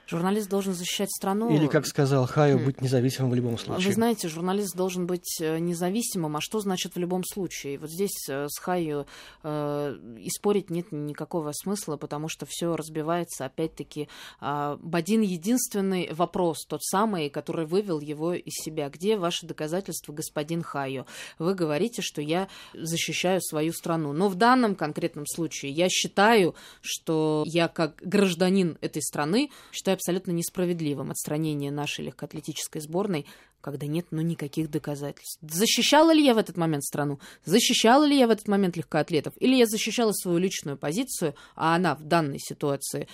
Журналист 0.08 0.48
должен 0.48 0.72
защищать 0.72 1.10
страну. 1.10 1.54
Или, 1.54 1.66
как 1.66 1.86
сказал 1.86 2.26
Хайо, 2.26 2.58
хм. 2.58 2.64
быть 2.64 2.80
независимым 2.80 3.30
в 3.30 3.34
любом 3.34 3.58
случае? 3.58 3.88
Вы 3.88 3.92
знаете, 3.92 4.28
журналист 4.28 4.74
должен 4.74 5.06
быть 5.06 5.38
э, 5.38 5.58
независимым, 5.58 6.38
а 6.38 6.40
что 6.40 6.60
значит 6.60 6.94
в 6.94 6.98
любом 6.98 7.24
случае? 7.24 7.78
Вот 7.78 7.90
здесь 7.90 8.26
э, 8.26 8.46
с 8.48 8.58
Хайо 8.58 9.04
э, 9.42 9.96
и 10.18 10.30
спорить 10.30 10.70
нет 10.70 10.92
никакого 10.92 11.52
смысла, 11.52 11.98
потому 11.98 12.28
что 12.28 12.46
все 12.48 12.74
разбивается 12.74 13.44
опять-таки 13.44 14.08
об 14.40 14.96
один 14.96 15.20
единственный 15.20 16.10
вопрос, 16.14 16.64
тот 16.66 16.82
самый, 16.82 17.28
который 17.28 17.66
вывел 17.66 18.00
его 18.00 18.32
из 18.32 18.54
себя. 18.54 18.88
Где 18.88 19.18
ваши 19.18 19.44
доказательства, 19.46 20.14
господин 20.14 20.62
Хайо? 20.62 21.04
Вы 21.38 21.54
говорите, 21.54 22.00
что 22.00 22.22
я 22.22 22.48
защищаю 22.72 23.42
свою 23.42 23.74
страну. 23.74 24.14
Но 24.14 24.28
в 24.28 24.36
данном 24.36 24.74
конкретном 24.74 25.26
случае 25.26 25.72
я 25.72 25.90
считаю, 25.90 26.54
что 26.80 27.42
я 27.46 27.68
как 27.68 27.96
гражданин 27.96 28.78
этой 28.80 29.02
страны 29.02 29.50
считаю 29.70 29.97
абсолютно 29.98 30.30
несправедливым 30.30 31.10
отстранение 31.10 31.72
нашей 31.72 32.04
легкоатлетической 32.04 32.80
сборной 32.80 33.26
когда 33.70 33.86
нет 33.86 34.06
ну 34.10 34.22
никаких 34.22 34.70
доказательств. 34.70 35.38
Защищала 35.42 36.10
ли 36.10 36.24
я 36.24 36.32
в 36.32 36.38
этот 36.38 36.56
момент 36.56 36.84
страну? 36.84 37.20
Защищала 37.44 38.04
ли 38.04 38.16
я 38.16 38.26
в 38.26 38.30
этот 38.30 38.48
момент 38.48 38.78
легкоатлетов? 38.78 39.34
Или 39.40 39.56
я 39.56 39.66
защищала 39.66 40.12
свою 40.12 40.38
личную 40.38 40.78
позицию, 40.78 41.34
а 41.54 41.74
она 41.74 41.94
в 41.94 42.02
данной 42.04 42.38
ситуации 42.38 43.08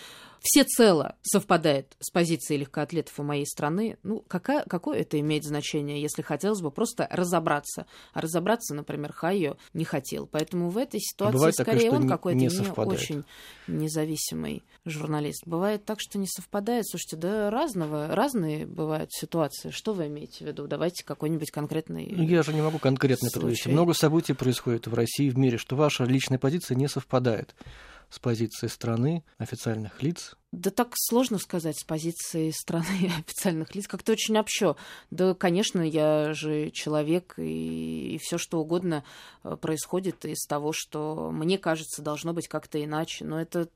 всецело 0.44 1.16
совпадает 1.22 1.96
с 2.00 2.10
позицией 2.10 2.60
легкоатлетов 2.60 3.18
и 3.18 3.22
моей 3.22 3.46
страны? 3.46 3.96
Ну, 4.02 4.22
какая, 4.28 4.64
какое 4.64 4.98
это 4.98 5.18
имеет 5.18 5.42
значение, 5.44 6.00
если 6.00 6.20
хотелось 6.20 6.60
бы 6.60 6.70
просто 6.70 7.08
разобраться? 7.10 7.86
А 8.12 8.20
разобраться, 8.20 8.74
например, 8.74 9.12
Хайо 9.12 9.56
не 9.72 9.84
хотел. 9.84 10.26
Поэтому 10.26 10.68
в 10.68 10.76
этой 10.76 11.00
ситуации 11.00 11.34
бывает 11.34 11.56
такое, 11.56 11.74
скорее 11.74 11.88
что 11.88 11.96
он 11.96 12.08
какой-то 12.08 12.38
не 12.38 12.46
не, 12.46 12.70
очень 12.70 13.24
независимый 13.66 14.62
журналист. 14.84 15.46
Бывает 15.46 15.86
так, 15.86 15.98
что 15.98 16.18
не 16.18 16.26
совпадает. 16.26 16.86
Слушайте, 16.86 17.16
да 17.16 17.50
разного, 17.50 18.14
разные 18.14 18.66
бывают 18.66 19.10
ситуации. 19.12 19.70
Что 19.70 19.94
вы 19.94 20.08
имеете 20.08 20.43
в 20.44 20.48
виду? 20.48 20.66
Давайте 20.66 21.04
какой-нибудь 21.04 21.50
конкретный... 21.50 22.12
Ну, 22.14 22.22
Я 22.22 22.42
же 22.42 22.52
не 22.52 22.62
могу 22.62 22.78
конкретно. 22.78 23.28
Случай. 23.30 23.70
Много 23.70 23.94
событий 23.94 24.32
происходит 24.32 24.86
в 24.86 24.94
России, 24.94 25.30
в 25.30 25.38
мире, 25.38 25.58
что 25.58 25.76
ваша 25.76 26.04
личная 26.04 26.38
позиция 26.38 26.76
не 26.76 26.88
совпадает 26.88 27.54
с 28.10 28.18
позицией 28.18 28.70
страны, 28.70 29.24
официальных 29.38 30.02
лиц. 30.02 30.36
Да 30.52 30.70
так 30.70 30.92
сложно 30.94 31.38
сказать 31.38 31.76
с 31.78 31.84
позиции 31.84 32.50
страны 32.50 32.86
и 33.00 33.06
официальных 33.06 33.74
лиц. 33.74 33.88
Как-то 33.88 34.12
очень 34.12 34.38
общо. 34.38 34.76
Да, 35.10 35.34
конечно, 35.34 35.80
я 35.80 36.32
же 36.32 36.70
человек, 36.70 37.34
и, 37.38 38.18
все 38.22 38.38
что 38.38 38.60
угодно 38.60 39.04
э, 39.42 39.56
происходит 39.60 40.24
из 40.24 40.46
того, 40.46 40.72
что 40.72 41.30
мне 41.32 41.58
кажется, 41.58 42.02
должно 42.02 42.32
быть 42.32 42.46
как-то 42.46 42.82
иначе. 42.82 43.24
Но 43.24 43.40
это 43.40 43.68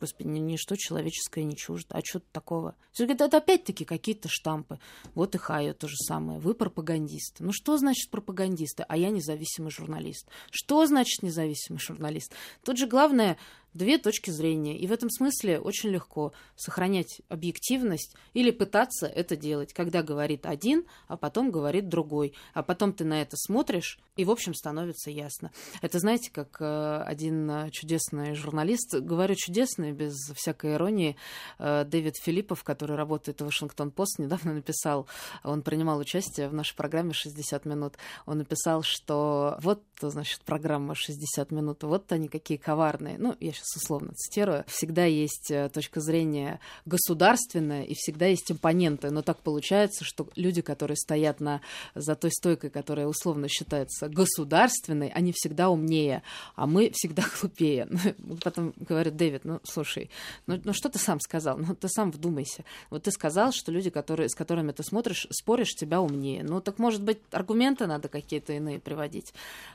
Господи, 0.00 0.26
ни- 0.28 0.38
ничто 0.38 0.76
человеческое 0.76 1.44
не 1.44 1.56
чуждо. 1.56 1.96
А 1.96 2.00
что 2.04 2.20
такого? 2.20 2.76
Это, 2.98 3.24
это 3.24 3.36
опять-таки 3.38 3.84
какие-то 3.84 4.28
штампы. 4.30 4.78
Вот 5.14 5.34
и 5.34 5.38
Хайо 5.38 5.74
то 5.74 5.88
же 5.88 5.96
самое. 5.96 6.38
Вы 6.38 6.54
пропагандисты. 6.54 7.42
Ну 7.42 7.52
что 7.52 7.76
значит 7.78 8.10
пропагандисты? 8.10 8.84
А 8.88 8.96
я 8.96 9.10
независимый 9.10 9.70
журналист. 9.70 10.28
Что 10.50 10.86
значит 10.86 11.22
независимый 11.22 11.80
журналист? 11.80 12.32
Тут 12.64 12.78
же 12.78 12.86
главное 12.86 13.36
две 13.74 13.98
точки 13.98 14.30
зрения. 14.30 14.78
И 14.78 14.86
в 14.86 14.92
этом 14.92 15.10
смысле 15.10 15.60
очень 15.60 15.90
легко 15.90 16.32
сохранять 16.56 17.20
объективность 17.28 18.14
или 18.32 18.50
пытаться 18.50 19.06
это 19.06 19.36
делать, 19.36 19.72
когда 19.72 20.02
говорит 20.02 20.46
один, 20.46 20.86
а 21.08 21.16
потом 21.16 21.50
говорит 21.50 21.88
другой. 21.88 22.34
А 22.54 22.62
потом 22.62 22.92
ты 22.92 23.04
на 23.04 23.20
это 23.20 23.36
смотришь, 23.36 23.98
и, 24.16 24.24
в 24.24 24.30
общем, 24.30 24.54
становится 24.54 25.10
ясно. 25.10 25.50
Это, 25.82 25.98
знаете, 25.98 26.30
как 26.32 26.56
э, 26.60 27.02
один 27.04 27.70
чудесный 27.70 28.34
журналист, 28.34 28.94
говорю 28.94 29.34
чудесный, 29.34 29.92
без 29.92 30.14
всякой 30.36 30.74
иронии, 30.74 31.16
э, 31.58 31.84
Дэвид 31.84 32.16
Филиппов, 32.16 32.62
который 32.62 32.96
работает 32.96 33.40
в 33.40 33.44
Вашингтон-Пост, 33.44 34.20
недавно 34.20 34.54
написал, 34.54 35.08
он 35.42 35.62
принимал 35.62 35.98
участие 35.98 36.48
в 36.48 36.54
нашей 36.54 36.76
программе 36.76 37.12
«60 37.12 37.68
минут», 37.68 37.94
он 38.24 38.38
написал, 38.38 38.82
что 38.82 39.58
вот, 39.60 39.82
значит, 40.00 40.42
программа 40.42 40.94
«60 40.94 41.52
минут», 41.52 41.82
вот 41.82 42.12
они 42.12 42.28
какие 42.28 42.56
коварные. 42.56 43.18
Ну, 43.18 43.36
я 43.40 43.52
сейчас 43.52 43.63
условно 43.76 44.12
цитирую. 44.14 44.64
Всегда 44.66 45.04
есть 45.04 45.50
э, 45.50 45.68
точка 45.68 46.00
зрения 46.00 46.60
государственная, 46.84 47.84
и 47.84 47.94
всегда 47.94 48.26
есть 48.26 48.50
оппоненты. 48.50 49.10
Но 49.10 49.22
так 49.22 49.38
получается, 49.38 50.04
что 50.04 50.28
люди, 50.36 50.62
которые 50.62 50.96
стоят 50.96 51.40
на, 51.40 51.60
за 51.94 52.14
той 52.14 52.30
стойкой, 52.30 52.70
которая 52.70 53.06
условно 53.06 53.48
считается 53.48 54.08
государственной, 54.08 55.08
они 55.08 55.32
всегда 55.32 55.70
умнее, 55.70 56.22
а 56.56 56.66
мы 56.66 56.90
всегда 56.94 57.24
глупее. 57.40 57.88
Ну, 57.90 58.36
Потом 58.42 58.74
говорит 58.76 59.16
Дэвид, 59.16 59.44
ну, 59.44 59.60
слушай, 59.64 60.10
ну, 60.46 60.60
ну 60.64 60.72
что 60.72 60.88
ты 60.88 60.98
сам 60.98 61.20
сказал? 61.20 61.58
Ну, 61.58 61.74
ты 61.74 61.88
сам 61.88 62.10
вдумайся. 62.10 62.64
Вот 62.90 63.04
ты 63.04 63.10
сказал, 63.10 63.52
что 63.52 63.72
люди, 63.72 63.90
которые, 63.90 64.28
с 64.28 64.34
которыми 64.34 64.72
ты 64.72 64.82
смотришь, 64.82 65.26
споришь, 65.30 65.74
тебя 65.74 66.00
умнее. 66.00 66.42
Ну, 66.42 66.60
так, 66.60 66.78
может 66.78 67.02
быть, 67.02 67.18
аргументы 67.30 67.86
надо 67.86 68.08
какие-то 68.08 68.52
иные 68.52 68.80
приводить. 68.80 69.32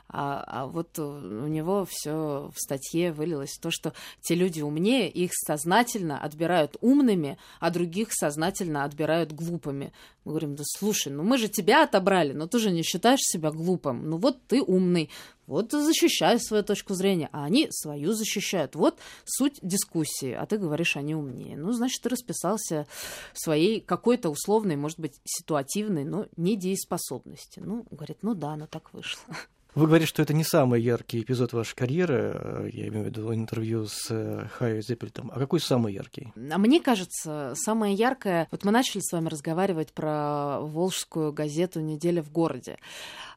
А, 0.08 0.44
а 0.48 0.66
вот 0.66 0.98
у 0.98 1.48
него 1.48 1.86
все 1.90 2.52
в 2.54 2.60
статье 2.60 3.12
вылилось 3.12 3.58
то, 3.62 3.72
что 3.80 3.94
те 4.22 4.36
люди 4.36 4.62
умнее, 4.62 5.10
их 5.10 5.32
сознательно 5.34 6.22
отбирают 6.22 6.76
умными, 6.82 7.38
а 7.60 7.72
других 7.72 8.10
сознательно 8.12 8.84
отбирают 8.84 9.32
глупыми. 9.32 9.94
Мы 10.26 10.34
говорим, 10.34 10.56
да 10.56 10.64
слушай, 10.66 11.12
ну 11.12 11.24
мы 11.24 11.38
же 11.38 11.48
тебя 11.48 11.84
отобрали, 11.84 12.34
но 12.34 12.46
ты 12.46 12.60
же 12.60 12.72
не 12.72 12.84
считаешь 12.84 13.22
себя 13.22 13.52
глупым. 13.52 14.10
Ну 14.10 14.18
вот 14.18 14.44
ты 14.48 14.62
умный, 14.62 15.10
вот 15.48 15.72
защищай 15.72 16.40
свою 16.40 16.64
точку 16.64 16.94
зрения, 16.94 17.30
а 17.32 17.46
они 17.46 17.68
свою 17.72 18.14
защищают. 18.14 18.76
Вот 18.76 19.00
суть 19.26 19.60
дискуссии, 19.62 20.32
а 20.32 20.46
ты 20.46 20.58
говоришь, 20.58 20.98
они 20.98 21.16
умнее. 21.16 21.58
Ну, 21.58 21.72
значит, 21.72 22.02
ты 22.02 22.10
расписался 22.10 22.86
в 23.34 23.40
своей 23.40 23.80
какой-то 23.80 24.30
условной, 24.30 24.76
может 24.76 25.00
быть, 25.00 25.20
ситуативной, 25.24 26.04
но 26.04 26.28
недееспособности. 26.36 27.62
Ну, 27.62 27.86
говорит, 27.90 28.20
ну 28.22 28.36
да, 28.36 28.50
оно 28.50 28.68
так 28.68 28.94
вышло. 28.94 29.36
Вы 29.76 29.86
говорите, 29.86 30.10
что 30.10 30.24
это 30.24 30.34
не 30.34 30.44
самый 30.44 30.82
яркий 30.82 31.22
эпизод 31.22 31.54
вашей 31.54 31.76
карьеры, 31.76 32.34
э, 32.34 32.70
я 32.74 32.88
имею 32.88 33.04
в 33.04 33.08
виду 33.08 33.32
интервью 33.34 33.86
с 33.86 34.08
э, 34.10 34.48
Хайо 34.58 34.82
Зеппельтом. 34.82 35.32
А 35.34 35.38
какой 35.38 35.60
самый 35.60 35.94
яркий? 35.94 36.34
А 36.52 36.58
мне 36.58 36.80
кажется, 36.82 37.54
самое 37.56 37.94
яркое... 37.94 38.48
Вот 38.50 38.64
мы 38.64 38.72
начали 38.72 39.00
с 39.00 39.12
вами 39.12 39.30
разговаривать 39.30 39.94
про 39.94 40.60
волжскую 40.62 41.32
газету 41.32 41.82
«Неделя 41.82 42.24
в 42.24 42.32
городе». 42.32 42.80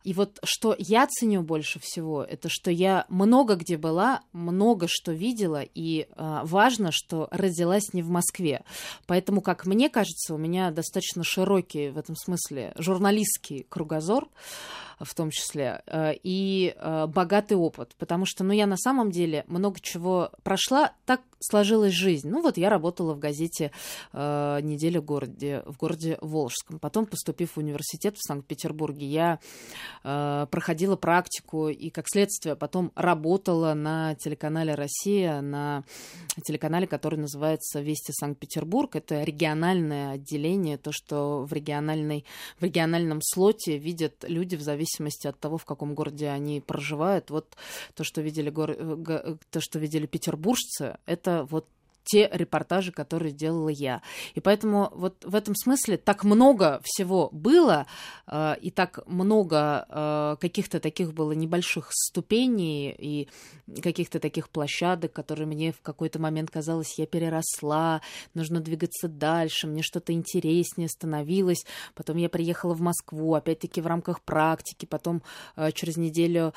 И 0.04 0.14
вот 0.14 0.38
что 0.42 0.74
я 0.78 1.06
ценю 1.06 1.42
больше 1.42 1.78
всего, 1.80 2.24
это 2.24 2.48
что 2.50 2.70
я 2.70 3.04
много 3.08 3.54
где 3.54 3.76
была, 3.76 4.22
много 4.32 4.86
что 4.88 5.12
видела, 5.12 5.62
и 5.62 6.08
э, 6.08 6.40
важно, 6.44 6.90
что 6.92 7.28
родилась 7.30 7.92
не 7.92 8.02
в 8.02 8.08
Москве. 8.08 8.62
Поэтому, 9.06 9.42
как 9.42 9.66
мне 9.66 9.90
кажется, 9.90 10.34
у 10.34 10.38
меня 10.38 10.70
достаточно 10.70 11.22
широкий 11.24 11.90
в 11.90 11.98
этом 11.98 12.16
смысле 12.16 12.72
журналистский 12.76 13.66
кругозор, 13.68 14.28
в 14.98 15.14
том 15.14 15.30
числе, 15.30 15.82
и 16.22 16.74
э, 16.76 17.06
богатый 17.06 17.54
опыт, 17.54 17.94
потому 17.98 18.26
что, 18.26 18.44
ну, 18.44 18.52
я 18.52 18.66
на 18.66 18.76
самом 18.76 19.10
деле 19.10 19.44
много 19.48 19.80
чего 19.80 20.30
прошла, 20.42 20.92
так 21.04 21.20
сложилась 21.42 21.92
жизнь. 21.92 22.28
Ну, 22.28 22.40
вот 22.42 22.56
я 22.56 22.70
работала 22.70 23.14
в 23.14 23.18
газете 23.18 23.72
э, 24.12 24.60
«Неделя 24.62 25.00
в 25.00 25.04
городе», 25.04 25.62
в 25.66 25.76
городе 25.76 26.18
Волжском. 26.20 26.78
Потом, 26.78 27.06
поступив 27.06 27.56
в 27.56 27.58
университет 27.58 28.16
в 28.16 28.26
Санкт-Петербурге, 28.26 29.06
я 29.06 29.38
э, 30.04 30.46
проходила 30.50 30.96
практику 30.96 31.68
и, 31.68 31.90
как 31.90 32.06
следствие, 32.08 32.56
потом 32.56 32.92
работала 32.94 33.74
на 33.74 34.14
телеканале 34.14 34.74
«Россия», 34.74 35.40
на 35.40 35.84
телеканале, 36.44 36.86
который 36.86 37.18
называется 37.18 37.80
«Вести 37.80 38.12
Санкт-Петербург». 38.12 38.94
Это 38.96 39.22
региональное 39.22 40.12
отделение, 40.12 40.78
то, 40.78 40.92
что 40.92 41.44
в, 41.44 41.52
региональной, 41.52 42.24
в 42.60 42.64
региональном 42.64 43.20
слоте 43.22 43.78
видят 43.78 44.24
люди 44.28 44.56
в 44.56 44.62
зависимости 44.62 45.26
от 45.26 45.38
того, 45.38 45.58
в 45.58 45.64
каком 45.64 45.94
городе 45.94 46.28
они 46.28 46.60
проживают. 46.60 47.30
Вот 47.30 47.56
то, 47.94 48.04
что 48.04 48.20
видели, 48.20 48.50
гор... 48.50 48.70
э, 48.70 48.96
га- 48.96 49.38
то, 49.50 49.60
что 49.60 49.78
видели 49.78 50.06
петербуржцы, 50.06 50.98
это 51.06 51.31
вот 51.40 51.68
те 52.04 52.28
репортажи, 52.32 52.92
которые 52.92 53.32
делала 53.32 53.68
я. 53.68 54.02
И 54.34 54.40
поэтому 54.40 54.90
вот 54.94 55.24
в 55.24 55.34
этом 55.34 55.54
смысле 55.54 55.96
так 55.96 56.24
много 56.24 56.80
всего 56.84 57.28
было, 57.32 57.86
э, 58.26 58.54
и 58.60 58.70
так 58.70 59.00
много 59.06 59.86
э, 59.88 60.36
каких-то 60.40 60.80
таких 60.80 61.12
было 61.12 61.32
небольших 61.32 61.88
ступеней 61.92 62.94
и 62.98 63.28
каких-то 63.80 64.20
таких 64.20 64.48
площадок, 64.48 65.12
которые 65.12 65.46
мне 65.46 65.72
в 65.72 65.80
какой-то 65.80 66.18
момент 66.18 66.50
казалось, 66.50 66.98
я 66.98 67.06
переросла, 67.06 68.02
нужно 68.34 68.60
двигаться 68.60 69.08
дальше, 69.08 69.66
мне 69.66 69.82
что-то 69.82 70.12
интереснее 70.12 70.88
становилось. 70.88 71.64
Потом 71.94 72.16
я 72.16 72.28
приехала 72.28 72.74
в 72.74 72.80
Москву, 72.80 73.34
опять-таки 73.34 73.80
в 73.80 73.86
рамках 73.86 74.22
практики, 74.22 74.86
потом 74.86 75.22
э, 75.56 75.70
через 75.72 75.96
неделю 75.96 76.52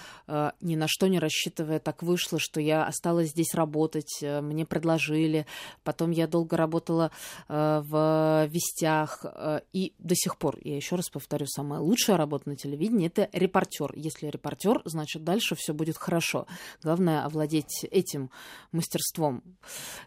ни 0.62 0.75
на 0.75 0.88
что 0.88 1.08
не 1.08 1.19
рассчитывая, 1.19 1.79
так 1.79 2.01
вышло, 2.01 2.39
что 2.39 2.60
я 2.60 2.86
осталась 2.86 3.29
здесь 3.29 3.53
работать, 3.53 4.19
мне 4.21 4.65
предложили 4.65 5.35
деле. 5.36 5.45
Потом 5.84 6.12
я 6.12 6.28
долго 6.28 6.58
работала 6.58 7.12
э, 7.48 7.82
в 7.86 8.48
вестях. 8.48 9.24
Э, 9.24 9.62
и 9.74 9.93
до 10.00 10.15
сих 10.15 10.38
пор, 10.38 10.58
я 10.63 10.76
еще 10.76 10.95
раз 10.95 11.10
повторю, 11.10 11.45
самая 11.48 11.80
лучшая 11.80 12.17
работа 12.17 12.50
на 12.50 12.56
телевидении 12.56 13.08
это 13.08 13.30
репортер. 13.34 13.91
Если 13.95 14.28
репортер, 14.28 14.82
значит 14.86 15.24
дальше 15.24 15.56
все 15.56 15.74
будет 15.74 15.98
хорошо. 15.98 16.48
Главное 16.84 17.26
овладеть 17.26 17.86
этим 17.91 18.30
мастерством 18.71 19.43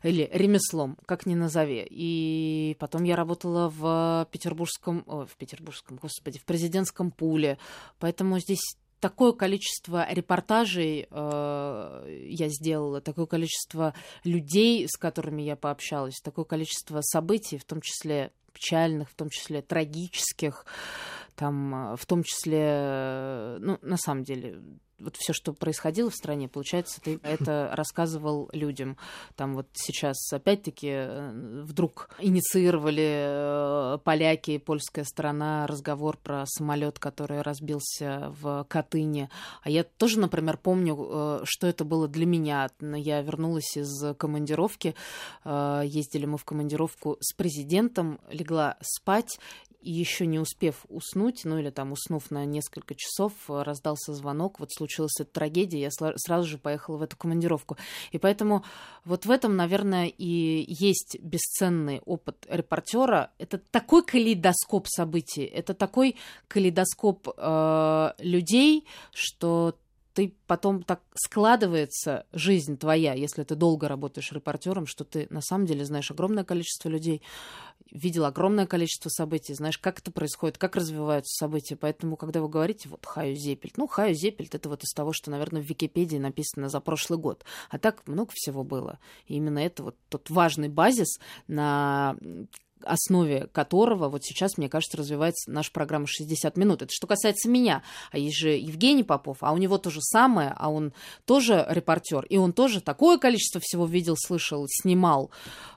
или 0.02 0.28
ремеслом, 0.32 0.96
как 1.06 1.26
ни 1.26 1.34
назови. 1.34 1.86
И 1.88 2.76
потом 2.78 3.04
я 3.04 3.16
работала 3.16 3.68
в 3.68 4.26
петербургском, 4.30 5.04
о, 5.06 5.26
в 5.26 5.36
петербургском, 5.36 5.98
господи, 6.00 6.38
в 6.38 6.44
президентском 6.44 7.10
пуле. 7.10 7.58
Поэтому 7.98 8.38
здесь 8.38 8.76
такое 9.00 9.32
количество 9.32 10.10
репортажей 10.12 11.06
э, 11.10 12.26
я 12.28 12.48
сделала, 12.48 13.00
такое 13.00 13.26
количество 13.26 13.94
людей, 14.24 14.86
с 14.88 14.96
которыми 14.96 15.42
я 15.42 15.56
пообщалась, 15.56 16.20
такое 16.22 16.44
количество 16.44 17.00
событий, 17.02 17.58
в 17.58 17.64
том 17.64 17.80
числе 17.80 18.32
печальных, 18.52 19.10
в 19.10 19.14
том 19.14 19.30
числе 19.30 19.62
трагических, 19.62 20.66
там, 21.34 21.96
в 21.96 22.06
том 22.06 22.22
числе, 22.24 22.60
э, 22.60 23.58
ну, 23.60 23.78
на 23.82 23.96
самом 23.96 24.24
деле, 24.24 24.60
вот 24.98 25.16
все, 25.16 25.32
что 25.32 25.52
происходило 25.52 26.10
в 26.10 26.14
стране, 26.14 26.48
получается, 26.48 27.00
ты 27.00 27.20
это 27.22 27.70
рассказывал 27.72 28.48
людям. 28.52 28.96
Там 29.36 29.54
вот 29.54 29.68
сейчас, 29.72 30.16
опять-таки, 30.32 30.88
э, 30.90 31.62
вдруг 31.62 32.10
инициировали 32.18 33.94
э, 33.94 33.98
поляки 34.04 34.52
и 34.52 34.58
польская 34.58 35.04
сторона 35.04 35.66
разговор 35.66 36.16
про 36.16 36.44
самолет, 36.46 36.98
который 36.98 37.42
разбился 37.42 38.34
в 38.40 38.66
Катыни. 38.68 39.28
А 39.62 39.70
я 39.70 39.84
тоже, 39.84 40.18
например, 40.18 40.56
помню, 40.56 40.96
э, 40.98 41.40
что 41.44 41.66
это 41.66 41.84
было 41.84 42.08
для 42.08 42.26
меня. 42.26 42.68
Я 42.80 43.22
вернулась 43.22 43.76
из 43.76 44.16
командировки, 44.16 44.94
ездили 45.44 46.26
мы 46.26 46.38
в 46.38 46.44
командировку 46.44 47.16
с 47.20 47.34
президентом, 47.34 48.20
легла 48.30 48.76
спать, 48.80 49.38
еще 49.80 50.26
не 50.26 50.38
успев 50.38 50.84
уснуть, 50.88 51.44
ну 51.44 51.58
или 51.58 51.70
там 51.70 51.92
уснув 51.92 52.30
на 52.30 52.44
несколько 52.44 52.94
часов, 52.94 53.32
раздался 53.48 54.12
звонок, 54.12 54.60
вот 54.60 54.72
случилась 54.72 55.18
эта 55.20 55.30
трагедия, 55.30 55.80
я 55.80 55.90
сразу 55.90 56.48
же 56.48 56.58
поехала 56.58 56.96
в 56.96 57.02
эту 57.02 57.16
командировку. 57.16 57.76
И 58.10 58.18
поэтому 58.18 58.64
вот 59.04 59.26
в 59.26 59.30
этом, 59.30 59.56
наверное, 59.56 60.06
и 60.06 60.64
есть 60.68 61.18
бесценный 61.20 62.00
опыт 62.04 62.46
репортера. 62.48 63.30
Это 63.38 63.58
такой 63.58 64.04
калейдоскоп 64.04 64.86
событий, 64.88 65.44
это 65.44 65.74
такой 65.74 66.16
калейдоскоп 66.48 67.28
э, 67.36 68.12
людей, 68.18 68.86
что 69.12 69.74
ты 70.18 70.34
потом 70.48 70.82
так 70.82 71.00
складывается 71.14 72.26
жизнь 72.32 72.76
твоя, 72.76 73.14
если 73.14 73.44
ты 73.44 73.54
долго 73.54 73.86
работаешь 73.86 74.32
репортером, 74.32 74.84
что 74.84 75.04
ты 75.04 75.28
на 75.30 75.40
самом 75.40 75.66
деле 75.66 75.84
знаешь 75.84 76.10
огромное 76.10 76.42
количество 76.42 76.88
людей, 76.88 77.22
видел 77.92 78.24
огромное 78.24 78.66
количество 78.66 79.10
событий, 79.10 79.54
знаешь, 79.54 79.78
как 79.78 80.00
это 80.00 80.10
происходит, 80.10 80.58
как 80.58 80.74
развиваются 80.74 81.38
события. 81.38 81.76
Поэтому, 81.76 82.16
когда 82.16 82.40
вы 82.40 82.48
говорите, 82.48 82.88
вот 82.88 83.06
Хаю 83.06 83.36
Зепельт, 83.36 83.76
ну, 83.76 83.86
Хаю 83.86 84.12
Зепельт 84.12 84.56
это 84.56 84.68
вот 84.68 84.82
из 84.82 84.92
того, 84.92 85.12
что, 85.12 85.30
наверное, 85.30 85.62
в 85.62 85.66
Википедии 85.66 86.18
написано 86.18 86.68
за 86.68 86.80
прошлый 86.80 87.20
год. 87.20 87.44
А 87.70 87.78
так 87.78 88.04
много 88.08 88.32
всего 88.34 88.64
было. 88.64 88.98
И 89.28 89.36
именно 89.36 89.60
это 89.60 89.84
вот 89.84 89.96
тот 90.08 90.30
важный 90.30 90.68
базис, 90.68 91.20
на 91.46 92.16
основе 92.84 93.48
которого 93.52 94.08
вот 94.08 94.24
сейчас, 94.24 94.58
мне 94.58 94.68
кажется, 94.68 94.96
развивается 94.96 95.50
наша 95.50 95.72
программа 95.72 96.06
«60 96.06 96.58
минут». 96.58 96.82
Это 96.82 96.92
что 96.92 97.06
касается 97.06 97.48
меня. 97.48 97.82
А 98.10 98.18
есть 98.18 98.36
же 98.36 98.50
Евгений 98.50 99.04
Попов, 99.04 99.38
а 99.40 99.52
у 99.52 99.58
него 99.58 99.78
то 99.78 99.90
же 99.90 100.00
самое, 100.00 100.54
а 100.56 100.70
он 100.70 100.92
тоже 101.24 101.64
репортер, 101.68 102.24
и 102.26 102.36
он 102.36 102.52
тоже 102.52 102.80
такое 102.80 103.18
количество 103.18 103.60
всего 103.62 103.86
видел, 103.86 104.16
слышал, 104.16 104.66
снимал, 104.68 105.30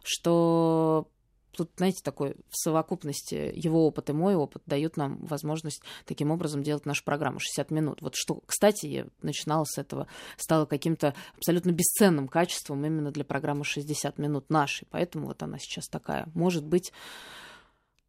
что 0.04 1.08
тут, 1.52 1.72
знаете, 1.78 2.02
такой 2.04 2.36
в 2.50 2.58
совокупности 2.58 3.52
его 3.56 3.86
опыт 3.86 4.10
и 4.10 4.14
мой 4.14 4.36
опыт 4.36 4.64
дают 4.66 4.98
нам 4.98 5.18
возможность 5.26 5.82
таким 6.06 6.32
образом 6.32 6.64
делать 6.64 6.86
нашу 6.86 7.04
программу 7.04 7.40
60 7.40 7.72
минут. 7.72 8.02
Вот 8.02 8.16
что, 8.16 8.42
кстати, 8.46 8.86
я 8.86 9.08
начинала 9.22 9.66
с 9.66 9.78
этого, 9.78 10.08
стало 10.38 10.66
каким-то 10.66 11.14
абсолютно 11.38 11.72
бесценным 11.72 12.28
качеством 12.28 12.86
именно 12.86 13.12
для 13.12 13.24
программы 13.24 13.64
60 13.64 14.18
минут 14.18 14.50
нашей. 14.50 14.88
Поэтому 14.92 15.28
вот 15.28 15.44
она 15.44 15.58
сейчас 15.60 15.88
такая. 15.88 16.28
Может 16.34 16.66
быть, 16.66 16.92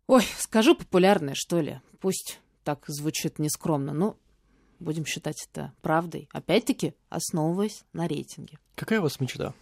ой, 0.06 0.24
скажу 0.38 0.74
популярная, 0.74 1.34
что 1.34 1.60
ли. 1.60 1.80
Пусть 2.00 2.40
так 2.64 2.84
звучит 2.86 3.38
нескромно, 3.38 3.92
но 3.92 4.16
будем 4.78 5.06
считать 5.06 5.46
это 5.50 5.72
правдой. 5.80 6.28
Опять-таки, 6.32 6.94
основываясь 7.08 7.84
на 7.92 8.06
рейтинге. 8.06 8.58
Какая 8.74 9.00
у 9.00 9.04
вас 9.04 9.20
мечта? 9.20 9.54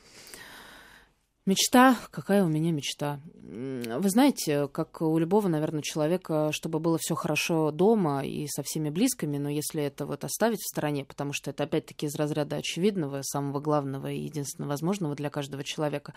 Мечта, 1.51 1.97
какая 2.13 2.45
у 2.45 2.49
меня 2.49 2.71
мечта? 2.71 3.19
Вы 3.43 4.09
знаете, 4.09 4.69
как 4.69 5.03
у 5.03 5.19
любого, 5.19 5.49
наверное, 5.49 5.83
человека, 5.83 6.51
чтобы 6.53 6.79
было 6.79 6.97
все 7.01 7.17
хорошо 7.17 7.73
дома 7.73 8.25
и 8.25 8.47
со 8.47 8.63
всеми 8.63 8.89
близкими, 8.89 9.37
но 9.37 9.49
если 9.49 9.83
это 9.83 10.07
вот 10.07 10.23
оставить 10.23 10.61
в 10.61 10.69
стороне, 10.69 11.05
потому 11.05 11.33
что 11.33 11.51
это 11.51 11.65
опять-таки 11.65 12.07
из 12.07 12.15
разряда 12.15 12.55
очевидного, 12.55 13.23
самого 13.23 13.59
главного 13.59 14.13
и 14.13 14.21
единственно 14.21 14.69
возможного 14.69 15.17
для 15.17 15.29
каждого 15.29 15.65
человека, 15.65 16.15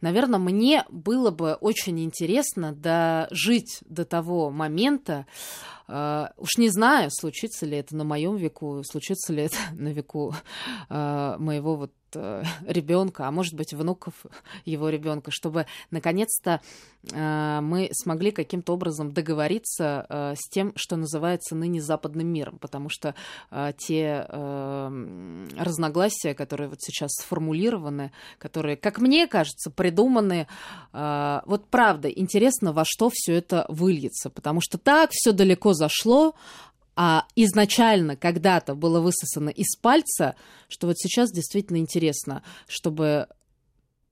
наверное, 0.00 0.40
мне 0.40 0.84
было 0.90 1.30
бы 1.30 1.54
очень 1.54 2.00
интересно 2.02 2.72
дожить 2.72 3.78
до 3.88 4.04
того 4.04 4.50
момента, 4.50 5.26
Uh, 5.88 6.32
уж 6.36 6.56
не 6.58 6.68
знаю, 6.68 7.10
случится 7.12 7.64
ли 7.64 7.76
это 7.76 7.94
на 7.94 8.02
моем 8.02 8.34
веку, 8.34 8.82
случится 8.82 9.32
ли 9.32 9.44
это 9.44 9.56
на 9.72 9.92
веку 9.92 10.34
uh, 10.90 11.38
моего 11.38 11.76
вот 11.76 11.92
Э, 12.14 12.42
ребенка, 12.66 13.26
а 13.26 13.30
может 13.30 13.54
быть 13.54 13.72
внуков 13.74 14.14
его 14.64 14.88
ребенка, 14.88 15.30
чтобы 15.30 15.66
наконец-то 15.90 16.60
э, 17.12 17.60
мы 17.60 17.88
смогли 17.92 18.30
каким-то 18.30 18.74
образом 18.74 19.12
договориться 19.12 20.06
э, 20.08 20.34
с 20.36 20.48
тем, 20.48 20.72
что 20.76 20.96
называется 20.96 21.54
ныне 21.54 21.80
западным 21.80 22.26
миром, 22.26 22.58
потому 22.58 22.88
что 22.88 23.14
те 23.78 24.26
разногласия, 25.56 26.34
которые 26.34 26.68
вот 26.68 26.80
сейчас 26.80 27.10
сформулированы, 27.20 28.12
которые, 28.38 28.76
как 28.76 28.98
мне 28.98 29.26
кажется, 29.26 29.70
придуманы, 29.70 30.46
вот 30.92 31.66
правда, 31.70 32.08
интересно, 32.08 32.72
во 32.72 32.84
что 32.84 33.10
все 33.12 33.34
это 33.34 33.66
выльется, 33.68 34.30
потому 34.30 34.60
что 34.60 34.78
так 34.78 35.10
все 35.12 35.32
далеко 35.32 35.72
зашло, 35.72 36.34
а 36.96 37.26
изначально 37.36 38.16
когда-то 38.16 38.74
было 38.74 39.00
высосано 39.00 39.50
из 39.50 39.76
пальца, 39.76 40.34
что 40.68 40.86
вот 40.86 40.96
сейчас 40.98 41.30
действительно 41.30 41.76
интересно, 41.76 42.42
чтобы 42.66 43.28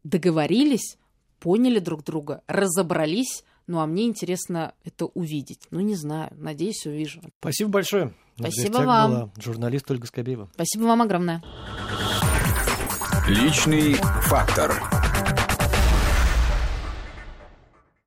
договорились, 0.05 0.99
поняли 1.41 1.79
друг 1.79 2.05
друга, 2.05 2.43
разобрались, 2.47 3.43
ну 3.67 3.81
а 3.81 3.87
мне 3.87 4.05
интересно 4.05 4.75
это 4.85 5.07
увидеть. 5.07 5.63
Ну 5.71 5.81
не 5.81 5.95
знаю, 5.95 6.31
надеюсь, 6.37 6.85
увижу. 6.87 7.23
Спасибо 7.41 7.71
большое. 7.71 8.15
Спасибо 8.39 8.79
вам. 8.79 9.11
Была 9.11 9.31
журналист 9.39 9.91
Ольга 9.91 10.07
Скобеева. 10.07 10.51
Спасибо 10.55 10.85
вам 10.85 11.03
огромное. 11.03 11.43
Личный 13.27 13.95
фактор. 13.95 15.04